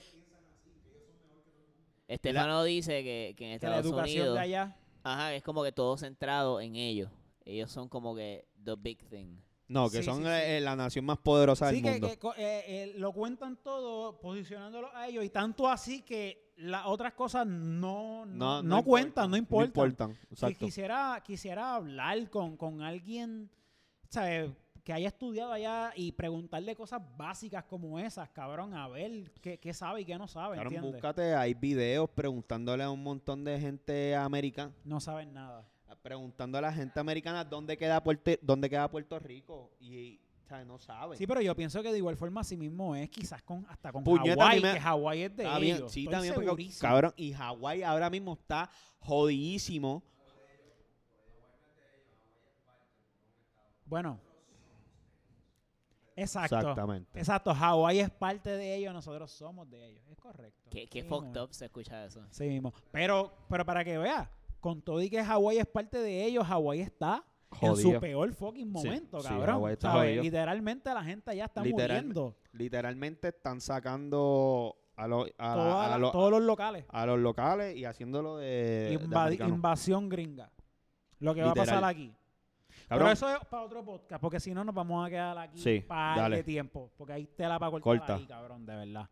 Estefano 2.09 2.64
dice 2.64 3.05
que, 3.05 3.35
que 3.37 3.53
en 3.53 3.61
Que 3.61 3.66
la 3.68 3.77
Estados 3.77 3.87
educación 3.87 4.22
Unidos... 4.22 4.35
de 4.35 4.40
allá. 4.40 4.77
Ajá, 5.05 5.35
es 5.35 5.44
como 5.44 5.62
que 5.62 5.70
todo 5.70 5.96
centrado 5.96 6.61
en 6.61 6.74
ellos. 6.74 7.12
Ellos 7.48 7.70
son 7.70 7.88
como 7.88 8.14
que 8.14 8.46
the 8.62 8.74
big 8.76 9.02
thing. 9.08 9.38
no, 9.68 9.90
que 9.90 9.98
Sí, 9.98 10.02
son 10.04 10.18
sí, 10.18 10.22
sí. 10.24 10.28
eh, 10.30 10.61
la 10.61 10.76
nación 10.76 11.04
más 11.04 11.18
poderosa 11.18 11.68
Sí, 11.70 11.76
del 11.76 11.84
que, 11.84 11.90
mundo. 11.92 12.08
que 12.08 12.18
co- 12.18 12.34
eh, 12.37 12.64
eh, 12.66 12.92
lo 12.96 13.12
cuentan 13.12 13.56
todo 13.62 14.18
posicionándolo 14.20 14.94
a 14.94 15.08
ellos 15.08 15.24
y 15.24 15.30
tanto 15.30 15.68
así 15.68 16.02
que 16.02 16.52
las 16.56 16.87
otras 16.87 17.12
cosas 17.14 17.46
no, 17.46 18.24
no, 18.26 18.62
no 18.62 18.84
cuentan, 18.84 19.30
no 19.30 19.37
importan. 19.37 19.68
importan, 19.68 20.12
Si 20.14 20.34
exacto. 20.34 20.64
quisiera, 20.66 21.22
quisiera 21.24 21.74
hablar 21.74 22.28
con, 22.30 22.56
con 22.56 22.80
alguien 22.82 23.50
¿sabes? 24.08 24.50
que 24.84 24.92
haya 24.94 25.08
estudiado 25.08 25.52
allá 25.52 25.92
y 25.94 26.12
preguntarle 26.12 26.74
cosas 26.74 27.02
básicas 27.18 27.64
como 27.64 27.98
esas, 27.98 28.30
cabrón, 28.30 28.72
a 28.74 28.88
ver 28.88 29.30
qué, 29.42 29.58
qué 29.58 29.74
sabe 29.74 30.00
y 30.00 30.04
qué 30.06 30.16
no 30.16 30.26
sabe, 30.26 30.56
Cabrón, 30.56 30.72
¿entiendes? 30.74 30.92
búscate, 30.92 31.34
hay 31.34 31.52
videos 31.52 32.08
preguntándole 32.11 32.84
a 32.84 32.90
un 32.90 33.02
montón 33.02 33.44
de 33.44 33.61
gente 33.61 34.16
americana. 34.16 34.72
No 34.84 34.98
saben 34.98 35.34
nada. 35.34 35.68
Preguntando 36.02 36.58
a 36.58 36.61
la 36.61 36.72
gente 36.72 36.98
americana 37.00 37.44
dónde 37.44 37.76
queda 37.76 38.02
Puerto, 38.02 38.30
dónde 38.42 38.68
queda 38.70 38.90
Puerto 38.90 39.18
Rico 39.18 39.70
y, 39.80 40.18
o 40.44 40.46
sea, 40.48 40.64
no 40.64 40.78
sabe. 40.78 41.16
Sí, 41.16 41.26
pero 41.26 41.40
yo 41.40 41.54
pienso 41.54 41.82
que 41.82 41.92
de 41.92 41.98
igual 41.98 42.16
forma 42.16 42.40
así 42.40 42.56
mismo 42.56 42.94
es, 42.96 43.11
quizás 43.11 43.42
con 43.42 43.66
hasta 43.68 43.92
con 43.92 44.04
Hawái, 44.04 44.61
me- 44.62 44.72
que 44.74 44.80
Hawái 44.80 45.22
es 45.22 45.37
de 45.37 45.42
Está 45.44 45.58
bien, 45.58 45.76
ellos. 45.76 45.92
sí, 45.92 46.00
Estoy 46.04 46.12
también, 46.12 46.34
porque, 46.34 46.70
cabrón, 46.80 47.12
y 47.16 47.32
Hawái 47.32 47.82
ahora 47.82 48.08
mismo 48.11 48.34
está 48.34 48.70
jodidísimo. 49.00 50.02
Bueno. 53.84 54.20
Exacto. 56.14 56.56
Exactamente. 56.56 57.18
Exacto, 57.18 57.54
Hawái 57.54 58.00
es 58.00 58.11
parte 58.11 58.50
de 58.50 58.74
ellos, 58.74 58.92
nosotros 58.92 59.30
somos 59.30 59.70
de 59.70 59.87
ellos. 59.87 60.04
Es 60.11 60.18
correcto. 60.18 60.68
Qué, 60.68 60.88
qué 60.88 61.02
Sí 61.02 61.08
fucked 61.08 61.40
up 61.40 61.54
se 61.54 61.66
escucha 61.66 62.04
eso. 62.04 62.26
Sí 62.30 62.48
mismo. 62.48 62.72
Pero, 62.90 63.32
pero 63.48 63.64
para 63.64 63.84
que 63.84 63.96
vea, 63.98 64.28
con 64.61 64.83
todo 64.83 65.01
y 65.03 65.11
que 65.11 65.23
Hawái 65.25 65.59
es 65.59 65.66
parte 65.66 65.99
de 65.99 66.25
ellos, 66.25 66.44
Hawái 66.47 66.81
está 66.81 67.25
en 67.62 67.77
su 67.77 67.99
peor 68.01 68.33
fucking 68.35 68.71
momento, 68.71 69.21
sí, 69.21 69.29
cabrón. 69.29 69.77
Literalmente 70.23 70.92
la 70.92 71.03
gente 71.03 71.35
ya 71.37 71.47
está 71.47 71.62
Literal- 71.62 72.03
muriendo. 72.05 72.37
Literalmente 72.53 73.29
están 73.29 73.61
sacando 73.61 74.77
a, 74.97 75.07
los 75.07 75.31
a, 75.38 75.49
la- 75.49 75.55
Toda 75.55 75.87
a 75.87 75.90
la- 75.90 75.99
los- 75.99 76.12
todos 76.12 76.31
los 76.31 76.42
locales. 76.42 76.85
a 76.88 77.07
los 77.07 77.18
locales 77.18 77.77
y 77.77 77.85
haciéndolo 77.85 78.37
de, 78.38 78.99
invasión 79.47 80.09
gringa. 80.09 80.51
Lo 81.21 81.35
que 81.35 81.42
va 81.42 81.51
a 81.51 81.55
pasar 81.55 81.83
aquí. 81.85 82.12
Cabrón, 82.88 83.07
Pero 83.07 83.12
eso 83.12 83.29
es 83.29 83.44
para 83.47 83.62
otro 83.64 83.85
podcast, 83.85 84.21
porque 84.21 84.40
si 84.40 84.55
no 84.55 84.64
nos 84.64 84.75
vamos 84.75 85.07
a 85.07 85.11
quedar 85.11 85.37
aquí 85.37 85.59
Sí, 85.59 85.85
para 85.87 86.29
de 86.29 86.42
tiempo, 86.42 86.90
porque 86.97 87.12
hay 87.12 87.27
tela 87.27 87.59
para 87.59 87.71
cortar 87.73 87.99
Corta. 87.99 88.14
ahí, 88.14 88.27
cabrón, 88.27 88.64
de 88.64 88.77
verdad. 88.77 89.09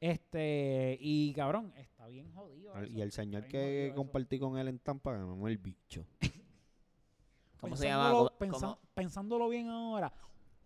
Este, 0.00 0.98
y 1.00 1.32
cabrón, 1.32 1.72
está 1.76 2.06
bien 2.06 2.30
jodido. 2.32 2.76
eso, 2.76 2.92
y 2.92 3.00
el 3.00 3.12
señor 3.12 3.46
que 3.46 3.92
compartí 3.96 4.38
con 4.38 4.58
él 4.58 4.68
en 4.68 4.78
Tampa, 4.78 5.12
que 5.12 5.18
me 5.20 5.24
mamó 5.26 5.48
el 5.48 5.58
bicho. 5.58 6.04
¿Cómo 7.60 7.76
se 7.76 7.84
Pensándolo- 7.84 7.88
llamaba? 7.88 8.12
¿Cómo, 8.18 8.30
pensa- 8.38 8.60
cómo- 8.66 8.78
Pensándolo 8.94 9.48
bien 9.48 9.68
ahora, 9.68 10.12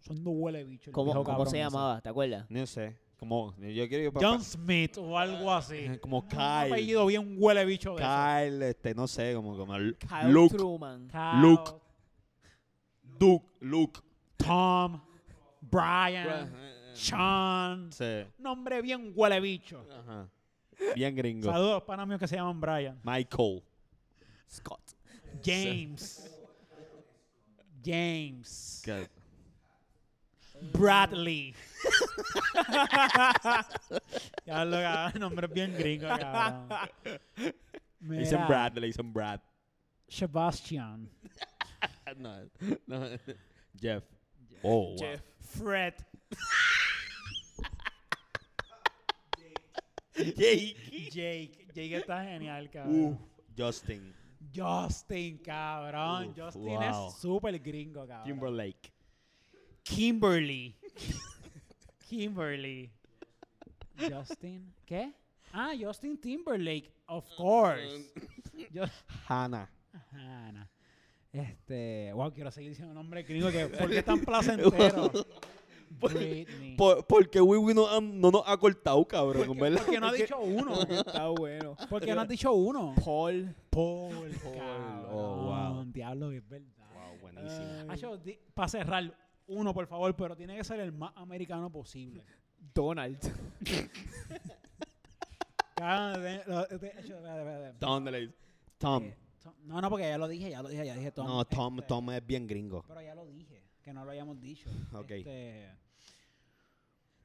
son 0.01 0.23
dos 0.25 0.35
huele 0.37 0.64
bicho. 0.64 0.90
el 0.90 0.95
cómo- 0.95 1.07
viejo 1.12 1.25
cómo 1.25 1.37
cabrón 1.38 1.51
se 1.51 1.57
ese. 1.61 1.64
llamaba? 1.64 2.01
¿Te 2.01 2.09
acuerdas? 2.09 2.47
No 2.51 2.66
sé, 2.66 2.99
como, 3.16 3.55
yo 3.59 3.88
quiero 3.88 4.05
ir 4.05 4.12
John 4.21 4.43
Smith 4.43 4.99
o 4.99 5.16
algo 5.16 5.53
así. 5.53 5.87
como 6.03 6.19
Un 6.21 6.29
Kyle. 6.29 6.40
apellido 6.73 7.07
bien 7.07 7.37
huele 7.38 7.64
bicho 7.64 7.95
de 7.95 8.03
eso. 8.03 8.11
Kyle, 8.11 8.62
este, 8.64 8.95
no 8.95 9.07
sé, 9.07 9.33
como, 9.35 9.57
como 9.57 9.77
el- 9.77 9.97
Kyle 9.97 10.33
Luke, 10.33 10.57
Truman. 10.57 11.07
Kyle, 11.09 11.40
Luke. 11.40 11.71
Duke, 13.03 13.47
Luke. 13.61 14.01
Tom, 14.37 15.01
Brian, 15.61 16.51
Sean. 16.94 17.92
Sí. 17.92 18.24
Nombre 18.38 18.83
bien 18.83 19.12
huele 19.14 19.40
bicho. 19.40 19.85
Ajá. 19.90 20.29
Bien 20.94 21.14
gringo. 21.14 21.50
Saludos 21.50 21.83
para 21.85 22.07
míos 22.07 22.20
que 22.20 22.29
se 22.29 22.37
llaman 22.37 22.61
Brian. 22.61 23.00
Michael. 23.05 23.62
Scott. 24.50 24.81
James. 25.44 26.29
James. 27.85 28.83
Bradley. 30.72 31.55
ya 34.44 34.64
lo 34.64 34.76
cabrón, 34.76 35.20
nombre 35.20 35.46
bien 35.46 35.74
gringo, 35.76 36.09
cabrón. 36.09 36.68
Le 38.00 38.18
dicen 38.18 38.38
Mira, 38.38 38.46
Brad, 38.46 38.79
le 38.79 38.87
dicen 38.87 39.12
Brad. 39.12 39.40
Sebastian. 40.09 41.09
No, 42.18 42.40
no. 42.88 43.09
Jeff. 43.81 44.03
Oh, 44.62 44.88
wow. 44.88 44.96
Jeff. 44.98 45.22
Fred. 45.38 45.94
Jake. 50.37 50.76
Jake. 51.11 51.66
Jake 51.74 51.96
está 51.96 52.24
genial, 52.24 52.70
cabrón. 52.70 53.18
Justin. 53.56 54.14
Justin, 54.54 55.38
cabrón. 55.38 56.30
Uf, 56.30 56.38
Justin 56.38 56.62
wow. 56.62 57.09
es 57.09 57.20
súper 57.20 57.59
gringo, 57.59 58.06
cabrón. 58.06 58.24
Timberlake. 58.24 58.92
Kimberly. 59.83 60.76
Kimberly. 62.09 62.90
Justin. 63.98 64.72
¿Qué? 64.87 65.12
Ah, 65.52 65.72
Justin 65.78 66.18
Timberlake, 66.18 66.90
of 67.06 67.24
course. 67.37 68.11
Hannah. 69.28 69.68
Hannah. 70.12 70.68
Este, 71.33 72.12
wow, 72.12 72.33
quiero 72.33 72.50
seguir 72.50 72.70
diciendo 72.70 72.92
nombre 72.92 73.22
gringo 73.22 73.50
que 73.52 73.66
¿por 73.66 73.88
qué 73.88 74.02
tan 74.02 74.20
placentero? 74.20 75.12
Britney. 75.90 76.76
Por, 76.76 77.05
porque 77.07 77.40
Wiwi 77.40 77.74
no, 77.74 78.00
no 78.00 78.31
nos 78.31 78.42
ha 78.46 78.57
cortado, 78.57 79.05
cabrón, 79.07 79.46
¿Por 79.48 79.57
qué, 79.57 79.62
¿verdad? 79.62 79.83
por 79.83 79.90
qué 79.94 80.00
no 80.00 80.07
has 80.07 80.14
dicho 80.14 80.38
uno? 80.38 80.83
Está 80.83 81.29
bueno. 81.29 81.76
¿Por 81.88 82.03
qué 82.03 82.14
no 82.14 82.20
has 82.22 82.29
dicho 82.29 82.53
uno? 82.53 82.94
Paul. 83.05 83.55
Paul, 83.70 84.31
Paul, 84.42 84.55
cabrón. 84.57 85.07
oh, 85.11 85.44
wow. 85.74 85.85
Diablo, 85.87 86.31
es 86.33 86.48
verdad. 86.48 86.68
Wow, 86.94 87.18
buenísimo. 87.20 88.38
para 88.55 88.68
cerrar, 88.68 89.14
uno, 89.46 89.74
por 89.74 89.87
favor, 89.87 90.14
pero 90.16 90.37
tiene 90.37 90.57
que 90.57 90.64
ser 90.64 90.81
el 90.81 90.92
más 90.92 91.12
americano 91.16 91.70
posible. 91.70 92.24
Donald. 92.74 93.18
Espérate. 95.81 97.79
Tom, 97.79 98.05
le 98.05 98.20
dice- 98.20 98.35
Tom. 98.79 99.03
Eh, 99.05 99.16
Tom- 99.42 99.55
No, 99.64 99.81
no, 99.81 99.88
porque 99.90 100.09
ya 100.09 100.18
lo 100.18 100.29
dije, 100.29 100.50
ya 100.50 100.62
lo 100.62 100.68
dije, 100.68 100.85
ya 100.87 100.94
dije 100.94 101.11
Tom. 101.12 101.26
No, 101.26 101.44
Tom, 101.44 101.76
este, 101.79 101.88
Tom 101.88 102.11
es 102.11 102.26
bien 102.26 102.46
gringo. 102.46 102.85
Pero 102.87 103.00
ya 103.03 103.14
lo 103.14 103.24
dije, 103.26 103.60
que 103.90 103.94
no 103.94 104.05
lo 104.05 104.11
hayamos 104.12 104.40
dicho. 104.40 104.70
Ok. 104.92 105.11
Este, 105.11 105.68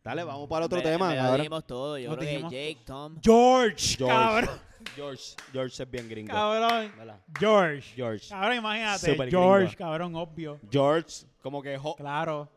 Dale, 0.03 0.23
vamos 0.23 0.47
para 0.47 0.65
otro 0.65 0.81
tema, 0.83 1.15
cabrón. 1.15 1.37
dijimos 1.37 1.65
todo. 1.65 1.97
Yo 1.97 2.09
Nos 2.09 2.17
creo 2.17 2.27
que 2.27 2.31
dijimos 2.33 2.51
Jake, 2.51 2.77
Tom. 2.85 3.15
George, 3.23 3.97
George. 3.97 4.05
cabrón. 4.15 4.49
George. 4.95 5.23
George 5.51 5.83
es 5.83 5.91
bien 5.91 6.07
gringo. 6.09 6.31
Cabrón. 6.31 6.93
¿Verdad? 6.95 7.19
George. 7.39 7.93
George. 7.95 8.29
Cabrón, 8.29 8.57
imagínate. 8.57 9.11
Super 9.11 9.29
George, 9.29 9.65
gringo. 9.67 9.77
cabrón, 9.77 10.15
obvio. 10.15 10.59
George, 10.71 11.25
como 11.41 11.61
que... 11.61 11.75
jo- 11.77 11.95
Claro. 11.95 12.47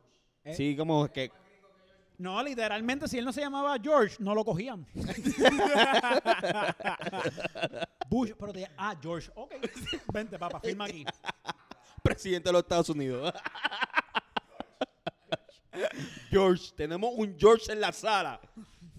Eh, 0.44 0.54
Sí, 0.54 0.76
como 0.76 1.08
que... 1.08 1.30
No, 2.18 2.42
literalmente, 2.42 3.08
si 3.08 3.16
él 3.16 3.24
no 3.24 3.32
se 3.32 3.40
llamaba 3.40 3.76
George, 3.82 4.16
no 4.18 4.34
lo 4.34 4.44
cogían. 4.44 4.84
Bush, 8.10 8.32
pero 8.38 8.52
te 8.52 8.68
ah, 8.76 8.94
George, 9.00 9.30
ok. 9.34 9.54
Vente, 10.12 10.38
papá, 10.38 10.60
firma 10.60 10.84
aquí. 10.86 11.04
Presidente 12.02 12.48
de 12.48 12.52
los 12.52 12.62
Estados 12.62 12.88
Unidos. 12.90 13.32
George, 16.30 16.72
tenemos 16.76 17.10
un 17.16 17.34
George 17.38 17.72
en 17.72 17.80
la 17.80 17.92
sala. 17.92 18.40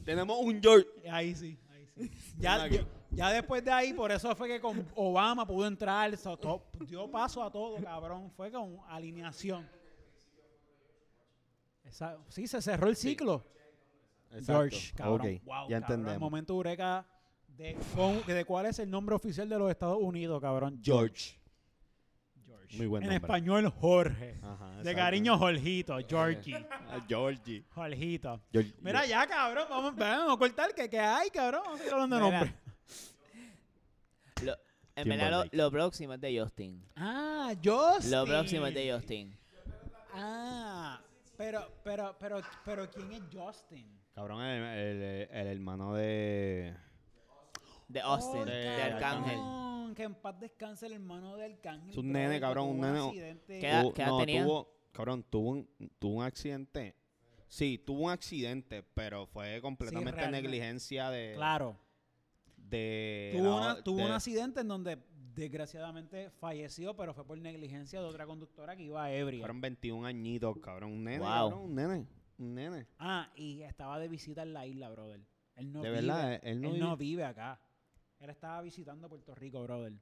Tenemos 0.03 0.37
un 0.39 0.61
George. 0.61 0.87
Ahí 1.11 1.35
sí, 1.35 1.57
ahí 1.71 1.87
sí. 1.95 2.11
Ya, 2.39 2.67
ya, 2.67 2.85
ya 3.11 3.29
después 3.31 3.63
de 3.63 3.71
ahí, 3.71 3.93
por 3.93 4.11
eso 4.11 4.35
fue 4.35 4.47
que 4.47 4.59
con 4.59 4.85
Obama 4.95 5.45
pudo 5.45 5.67
entrar, 5.67 6.15
so- 6.17 6.37
to- 6.37 6.63
dio 6.87 7.09
paso 7.11 7.43
a 7.43 7.51
todo, 7.51 7.75
cabrón. 7.83 8.31
Fue 8.31 8.51
con 8.51 8.77
alineación. 8.87 9.67
Esa- 11.83 12.17
sí, 12.29 12.47
se 12.47 12.61
cerró 12.61 12.87
el 12.87 12.95
ciclo. 12.95 13.43
George, 14.45 14.93
cabrón. 14.95 15.21
Ok, 15.21 15.43
Wow, 15.43 15.69
ya 15.69 15.81
cabrón, 15.81 15.99
entendemos. 15.99 16.19
momento 16.19 16.53
eureka 16.53 17.05
de, 17.47 17.75
con- 17.95 18.23
de 18.27 18.45
cuál 18.45 18.67
es 18.67 18.77
el 18.79 18.89
nombre 18.89 19.15
oficial 19.15 19.49
de 19.49 19.57
los 19.57 19.71
Estados 19.71 19.97
Unidos, 19.99 20.39
cabrón. 20.39 20.79
George. 20.83 21.38
George. 22.69 22.77
Muy 22.77 22.87
buen 22.87 23.03
En 23.03 23.09
nombre. 23.09 23.25
español, 23.25 23.69
Jorge. 23.79 24.35
Ajá, 24.43 24.83
de 24.83 24.95
cariño, 24.95 25.37
Jorgito. 25.37 25.97
Georgie. 26.07 26.65
Ah, 26.91 27.05
Georgie. 27.07 27.63
Jorgito. 27.69 28.41
George- 28.51 28.73
Mira 28.81 29.05
ya, 29.05 29.27
cabrón. 29.27 29.65
Vamos, 29.69 29.95
vamos 29.95 30.35
a 30.35 30.37
cortar 30.39 30.73
que, 30.73 30.89
que 30.89 30.99
hay, 30.99 31.29
cabrón. 31.29 31.61
Vamos 31.63 31.75
a 31.75 31.83
seguir 31.83 31.93
hablando 31.93 32.15
de 32.15 32.21
Mira. 32.23 32.39
nombre. 32.39 32.55
Lo- 34.43 34.57
en 34.95 35.09
verdad, 35.09 35.47
lo, 35.51 35.71
próximo 35.71 36.13
es 36.13 36.21
de 36.21 36.39
Justin. 36.41 36.83
Ah, 36.95 37.53
Justin. 37.63 38.11
Lo 38.11 38.25
próximo 38.25 38.65
es 38.65 38.73
de 38.73 38.91
Justin. 38.93 39.37
Ah, 40.13 40.99
pero, 41.37 41.71
pero, 41.83 42.15
pero, 42.19 42.41
pero, 42.65 42.89
¿quién 42.89 43.11
es 43.13 43.21
Justin? 43.31 43.85
Cabrón, 44.15 44.41
el, 44.41 44.63
el- 44.63 45.29
el 45.31 45.47
hermano 45.47 45.93
de. 45.93 46.73
De 47.89 47.99
Austin. 47.99 48.41
Oh, 48.41 48.45
de. 48.45 48.69
Arcángel. 48.83 49.39
Que 49.95 50.03
en 50.03 50.15
paz 50.15 50.39
descanse 50.39 50.85
el 50.85 50.93
hermano 50.93 51.35
de 51.35 51.45
Arcángel. 51.45 51.89
Es 51.89 51.97
un 51.97 52.11
nene, 52.11 52.39
cabrón, 52.39 52.69
un 52.69 52.79
nene- 52.79 53.05
accidente. 53.07 53.59
¿Qué 53.59 53.67
edad- 53.69 53.81
tuvo- 53.83 53.93
qué 53.93 54.01
edad 54.03 54.09
no, 54.11 54.19
tenía? 54.19 54.43
tuvo- 54.45 54.69
cabrón, 54.93 55.23
tuvo 55.29 55.49
un, 55.49 55.69
tuvo 55.99 56.13
un 56.19 56.23
accidente. 56.23 56.95
Sí, 57.47 57.81
tuvo 57.83 58.05
un 58.05 58.11
accidente, 58.11 58.83
pero 58.93 59.25
fue 59.25 59.59
completamente 59.61 60.29
negligencia 60.29 61.09
de. 61.09 61.33
Claro. 61.35 61.77
de 62.55 63.33
Tuvo, 63.35 63.43
la- 63.49 63.55
una- 63.73 63.83
tuvo 63.83 63.97
de- 63.97 64.05
un 64.05 64.11
accidente 64.11 64.61
en 64.61 64.67
donde 64.67 64.99
desgraciadamente 65.33 66.29
falleció, 66.29 66.95
pero 66.95 67.13
fue 67.15 67.25
por 67.25 67.37
negligencia 67.39 67.99
de 67.99 68.05
otra 68.05 68.27
conductora 68.27 68.75
que 68.75 68.83
iba 68.83 69.11
ebria. 69.11 69.39
Fueron 69.39 69.59
21 69.59 70.05
añitos, 70.05 70.55
cabrón. 70.59 70.91
Un 70.91 71.03
nene, 71.03 71.19
Wow. 71.19 71.27
cabrón, 71.27 71.59
un 71.61 71.75
nene. 71.75 72.07
Un 72.37 72.53
nene. 72.53 72.85
Ah, 72.99 73.31
y 73.35 73.61
estaba 73.63 73.97
de 73.99 74.07
visita 74.07 74.43
en 74.43 74.53
la 74.53 74.67
isla, 74.67 74.89
brother. 74.91 75.19
Él 75.55 75.71
no 75.73 75.81
de 75.81 75.89
vive, 75.89 76.01
verdad, 76.01 76.39
él 76.43 76.61
no. 76.61 76.67
él 76.67 76.73
vive- 76.75 76.85
no 76.85 76.95
vive 76.97 77.23
acá. 77.25 77.59
Él 78.19 78.29
estaba 78.29 78.61
visitando 78.61 79.07
Puerto 79.09 79.33
Rico, 79.35 79.61
brother. 79.63 79.93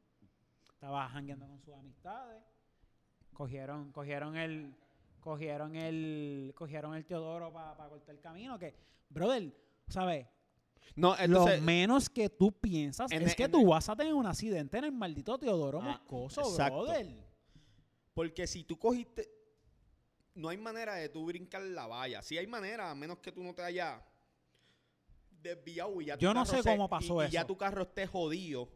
Estaba 0.74 1.08
jangueando 1.10 1.48
con 1.48 1.60
sus 1.62 1.74
amistades. 1.76 2.44
Cogieron, 3.34 3.92
cogieron 3.92 4.36
el, 4.36 4.74
cogieron 5.20 5.76
el, 5.76 6.52
cogieron 6.56 6.96
el 6.96 7.06
Teodoro 7.06 7.52
para 7.54 7.76
cortar 7.90 8.16
el 8.16 8.22
camino. 8.22 8.58
Que, 8.58 8.74
brother, 9.10 9.54
¿sabes? 9.88 10.28
No, 10.96 11.16
entonces, 11.18 11.60
lo 11.60 11.66
menos 11.66 12.10
que 12.10 12.30
tú 12.30 12.52
piensas 12.52 13.12
en 13.12 13.22
es 13.24 13.30
el- 13.32 13.36
que 13.36 13.44
en 13.44 13.52
tú 13.52 13.68
vas 13.68 13.88
a 13.90 13.96
tener 13.96 14.14
un 14.14 14.26
accidente 14.26 14.78
en 14.80 14.86
el 14.86 14.92
maldito 14.92 15.38
Teodoro 15.38 15.80
Ah, 15.82 15.84
Moscoso, 15.84 16.42
exacto. 16.42 16.84
brother. 16.84 17.28
porque 18.16 18.48
si 18.48 18.64
tú 18.64 18.80
cogiste, 18.80 19.30
no 20.34 20.50
hay 20.50 20.58
manera 20.58 20.96
de 20.96 21.10
tú 21.10 21.26
brincar 21.26 21.62
la 21.62 21.86
valla. 21.86 22.24
Sí 22.24 22.36
hay 22.36 22.48
manera, 22.48 22.90
a 22.90 22.96
menos 22.96 23.20
que 23.20 23.32
tú 23.32 23.44
no 23.44 23.54
te 23.54 23.62
hayas 23.62 24.02
desviado 25.42 26.02
y 26.02 26.06
ya 26.06 26.16
tu 26.18 26.22
Yo 26.22 26.34
no 26.34 26.44
carro 26.46 26.58
sé 26.58 26.64
se- 26.64 26.70
cómo 26.70 26.90
pasó 26.90 27.24
y- 27.24 27.28
y 27.28 27.30
ya 27.32 27.40
eso. 27.42 27.48
tu 27.48 27.58
carro 27.58 27.84
esté 27.84 28.08
jodido 28.08 28.70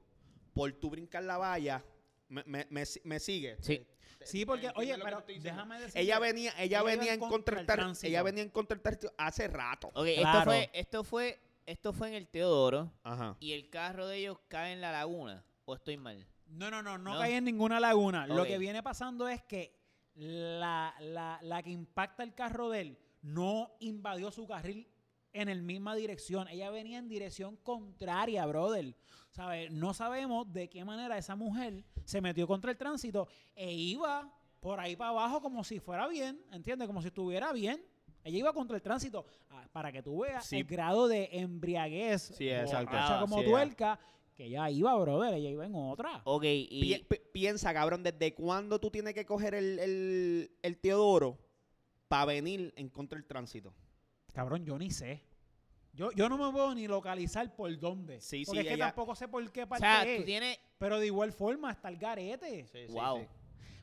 por 0.53 0.71
tú 0.73 0.89
brincar 0.89 1.23
la 1.23 1.37
valla. 1.37 1.83
Me, 2.29 2.43
me, 2.45 2.65
me, 2.69 2.83
me 3.03 3.19
sigue. 3.19 3.57
Sí. 3.61 3.85
Sí, 4.23 4.45
porque, 4.45 4.67
¿Entiendes 4.67 4.95
oye, 4.95 5.03
pero 5.03 5.23
déjame 5.41 5.79
decir. 5.79 5.99
Ella 5.99 6.19
venía, 6.19 6.51
ella 6.51 6.63
ella 6.63 6.83
venía 6.83 7.13
en 7.13 7.19
contra 7.19 7.57
del 7.57 7.65
tar- 7.65 7.91
ella 8.03 8.21
venía 8.23 8.43
en 8.43 8.49
contra 8.49 8.77
del 8.77 9.11
hace 9.17 9.47
rato. 9.47 9.87
Ok, 9.95 10.07
Claro. 10.17 10.39
esto 10.39 10.43
fue, 10.45 10.69
esto 10.73 11.03
fue, 11.03 11.39
esto 11.65 11.93
fue 11.93 12.07
en 12.09 12.13
el 12.13 12.27
Teodoro 12.27 12.91
Ajá. 13.03 13.35
y 13.39 13.53
el 13.53 13.69
carro 13.69 14.05
de 14.07 14.17
ellos 14.17 14.37
cae 14.47 14.73
en 14.73 14.81
la 14.81 14.91
laguna. 14.91 15.43
¿O 15.65 15.73
estoy 15.73 15.97
mal? 15.97 16.27
No, 16.47 16.69
no, 16.69 16.83
no, 16.83 16.97
no, 16.99 17.13
No. 17.15 17.19
caí 17.19 17.33
en 17.33 17.45
ninguna 17.45 17.79
laguna. 17.79 18.27
Lo 18.27 18.43
Ok. 18.43 18.47
que 18.49 18.57
viene 18.59 18.83
pasando 18.83 19.27
es 19.27 19.41
que 19.43 19.75
la, 20.15 20.93
la, 20.99 21.39
la 21.41 21.63
que 21.63 21.71
impacta 21.71 22.23
el 22.23 22.33
carro 22.35 22.69
de 22.69 22.81
él 22.81 22.97
no 23.23 23.71
invadió 23.79 24.31
su 24.31 24.45
carril 24.47 24.87
en 25.33 25.49
el 25.49 25.61
misma 25.63 25.95
dirección. 25.95 26.47
Ella 26.47 26.69
venía 26.69 26.97
en 26.97 27.07
dirección 27.07 27.55
contraria, 27.57 28.45
brother. 28.45 28.95
¿Sabe? 29.31 29.69
No 29.69 29.93
sabemos 29.93 30.51
de 30.51 30.69
qué 30.69 30.83
manera 30.83 31.17
esa 31.17 31.35
mujer 31.35 31.85
se 32.03 32.19
metió 32.21 32.45
contra 32.47 32.71
el 32.71 32.77
tránsito 32.77 33.27
e 33.55 33.71
iba 33.73 34.29
por 34.59 34.79
ahí 34.79 34.95
para 34.95 35.11
abajo 35.11 35.41
como 35.41 35.63
si 35.63 35.79
fuera 35.79 36.07
bien, 36.07 36.43
¿entiendes? 36.51 36.85
Como 36.87 37.01
si 37.01 37.07
estuviera 37.07 37.51
bien. 37.53 37.81
Ella 38.23 38.37
iba 38.37 38.53
contra 38.53 38.75
el 38.75 38.81
tránsito. 38.83 39.25
Ah, 39.49 39.67
Para 39.71 39.91
que 39.91 40.03
tú 40.03 40.19
veas 40.19 40.45
Sí. 40.45 40.57
el 40.57 40.65
grado 40.65 41.07
de 41.07 41.29
embriaguez, 41.31 42.33
Sí, 42.37 42.49
exacto. 42.49 42.91
borracha 42.91 43.17
Ah, 43.17 43.21
como 43.21 43.39
sí, 43.39 43.45
tuerca, 43.45 43.99
que 44.35 44.45
ella 44.45 44.69
iba, 44.69 44.93
brother. 44.95 45.33
Ella 45.33 45.49
iba 45.49 45.65
en 45.65 45.73
otra. 45.75 46.21
Ok, 46.25 46.43
y... 46.45 46.95
Pi- 46.97 47.03
pi- 47.09 47.21
piensa, 47.31 47.73
cabrón, 47.73 48.03
¿desde 48.03 48.33
cuándo 48.35 48.79
tú 48.79 48.91
tienes 48.91 49.13
que 49.13 49.25
coger 49.25 49.55
el, 49.55 49.79
el, 49.79 50.51
el 50.61 50.77
Teodoro 50.77 51.39
para 52.07 52.25
venir 52.25 52.73
en 52.75 52.89
contra 52.89 53.17
del 53.17 53.25
tránsito? 53.25 53.73
Cabrón, 54.33 54.65
yo 54.65 54.77
ni 54.77 54.89
sé. 54.91 55.23
Yo, 55.93 56.11
yo 56.13 56.29
no 56.29 56.37
me 56.37 56.51
puedo 56.51 56.73
ni 56.73 56.87
localizar 56.87 57.53
por 57.55 57.77
dónde. 57.77 58.21
Sí, 58.21 58.43
porque 58.45 58.61
sí, 58.61 58.65
es 58.65 58.69
que 58.69 58.73
ella- 58.75 58.87
tampoco 58.87 59.13
sé 59.15 59.27
por 59.27 59.51
qué 59.51 59.63
o 59.63 59.67
parte 59.67 59.85
sea, 59.85 60.03
es. 60.05 60.19
tú 60.19 60.23
tienes... 60.25 60.57
Pero 60.77 60.99
de 60.99 61.07
igual 61.07 61.33
forma 61.33 61.71
está 61.71 61.89
el 61.89 61.97
garete. 61.97 62.65
wow. 62.89 63.27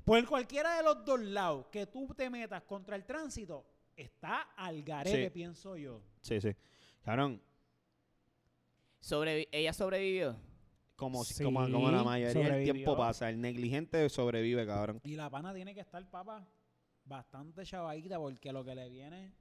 Por 0.05 0.27
cualquiera 0.27 0.79
de 0.79 0.83
los 0.83 1.05
dos 1.05 1.21
lados 1.21 1.67
que 1.71 1.87
tú 1.87 2.07
te 2.17 2.31
metas 2.31 2.63
contra 2.63 2.97
el 2.97 3.05
tránsito, 3.05 3.67
está 3.95 4.41
al 4.57 4.83
garete, 4.83 5.25
Sí. 5.25 5.31
pienso 5.31 5.77
yo. 5.77 6.01
Sí, 6.23 6.41
sí. 6.41 6.57
Cabrón, 7.03 7.43
Sobrevi- 9.03 9.49
ella 9.53 9.73
sobrevivió. 9.73 10.37
como, 10.97 11.25
Sí, 11.25 11.45
como, 11.45 11.61
como 11.71 11.91
la 11.91 12.03
mayoría 12.03 12.35
del 12.35 12.43
sobrevivió. 12.43 12.73
tiempo 12.75 12.97
pasa, 12.97 13.29
el 13.29 13.41
negligente 13.41 14.09
sobrevive, 14.09 14.67
cabrón. 14.67 15.01
Y 15.05 15.15
la 15.15 15.31
pana 15.31 15.55
tiene 15.55 15.73
que 15.75 15.81
estar, 15.81 16.05
papá, 16.11 16.49
bastante 17.05 17.65
chavadita 17.65 18.19
porque 18.19 18.51
lo 18.53 18.65
que 18.65 18.75
le 18.75 18.89
viene... 18.89 19.33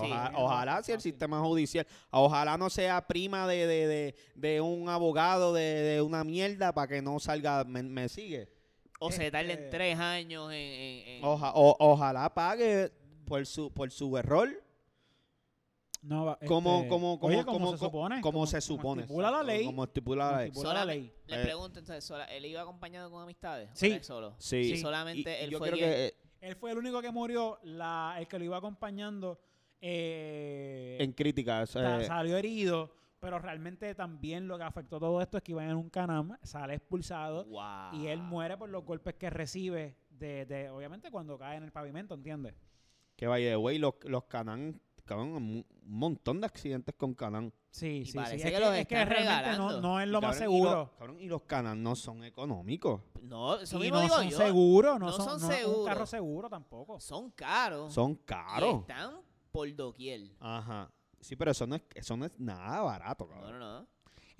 Sí. 0.00 0.12
Ojalá 0.34 0.74
no 0.74 0.80
es 0.80 0.86
si 0.86 0.92
el 0.92 1.00
sistema 1.00 1.40
judicial, 1.40 1.86
ojalá 2.10 2.56
no 2.58 2.70
sea 2.70 3.06
prima 3.06 3.46
de, 3.46 3.66
de, 3.66 3.86
de, 3.86 4.14
de 4.34 4.60
un 4.60 4.88
abogado 4.88 5.52
de, 5.52 5.62
de 5.62 6.02
una 6.02 6.24
mierda 6.24 6.72
para 6.72 6.88
que 6.88 7.02
no 7.02 7.18
salga, 7.20 7.64
me, 7.64 7.82
me 7.82 8.08
sigue. 8.08 8.48
O 9.00 9.10
se 9.12 9.30
tarden 9.30 9.50
Este- 9.58 9.70
tres 9.70 9.98
años 9.98 10.50
en... 10.52 10.58
en- 10.58 11.08
en- 11.08 11.24
Oja- 11.24 11.52
o- 11.54 11.76
ojalá 11.78 12.32
pague 12.34 12.90
por 13.26 13.46
su, 13.46 13.72
por 13.72 13.90
su 13.92 14.16
error 14.18 14.48
No, 16.02 16.24
va- 16.26 16.38
como, 16.46 16.76
este, 16.78 16.88
como, 16.88 17.18
como, 17.18 17.34
oye, 17.34 17.44
como, 17.44 17.72
se 17.72 17.78
supone. 17.78 18.20
como 18.20 18.46
se 18.46 18.60
supone. 18.60 19.02
estipula 19.02 19.30
la 19.30 19.42
ley. 19.42 19.66
Como 19.66 19.84
estipula 19.84 20.24
la 20.44 20.48
como 20.52 20.62
ley. 20.64 20.74
la 20.74 20.84
ley. 20.84 21.12
Le 21.26 21.40
Eh, 21.40 21.44
pregunto 21.44 21.78
entonces, 21.80 22.04
sola- 22.04 22.24
¿él 22.26 22.44
iba 22.46 22.60
acompañado 22.62 23.10
con 23.10 23.22
amistades? 23.22 23.68
¿O 23.72 23.76
Sí. 23.76 23.86
él 23.92 24.04
solo? 24.04 24.34
Sí. 24.38 24.64
Sí. 24.64 24.76
Solamente 24.78 25.30
Y- 25.40 25.44
él 25.44 25.50
yo 25.50 25.58
fue 25.58 25.68
creo 25.70 25.78
que 25.80 26.06
eh, 26.06 26.14
Él 26.40 26.54
fue 26.54 26.70
el 26.70 26.78
único 26.78 27.02
que 27.02 27.10
murió, 27.10 27.58
la, 27.64 28.14
el 28.18 28.28
que 28.28 28.38
lo 28.38 28.44
iba 28.44 28.56
acompañando 28.56 29.40
eh, 29.80 30.96
en 31.00 31.12
críticas. 31.12 31.74
eh, 31.76 32.04
salió 32.06 32.36
herido, 32.36 32.92
pero 33.20 33.38
realmente 33.38 33.94
también 33.94 34.46
lo 34.48 34.56
que 34.58 34.64
afectó 34.64 34.98
todo 35.00 35.20
esto 35.20 35.36
es 35.38 35.42
que 35.42 35.52
iba 35.52 35.64
en 35.64 35.76
un 35.76 35.90
canam, 35.90 36.36
sale 36.42 36.74
expulsado 36.74 37.44
Wow. 37.46 37.94
y 38.00 38.06
él 38.06 38.22
muere 38.22 38.56
por 38.56 38.68
los 38.68 38.84
golpes 38.84 39.14
que 39.14 39.30
recibe, 39.30 39.96
de, 40.10 40.46
de- 40.46 40.70
obviamente 40.70 41.10
cuando 41.10 41.38
cae 41.38 41.56
en 41.56 41.64
el 41.64 41.72
pavimento, 41.72 42.14
¿entiendes? 42.14 42.54
que 43.16 43.26
vaya 43.26 43.48
de 43.50 43.56
güey, 43.56 43.78
los, 43.78 43.94
los 44.04 44.24
Canán, 44.26 44.80
cabrón, 45.04 45.30
un 45.34 45.66
montón 45.82 46.40
de 46.40 46.46
accidentes 46.46 46.94
con 46.94 47.14
Canán. 47.14 47.52
Sí, 47.70 48.02
Y 48.02 48.04
sí, 48.06 48.12
sí. 48.12 48.36
Es 48.36 48.42
que 48.44 48.52
que, 48.52 48.60
los 48.60 48.74
es 48.76 48.86
que 48.86 48.94
están 48.94 49.08
realmente 49.08 49.58
no, 49.58 49.80
no 49.80 50.00
es 50.00 50.06
lo 50.06 50.20
más 50.20 50.38
cabrón, 50.38 50.54
y 50.54 50.56
seguro. 50.56 50.70
los- 50.76 50.90
cabrón, 50.90 51.20
y 51.20 51.26
los 51.26 51.42
Canán 51.42 51.82
no 51.82 51.96
son 51.96 52.22
económicos. 52.22 53.00
No, 53.22 53.58
eso 53.58 53.76
y 53.78 53.80
mismo 53.80 53.96
no 53.96 54.02
digo 54.04 54.14
son 54.14 54.28
yo. 54.28 54.38
seguros, 54.38 55.00
no, 55.00 55.06
No 55.06 55.12
son, 55.12 55.40
son 55.40 55.48
no 55.48 55.52
es 55.52 55.64
un 55.64 55.68
seguros. 55.70 55.86
carro 55.88 56.06
seguro 56.06 56.48
tampoco. 56.48 57.00
Son 57.00 57.30
caros. 57.32 57.92
Son 57.92 58.12
Y 58.12 58.16
caros. 58.18 58.80
están 58.82 59.14
por 59.48 59.74
doquier. 59.74 60.30
Ajá. 60.40 60.90
Sí, 61.20 61.34
pero 61.36 61.50
eso 61.50 61.66
no 61.66 61.74
es, 61.76 61.82
eso 61.94 62.16
no 62.16 62.24
es 62.26 62.38
nada 62.38 62.80
barato, 62.80 63.26
No, 63.26 63.30
cabrón. 63.34 63.58
no, 63.58 63.80
no. 63.80 63.86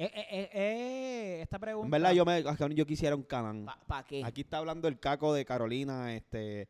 Eh, 0.01 0.05
eh, 0.15 0.27
eh, 0.31 0.51
eh, 0.53 1.43
esta 1.43 1.59
pregunta... 1.59 1.87
En 1.87 1.91
verdad, 1.91 2.13
yo, 2.13 2.25
me, 2.25 2.45
yo 2.75 2.87
quisiera 2.87 3.17
un 3.17 3.25
Canán. 3.25 3.65
¿Para 3.65 3.81
pa 3.85 4.07
qué? 4.07 4.25
Aquí 4.25 4.43
está 4.43 4.59
hablando 4.59 4.87
el 4.87 5.01
caco 5.01 5.35
de 5.35 5.45
Carolina, 5.45 6.15
este... 6.15 6.69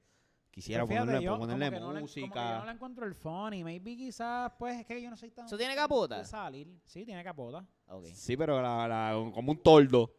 Quisiera 0.51 0.85
fíjate, 0.87 1.01
ponerle, 1.07 1.25
yo 1.25 1.31
como 1.33 1.43
ponerle 1.45 1.71
que 1.71 1.71
no 1.81 1.93
le- 1.93 2.01
como 2.01 2.07
que 2.09 2.21
yo 2.21 2.27
música. 2.27 2.59
no 2.59 2.65
le 2.65 2.73
encuentro 2.73 3.07
el 3.07 3.15
funny. 3.15 3.63
Maybe 3.63 3.97
quizás, 3.97 4.51
pues, 4.59 4.81
es 4.81 4.87
que 4.87 5.01
yo 5.01 5.09
no 5.11 5.17
soy 5.17 5.31
tan... 5.31 5.47
¿Eso 5.47 5.57
tiene 5.57 5.77
capota? 5.77 6.25
salir. 6.25 6.67
Sí, 6.87 7.05
tiene 7.05 7.23
capota. 7.23 7.65
Ok. 7.87 8.07
Sí, 8.15 8.37
pero 8.37 8.61
la, 8.61 8.89
la- 8.89 9.31
como 9.33 9.53
un 9.53 9.59
tordo. 9.63 10.11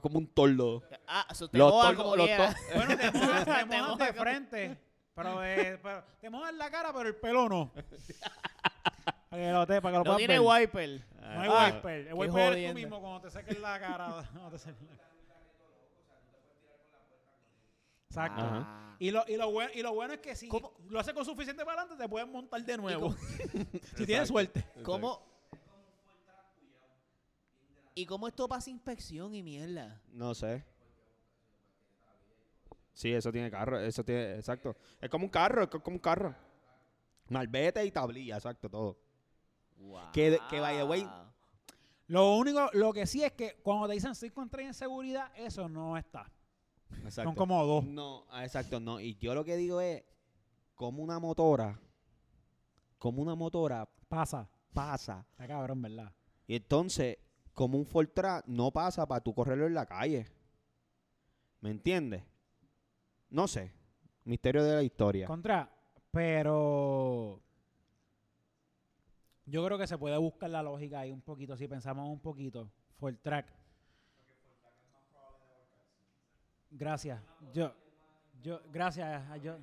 Como 0.00 0.18
un 0.18 0.26
tordo. 0.28 0.82
Ah, 1.06 1.26
eso 1.30 1.48
te 1.48 1.58
Los 1.58 1.70
moja 1.70 1.88
tordos- 1.90 2.02
como 2.02 2.16
los 2.16 2.28
tor- 2.28 2.56
Bueno, 2.74 2.96
te 2.96 3.10
mojas, 3.18 3.44
te 3.44 3.64
mojas 3.66 3.98
de 3.98 4.06
como- 4.12 4.20
frente. 4.22 4.78
Pero, 5.22 5.40
de, 5.40 5.78
pero 5.82 6.04
te 6.20 6.30
mojas 6.30 6.54
la 6.54 6.70
cara, 6.70 6.92
pero 6.92 7.08
el 7.08 7.16
pelo 7.16 7.48
no. 7.48 7.72
para 9.30 9.42
que 9.42 9.52
lo, 9.52 9.66
te, 9.66 9.80
para 9.82 9.92
que 9.92 9.98
lo 9.98 9.98
No 9.98 10.04
puedas 10.04 10.18
tiene 10.18 10.38
ver. 10.38 10.48
wiper. 10.48 11.04
No 11.20 11.40
hay 11.40 11.48
Ah, 11.52 11.72
wiper. 11.74 12.06
El 12.08 12.14
wiper 12.14 12.52
eres 12.52 12.68
tú 12.70 12.74
mismo 12.74 13.00
cuando 13.00 13.20
te 13.20 13.30
seques 13.30 13.58
la 13.60 13.78
cara. 13.80 14.28
cuando 14.32 14.50
te 14.50 14.58
seques 14.58 14.82
la- 14.82 15.10
Exacto. 18.08 18.66
Y 18.98 19.10
lo, 19.12 19.24
y, 19.28 19.36
lo 19.36 19.50
buen- 19.50 19.70
y 19.74 19.82
lo 19.82 19.94
bueno 19.94 20.14
es 20.14 20.20
que 20.20 20.34
si 20.34 20.48
¿Cómo? 20.48 20.72
lo 20.88 20.98
haces 21.00 21.14
con 21.14 21.24
suficiente 21.24 21.64
para 21.64 21.82
adelante, 21.82 22.02
te 22.02 22.08
pueden 22.08 22.30
montar 22.30 22.62
de 22.62 22.76
nuevo. 22.76 23.14
si 23.96 24.04
tienes 24.04 24.28
suerte. 24.28 24.64
¿Cómo? 24.82 25.22
¿Y 27.94 28.04
cómo 28.06 28.28
esto 28.28 28.48
pasa 28.48 28.68
inspección 28.70 29.34
y 29.34 29.42
mierda? 29.42 30.00
No 30.12 30.34
sé. 30.34 30.64
Sí, 33.00 33.10
eso 33.14 33.32
tiene 33.32 33.50
carro, 33.50 33.80
eso 33.80 34.04
tiene, 34.04 34.34
exacto. 34.34 34.76
Es 35.00 35.08
como 35.08 35.24
un 35.24 35.30
carro, 35.30 35.62
es 35.62 35.68
co- 35.70 35.82
como 35.82 35.94
un 35.96 36.02
carro. 36.02 36.34
Malvete 37.30 37.82
y 37.82 37.90
tablilla, 37.90 38.36
exacto, 38.36 38.68
todo. 38.68 38.98
Que 40.12 40.32
de- 40.32 40.40
que, 40.50 40.56
the 40.60 40.84
way, 40.84 41.02
Wow. 41.02 41.10
Lo 42.08 42.34
único, 42.36 42.68
lo 42.74 42.92
que 42.92 43.06
sí 43.06 43.24
es 43.24 43.32
que 43.32 43.54
cuando 43.62 43.86
te 43.88 43.94
dicen 43.94 44.14
5 44.14 44.42
en 44.42 44.50
3 44.50 44.66
en 44.66 44.74
seguridad, 44.74 45.32
eso 45.34 45.66
no 45.66 45.96
está. 45.96 46.30
Exacto. 47.02 47.22
Son 47.30 47.34
como 47.34 47.64
dos. 47.64 47.86
No, 47.86 48.26
ah, 48.28 48.44
exacto, 48.44 48.80
no. 48.80 49.00
Y 49.00 49.16
yo 49.16 49.34
lo 49.34 49.46
que 49.46 49.56
digo 49.56 49.80
es, 49.80 50.04
como 50.74 51.02
una 51.02 51.18
motora, 51.18 51.80
como 52.98 53.22
una 53.22 53.34
motora 53.34 53.88
Pasa. 54.08 54.46
pasa. 54.74 55.24
Está 55.30 55.46
cabrón, 55.48 55.80
¿verdad? 55.80 56.12
Y 56.46 56.56
entonces, 56.56 57.16
como 57.54 57.78
un 57.78 57.86
Fortran 57.86 58.42
no 58.46 58.70
pasa 58.70 59.06
para 59.08 59.22
tú 59.22 59.32
correrlo 59.34 59.66
en 59.66 59.72
la 59.74 59.86
calle. 59.86 60.26
¿Me 61.62 61.70
entiendes? 61.70 62.24
No 63.30 63.46
sé. 63.48 63.72
Misterio 64.24 64.62
de 64.64 64.74
la 64.76 64.82
historia. 64.82 65.26
Contra, 65.26 65.68
pero 66.10 67.40
yo 69.46 69.64
creo 69.64 69.78
que 69.78 69.86
se 69.86 69.96
puede 69.98 70.16
buscar 70.18 70.50
la 70.50 70.62
lógica 70.62 71.00
ahí 71.00 71.10
un 71.10 71.20
poquito, 71.22 71.56
si 71.56 71.66
pensamos 71.68 72.08
un 72.08 72.20
poquito. 72.20 72.70
Full 72.98 73.14
track. 73.22 73.46
Gracias. 76.70 77.20
Yo, 77.52 77.72
yo, 78.42 78.60
gracias. 78.72 79.22
Yo. 79.42 79.56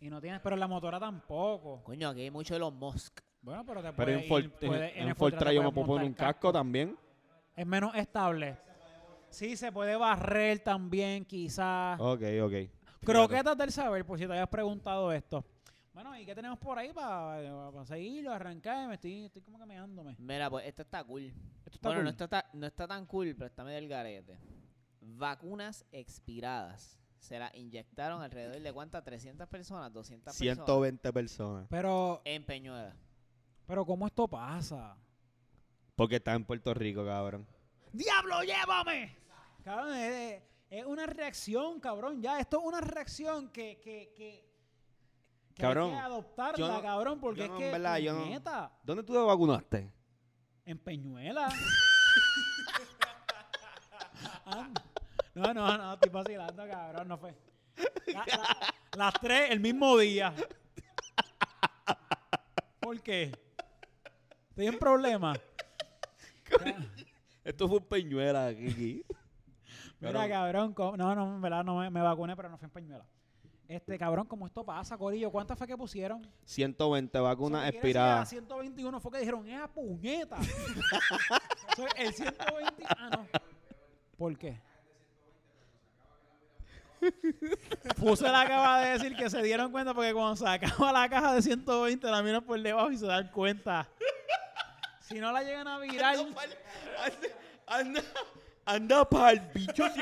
Y 0.00 0.10
no 0.10 0.20
tienes, 0.20 0.40
pero 0.40 0.54
en 0.54 0.60
la 0.60 0.68
motora 0.68 1.00
tampoco. 1.00 1.82
Coño, 1.82 2.10
aquí 2.10 2.20
hay 2.22 2.30
mucho 2.30 2.54
de 2.54 2.60
los 2.60 2.72
Musk. 2.72 3.20
Bueno, 3.42 3.64
pero 3.66 3.82
te 3.82 3.92
Pero 3.92 3.96
puede 3.96 4.12
en, 4.22 4.28
Fort- 4.28 4.44
ir- 4.44 4.66
puede- 4.68 4.90
en, 4.90 4.96
en 4.96 5.02
en 5.02 5.08
el 5.08 5.14
yo 5.54 5.62
me 5.62 5.72
puedes 5.72 5.74
puedo 5.74 5.86
poner 5.86 6.06
un 6.06 6.14
casco 6.14 6.52
también. 6.52 6.96
Es 7.56 7.66
menos 7.66 7.94
estable. 7.94 8.56
Sí, 9.34 9.56
se 9.56 9.72
puede 9.72 9.96
barrer 9.96 10.60
también, 10.60 11.24
quizás. 11.24 11.98
Ok, 12.00 12.22
ok. 12.42 12.52
Croquetas 13.04 13.58
del 13.58 13.72
saber, 13.72 14.06
por 14.06 14.16
si 14.18 14.26
te 14.26 14.32
habías 14.32 14.48
preguntado 14.48 15.12
esto. 15.12 15.44
Bueno, 15.92 16.16
¿y 16.18 16.24
qué 16.24 16.34
tenemos 16.34 16.58
por 16.58 16.78
ahí 16.78 16.92
para 16.92 17.84
seguirlo, 17.84 18.32
arrancar? 18.32 18.88
Me 18.88 18.94
estoy, 18.94 19.24
estoy 19.24 19.42
como 19.42 19.58
que 19.58 19.66
meándome. 19.66 20.14
Mira, 20.18 20.48
pues 20.48 20.66
esto 20.66 20.82
está 20.82 21.02
cool. 21.02 21.22
Esto 21.24 21.70
está 21.72 21.88
bueno, 21.88 22.02
cool. 22.02 22.16
No, 22.16 22.24
está, 22.24 22.50
no 22.52 22.66
está 22.66 22.86
tan 22.86 23.06
cool, 23.06 23.34
pero 23.36 23.46
está 23.46 23.64
medio 23.64 23.78
el 23.78 23.88
garete. 23.88 24.38
Vacunas 25.00 25.84
expiradas. 25.92 27.00
Se 27.18 27.38
las 27.38 27.54
inyectaron 27.54 28.22
alrededor 28.22 28.60
de 28.60 28.72
cuántas? 28.72 29.02
300 29.02 29.48
personas, 29.48 29.92
200 29.92 30.24
personas. 30.24 30.56
120 30.56 31.12
personas. 31.12 31.66
Pero, 31.70 32.22
En 32.24 32.44
Peñuela. 32.44 32.94
Pero 33.66 33.84
¿cómo 33.84 34.06
esto 34.06 34.28
pasa? 34.28 34.96
Porque 35.96 36.16
está 36.16 36.34
en 36.34 36.44
Puerto 36.44 36.72
Rico, 36.74 37.04
cabrón. 37.04 37.46
¡Diablo, 37.92 38.42
llévame! 38.42 39.23
Cabrón, 39.64 39.94
es, 39.94 40.42
es 40.70 40.84
una 40.84 41.06
reacción, 41.06 41.80
cabrón. 41.80 42.20
Ya, 42.20 42.38
esto 42.38 42.58
es 42.60 42.64
una 42.66 42.80
reacción 42.80 43.48
que, 43.50 43.80
que, 43.80 44.12
que, 44.14 44.44
que 45.54 45.62
Cabrón, 45.62 45.90
hay 45.90 45.96
que 45.96 46.02
adoptarla, 46.02 46.68
no- 46.68 46.82
cabrón, 46.82 47.20
porque 47.20 47.38
yo 47.40 47.44
es 47.46 47.50
no, 47.52 47.58
que, 47.58 47.66
en 47.66 47.72
verdad, 47.72 47.98
yo 47.98 48.12
no- 48.12 48.70
¿Dónde 48.82 49.02
tú 49.02 49.12
te 49.14 49.18
vacunaste? 49.18 49.90
en 50.66 50.78
Peñuela. 50.78 51.48
Anda. 54.46 54.82
no, 55.34 55.54
no, 55.54 55.78
no, 55.78 55.94
estoy 55.94 56.10
vacilando, 56.10 56.66
cabrón, 56.68 57.08
no 57.08 57.18
fue. 57.18 57.34
La- 58.06 58.24
la- 58.26 58.74
las 58.96 59.14
tres 59.14 59.50
el 59.50 59.60
mismo 59.60 59.96
día. 59.98 60.34
¿Por 62.80 63.00
qué? 63.02 63.32
¿Estoy 64.50 64.66
en 64.66 64.78
problema? 64.78 65.34
Esto 67.42 67.68
fue 67.68 67.78
en 67.78 67.84
Peñuela, 67.84 68.54
Kiki. 68.54 69.04
Mira, 70.12 70.28
cabrón, 70.28 70.74
co- 70.74 70.96
no, 70.96 71.14
no, 71.14 71.34
en 71.36 71.40
verdad 71.40 71.64
no 71.64 71.76
me, 71.78 71.90
me 71.90 72.00
vacuné, 72.02 72.34
pero 72.36 72.48
no 72.48 72.58
fue 72.58 72.66
en 72.66 72.72
Peñuela. 72.72 73.04
Este, 73.66 73.98
cabrón, 73.98 74.26
¿cómo 74.26 74.46
esto 74.46 74.62
pasa, 74.62 74.96
Corillo? 74.98 75.30
¿Cuántas 75.30 75.56
fue 75.56 75.66
que 75.66 75.76
pusieron? 75.76 76.26
120 76.44 77.18
vacunas 77.18 77.68
expiradas. 77.68 78.28
121 78.28 79.00
fue 79.00 79.10
que 79.12 79.18
dijeron, 79.18 79.48
¡esa 79.48 79.68
puñeta! 79.68 80.36
So, 81.76 81.84
el 81.96 82.12
120, 82.14 82.84
ah, 82.88 83.10
no. 83.10 83.26
¿Por 84.16 84.38
qué? 84.38 84.60
Puse 87.98 88.24
la 88.28 88.42
acaba 88.42 88.80
de 88.80 88.90
decir 88.92 89.16
que 89.16 89.28
se 89.28 89.42
dieron 89.42 89.70
cuenta 89.72 89.92
porque 89.92 90.12
cuando 90.12 90.36
se 90.36 90.46
acaba 90.48 90.92
la 90.92 91.08
caja 91.08 91.34
de 91.34 91.42
120 91.42 92.06
la 92.08 92.22
miran 92.22 92.44
por 92.44 92.60
debajo 92.60 92.90
y 92.92 92.96
se 92.98 93.06
dan 93.06 93.28
cuenta. 93.32 93.88
Si 95.00 95.18
no 95.18 95.32
la 95.32 95.42
llegan 95.42 95.66
a 95.68 95.78
virar, 95.80 96.16
Anda, 96.16 96.30
anda, 97.66 98.02
anda 98.64 99.08
para 99.08 99.32
el 99.32 99.40
bicho. 99.52 99.88
Si, 99.90 100.00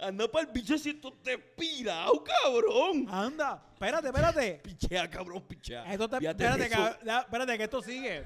anda 0.00 0.26
para 0.30 0.46
el 0.46 0.52
bicho 0.52 0.76
si 0.78 0.90
esto 0.90 1.12
te 1.22 1.38
pirado, 1.38 2.22
cabrón. 2.24 3.06
anda, 3.08 3.62
espérate, 3.72 4.06
espérate. 4.08 4.60
Pichea, 4.64 5.08
cabrón, 5.10 5.42
pichea. 5.42 5.84
Esto 5.92 6.08
te- 6.08 6.18
Fíjate 6.18 6.44
espérate, 6.44 6.66
eso. 6.72 6.82
cab- 6.82 7.04
ya, 7.04 7.20
espérate, 7.20 7.56
que 7.58 7.64
esto 7.64 7.82
sigue. 7.82 8.24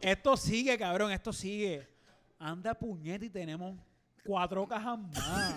esto 0.00 0.36
sigue, 0.36 0.76
cabrón, 0.78 1.12
esto 1.12 1.32
sigue. 1.32 1.88
Anda 2.38 2.74
puñeta 2.74 3.24
y 3.24 3.30
tenemos 3.30 3.78
cuatro 4.24 4.66
cajas 4.66 4.98
más. 4.98 5.54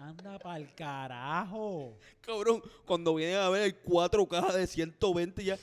Anda 0.00 0.38
pa'l 0.38 0.72
carajo. 0.74 1.98
Cabrón, 2.20 2.62
cuando 2.84 3.14
vienen 3.14 3.38
a 3.38 3.48
ver 3.48 3.62
hay 3.62 3.72
cuatro 3.72 4.26
cajas 4.26 4.54
de 4.54 4.66
120 4.66 5.42
ya. 5.44 5.58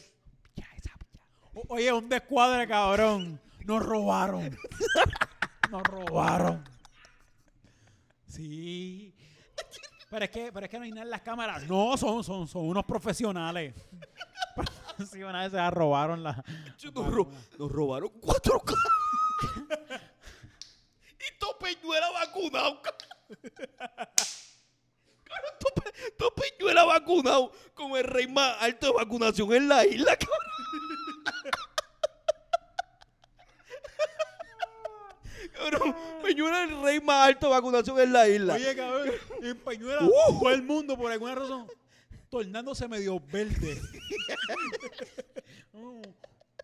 Oye, 1.69 1.91
un 1.93 2.09
descuadre, 2.09 2.67
cabrón. 2.67 3.39
Nos 3.65 3.83
robaron. 3.83 4.57
Nos 5.69 5.83
robaron. 5.83 6.63
Sí. 8.27 9.15
Pero 10.09 10.25
es 10.25 10.31
que, 10.31 10.51
pero 10.51 10.65
es 10.65 10.69
que 10.69 10.77
no 10.77 10.83
hay 10.83 10.91
nada 10.91 11.03
en 11.03 11.09
las 11.09 11.21
cámaras. 11.21 11.63
No, 11.67 11.95
son, 11.97 12.23
son, 12.23 12.47
son 12.47 12.67
unos 12.67 12.85
profesionales. 12.85 13.73
vez 15.41 15.51
se 15.51 15.57
la 15.57 15.71
robaron 15.71 16.21
la. 16.21 16.43
Nos, 16.93 17.07
ro- 17.13 17.31
nos 17.57 17.71
robaron 17.71 18.09
cuatro 18.21 18.59
cajas. 18.59 18.81
y 21.19 21.39
todo 21.39 21.57
Peñuela 21.57 22.11
vacunado, 22.11 22.81
cabrón. 22.81 23.03
Cabrón, 25.23 25.53
todo 25.59 25.73
Pe- 25.83 26.11
todo 26.17 26.35
Peñuela 26.35 26.83
vacunado 26.83 27.51
con 27.73 27.91
el 27.93 28.03
rey 28.03 28.27
más 28.27 28.61
alto 28.61 28.87
de 28.87 28.93
vacunación 28.93 29.53
en 29.53 29.67
la 29.67 29.85
isla, 29.85 30.15
cabrón. 30.15 30.39
Cabrón, 35.53 35.95
Peñuela 36.23 36.63
es 36.63 36.71
el 36.71 36.81
rey 36.81 36.99
más 37.01 37.27
alto 37.27 37.47
de 37.47 37.51
vacunación 37.53 37.99
en 37.99 38.13
la 38.13 38.27
isla. 38.27 38.53
Oye, 38.55 38.75
cabrón, 38.75 39.11
en 39.41 39.57
Peñuela, 39.59 40.03
Uh. 40.03 40.39
todo 40.39 40.49
el 40.51 40.63
mundo, 40.63 40.97
por 40.97 41.11
alguna 41.11 41.35
razón, 41.35 41.67
tornándose 42.29 42.87
medio 42.87 43.19
verde. 43.19 43.79
Mm. 45.75 46.01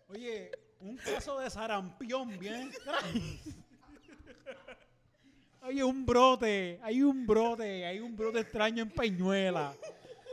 Oye, 0.06 0.52
un 0.78 0.96
caso 0.96 1.40
de 1.40 1.50
sarampión, 1.50 2.38
bien. 2.38 2.70
Oye, 5.62 5.82
un 5.82 6.06
brote, 6.06 6.78
hay 6.80 7.02
un 7.02 7.26
brote, 7.26 7.84
hay 7.84 7.98
un 7.98 8.16
brote 8.16 8.38
extraño 8.38 8.84
en 8.84 8.90
Peñuela. 8.90 9.74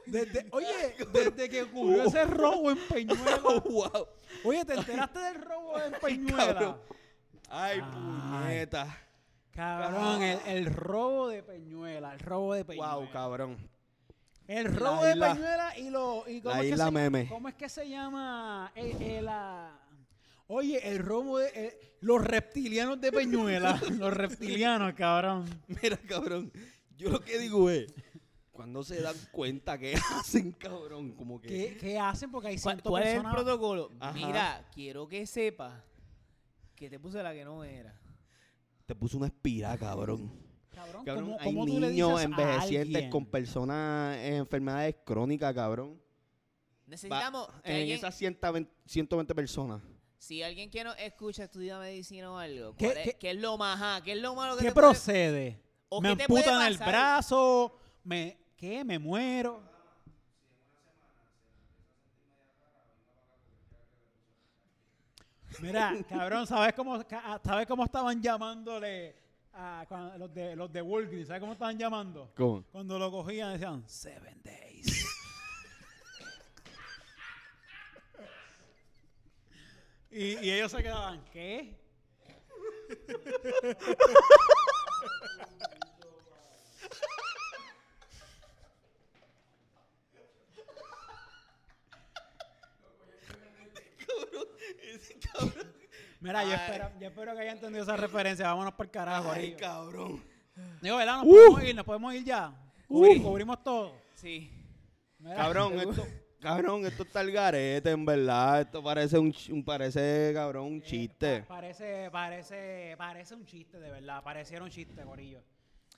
Desde, 0.07 0.47
oye, 0.51 0.95
desde 1.13 1.49
que 1.49 1.63
ocurrió 1.63 2.03
ese 2.03 2.25
robo 2.25 2.71
en 2.71 2.77
Peñuela. 2.89 3.37
wow. 3.65 4.07
Oye, 4.43 4.65
¿te 4.65 4.73
enteraste 4.73 5.19
del 5.19 5.41
robo 5.41 5.79
en 5.81 5.93
Peñuela? 6.01 6.77
Ay, 7.49 7.81
puñeta. 7.81 8.97
Cabrón, 9.51 10.21
el, 10.21 10.39
el 10.45 10.65
robo 10.73 11.29
de 11.29 11.41
Peñuela, 11.43 12.13
el 12.13 12.19
robo 12.19 12.53
de 12.53 12.63
Peñuela. 12.65 12.95
Wow, 12.95 13.11
cabrón. 13.11 13.57
El 14.47 14.65
La 14.65 14.79
robo 14.79 15.03
de 15.03 15.11
isla- 15.13 15.33
Peñuela 15.33 15.77
y 15.79 15.89
lo 15.89 16.23
y 16.27 16.41
¿cómo 16.41 16.55
la 16.55 16.61
es 16.61 16.65
que 16.67 16.71
isla 16.73 16.85
se- 16.85 16.91
meme. 16.91 17.27
¿Cómo 17.27 17.49
es 17.49 17.55
que 17.55 17.67
se 17.69 17.89
llama 17.89 18.71
el, 18.75 19.01
el, 19.01 19.27
ah, 19.27 19.77
Oye, 20.47 20.87
el 20.89 20.99
robo 20.99 21.39
de 21.39 21.51
eh, 21.53 21.97
los 22.01 22.23
reptilianos 22.23 23.01
de 23.01 23.11
Peñuela, 23.11 23.81
los 23.97 24.13
reptilianos, 24.13 24.93
cabrón. 24.93 25.45
Mira, 25.81 25.97
cabrón. 26.07 26.51
Yo 26.95 27.09
lo 27.09 27.19
que 27.19 27.37
digo 27.39 27.69
es, 27.69 27.93
cuando 28.57 28.83
se 28.83 28.99
dan 29.01 29.15
cuenta 29.31 29.77
que 29.77 29.93
hacen, 30.15 30.51
cabrón, 30.51 31.13
como 31.13 31.39
que... 31.39 31.47
¿Qué, 31.47 31.77
qué 31.77 31.97
hacen? 31.99 32.29
Porque 32.31 32.49
hay 32.49 32.59
¿Cuál, 32.59 32.81
cuál 32.83 33.03
es 33.03 33.09
el 33.09 33.15
personas. 33.21 33.33
protocolo? 33.35 33.91
Ajá. 33.99 34.11
Mira, 34.13 34.67
quiero 34.73 35.07
que 35.07 35.25
sepas 35.25 35.73
que 36.75 36.89
te 36.89 36.99
puse 36.99 37.23
la 37.23 37.33
que 37.33 37.45
no 37.45 37.63
era. 37.63 37.97
Te 38.85 38.95
puso 38.95 39.17
una 39.17 39.27
espira, 39.27 39.77
cabrón. 39.77 40.29
Cabrón, 40.71 41.05
Cabrón, 41.05 41.25
¿cómo, 41.25 41.37
hay 41.39 41.45
cómo 41.45 41.65
tú 41.65 41.79
le 41.79 41.89
niños 41.91 42.09
dices 42.11 42.25
envejecientes 42.25 43.09
con 43.09 43.25
personas 43.25 44.17
en 44.17 44.33
enfermedades 44.35 44.95
crónicas, 45.05 45.53
cabrón. 45.53 45.99
Necesitamos 46.85 47.47
que 47.63 47.71
En 47.71 47.75
alguien, 47.81 47.97
esas 47.97 48.15
120, 48.15 48.71
120 48.85 49.35
personas. 49.35 49.81
si 50.17 50.41
alguien 50.43 50.69
que 50.71 50.83
nos 50.83 50.97
escucha 50.99 51.43
estudia 51.45 51.79
medicina 51.79 52.31
o 52.31 52.37
algo, 52.37 52.75
¿Qué- 52.75 52.85
¿cuál 52.85 52.97
es- 52.97 53.03
qué- 53.05 53.13
¿qué, 53.17 53.31
es 53.31 53.37
lo 53.37 53.57
más, 53.57 53.79
ajá, 53.81 54.03
qué 54.03 54.13
es 54.13 54.19
lo 54.21 54.35
malo 54.35 54.55
que 54.55 54.61
¿Qué 54.63 54.67
te 54.69 54.73
puede- 54.73 54.87
procede? 54.87 55.61
o 55.89 56.01
me 56.01 56.09
qué 56.09 56.15
te 56.15 56.27
puede 56.27 56.43
amputan 56.45 56.67
el 56.71 56.77
brazo, 56.77 57.77
me 58.03 58.37
¿qué? 58.57 58.83
Me 58.83 58.99
muero. 58.99 59.61
Mira, 65.61 65.95
cabrón, 66.09 66.45
¿sabes 66.45 66.73
cómo, 66.73 67.03
ca- 67.07 67.39
¿sabes 67.43 67.65
cómo 67.67 67.83
estaban 67.85 68.21
llamándole 68.21 69.15
a 69.53 69.85
cuando- 69.87 70.17
los 70.19 70.33
de 70.33 70.55
los 70.55 70.71
de 70.71 70.81
Walgreens? 70.81 71.27
¿Sabes 71.27 71.39
cómo 71.39 71.53
estaban 71.53 71.77
llamando? 71.77 72.31
¿Cómo? 72.35 72.63
Cuando 72.71 72.99
lo 72.99 73.09
cogían 73.09 73.53
decían 73.53 73.83
seven 73.87 74.41
days. 74.43 75.03
y, 80.11 80.37
y 80.45 80.51
ellos 80.51 80.71
se 80.71 80.81
quedaban, 80.83 81.23
¿qué? 81.31 81.75
Mira, 96.27 96.43
yo 96.43 96.53
espero, 96.53 96.91
yo 96.99 97.07
espero 97.07 97.33
que 97.35 97.41
haya 97.41 97.51
entendido 97.51 97.83
esa 97.83 97.97
referencia. 97.97 98.47
Vámonos 98.47 98.73
por 98.73 98.89
carajo, 98.91 99.31
Ay, 99.31 99.55
cabrón. 99.55 100.23
Digo, 100.81 100.97
¿verdad? 100.97 101.17
Nos 101.17 101.25
Uh. 101.25 101.29
podemos 101.29 101.63
ir, 101.63 101.75
nos 101.75 101.85
podemos 101.85 102.13
ir 102.15 102.23
ya. 102.23 102.53
Cubri- 102.87 103.21
cubrimos 103.21 103.63
todo. 103.63 103.93
Sí. 104.15 104.51
Mira, 105.19 105.35
Cabrón, 105.35 105.79
esto, 105.79 106.07
cabrón, 106.39 106.85
esto 106.85 107.03
está 107.03 107.21
el 107.21 107.31
garete, 107.31 107.91
en 107.91 108.05
verdad. 108.05 108.61
Esto 108.61 108.83
parece 108.83 109.17
un, 109.17 109.33
un 109.51 109.63
parece, 109.65 110.31
cabrón, 110.33 110.65
un 110.67 110.81
chiste. 110.81 111.41
pa- 111.41 111.55
parece, 111.55 112.09
parece, 112.11 112.95
parece 112.97 113.35
un 113.35 113.45
chiste, 113.45 113.79
de 113.79 113.89
verdad. 113.91 114.23
Pareciera 114.23 114.63
un 114.63 114.69
chiste, 114.69 115.01
Corillo. 115.03 115.43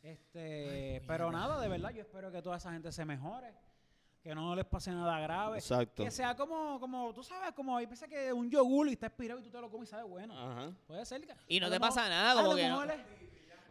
Este, 0.01 1.01
pero 1.07 1.31
nada, 1.31 1.59
de 1.61 1.67
verdad, 1.67 1.89
yo 1.91 2.01
espero 2.01 2.31
que 2.31 2.41
toda 2.41 2.57
esa 2.57 2.71
gente 2.71 2.91
se 2.91 3.03
mejore. 3.05 3.53
Que 4.23 4.35
no 4.35 4.53
les 4.55 4.65
pase 4.65 4.91
nada 4.91 5.19
grave. 5.21 5.57
Exacto. 5.59 6.03
Que 6.03 6.11
sea 6.11 6.35
como, 6.35 6.77
como, 6.79 7.13
tú 7.13 7.23
sabes, 7.23 7.53
como 7.53 7.77
hay 7.77 7.85
veces 7.85 8.09
que 8.09 8.33
un 8.33 8.49
yogur 8.49 8.89
y 8.89 8.93
está 8.93 9.07
expirado 9.07 9.39
y 9.39 9.43
tú 9.43 9.49
te 9.49 9.61
lo 9.61 9.69
comes 9.71 9.87
y 9.87 9.91
sabe 9.91 10.03
bueno. 10.03 10.37
Ajá. 10.37 10.71
Puede 10.87 11.05
ser. 11.05 11.21
que- 11.25 11.33
Y 11.47 11.59
no 11.59 11.67
a 11.67 11.69
te 11.69 11.79
pasa 11.79 12.09
nada, 12.09 12.41
a 12.41 12.43
como 12.43 12.55
que 12.55 12.67
no. 12.67 12.81
a 12.81 12.85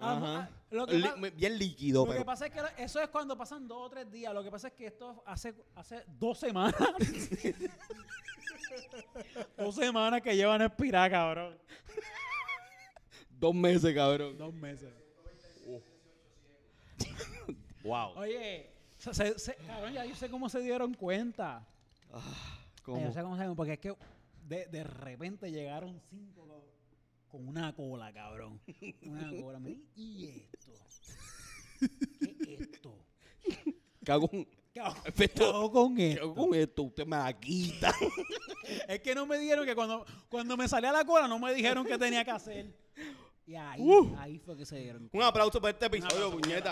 Ajá. 0.00 0.38
a- 0.44 0.50
lo 0.70 0.86
que 0.86 1.32
bien 1.36 1.58
líquido, 1.58 2.06
Lo 2.06 2.12
que 2.14 2.24
pasa 2.24 2.46
es 2.46 2.52
que 2.52 2.62
lo- 2.62 2.68
eso 2.78 3.00
es 3.00 3.08
cuando 3.08 3.36
pasan 3.36 3.68
dos 3.68 3.86
o 3.86 3.90
tres 3.90 4.10
días. 4.10 4.32
Lo 4.32 4.42
que 4.42 4.50
pasa 4.50 4.68
es 4.68 4.74
que 4.74 4.86
esto 4.86 5.22
hace, 5.26 5.54
hace 5.74 6.04
dos 6.18 6.38
semanas. 6.38 6.74
dos 9.58 9.74
semanas 9.74 10.22
que 10.22 10.34
llevan 10.34 10.62
expirar, 10.62 11.10
cabrón. 11.10 11.58
Dos 13.30 13.54
meses, 13.54 13.94
cabrón. 13.94 14.38
Dos 14.38 14.54
meses. 14.54 14.90
Wow. 17.84 18.18
Oye, 18.18 18.70
Se- 18.98 19.14
se- 19.14 19.38
se- 19.38 19.54
cabrón, 19.66 19.92
ya 19.92 20.04
yo 20.04 20.14
sé 20.14 20.28
cómo 20.30 20.48
se 20.48 20.60
dieron 20.60 20.94
cuenta. 20.94 21.66
¿Cómo? 22.82 22.98
Ya 22.98 23.06
yo 23.06 23.12
sé 23.12 23.22
cómo 23.22 23.34
se 23.36 23.40
dieron, 23.42 23.56
porque 23.56 23.74
es 23.74 23.78
que 23.78 23.94
de, 24.46 24.66
de 24.66 24.84
repente 24.84 25.50
llegaron 25.50 26.00
cinco 26.10 26.46
co- 26.46 26.64
con 27.28 27.46
una 27.48 27.74
cola, 27.74 28.12
cabrón. 28.12 28.60
Una 29.02 29.30
cola. 29.40 29.60
¿Y 29.94 30.26
esto? 30.26 30.72
¿Qué 32.44 32.54
es 32.54 32.60
esto? 32.60 32.98
Cago 34.04 34.28
en- 34.32 34.48
¿Qué 34.72 34.80
hago, 34.80 34.96
Efecto- 35.04 35.44
qué 35.44 35.44
hago 35.56 35.72
con 35.72 35.96
¿Qué 35.96 36.12
esto? 36.12 36.34
con 36.34 36.54
esto? 36.54 36.82
Usted 36.84 37.06
me 37.06 37.16
la 37.16 37.32
quita. 37.38 37.92
Es 38.88 39.00
que 39.00 39.14
no 39.14 39.24
me 39.26 39.38
dijeron 39.38 39.64
que 39.64 39.74
cuando, 39.74 40.04
cuando 40.28 40.54
me 40.56 40.68
salía 40.68 40.92
la 40.92 41.02
cola 41.04 41.26
no 41.26 41.38
me 41.38 41.54
dijeron 41.54 41.86
qué 41.86 41.96
tenía 41.96 42.22
que 42.24 42.30
hacer. 42.30 42.74
Y 43.46 43.54
ahí, 43.54 43.80
Uh. 43.80 44.14
ahí 44.18 44.38
fue 44.38 44.56
que 44.58 44.66
se 44.66 44.78
dieron. 44.78 45.08
Un 45.10 45.22
aplauso 45.22 45.58
para 45.58 45.70
este 45.72 45.86
episodio, 45.86 46.30
puñeta. 46.30 46.70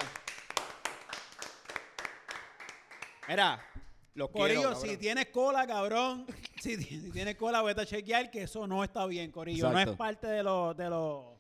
Mira, 3.29 3.61
los 4.15 4.31
Corillo, 4.31 4.61
quiero, 4.61 4.75
si 4.77 4.97
tienes 4.97 5.27
cola, 5.27 5.67
cabrón, 5.67 6.27
si, 6.61 6.77
si 6.77 7.11
tienes 7.11 7.37
cola, 7.37 7.63
vete 7.63 7.83
a 7.83 7.87
chequear 7.87 8.31
que 8.31 8.43
eso 8.43 8.67
no 8.67 8.83
está 8.85 9.07
bien, 9.07 9.31
Corillo. 9.31 9.71
No 9.71 9.79
es 9.79 9.89
parte 9.97 10.27
de 10.27 10.43
los... 10.43 10.77
De 10.77 10.89
los 10.89 11.37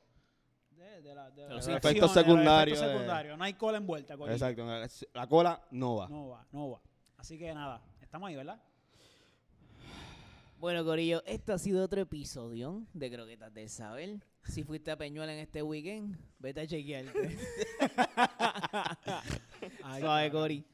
de, 0.71 1.03
de 1.03 1.15
la- 1.15 1.31
de 1.31 1.49
los 1.49 1.69
efectos 1.69 2.15
de 2.15 2.23
los 2.23 2.79
secundarios 2.89 3.33
de-. 3.33 3.37
No 3.37 3.45
hay 3.45 3.55
cola 3.55 3.79
envuelta, 3.79 4.17
Corillo. 4.17 4.35
Exacto, 4.35 4.67
la 5.15 5.27
cola 5.29 5.63
no 5.71 5.97
va. 5.97 6.09
No 6.09 6.29
va, 6.29 6.47
no 6.53 6.71
va. 6.71 6.81
Así 7.17 7.39
que 7.39 7.53
nada, 7.55 7.83
estamos 8.01 8.29
ahí, 8.29 8.37
¿verdad? 8.37 8.61
Bueno, 10.59 10.85
Corillo, 10.85 11.23
esto 11.27 11.53
ha 11.53 11.59
sido 11.59 11.85
otro 11.85 12.01
episodio 12.01 12.83
de 12.95 13.11
Croquetas 13.11 13.53
del 13.53 13.69
Saber. 13.69 14.21
Si 14.45 14.63
fuiste 14.63 14.91
a 14.91 14.97
Peñuela 14.97 15.33
en 15.33 15.41
este 15.41 15.63
weekend, 15.63 16.17
vete 16.39 16.61
a 16.63 16.67
chequearte. 16.67 17.37
Suave. 20.01 20.31
Cori. 20.31 20.65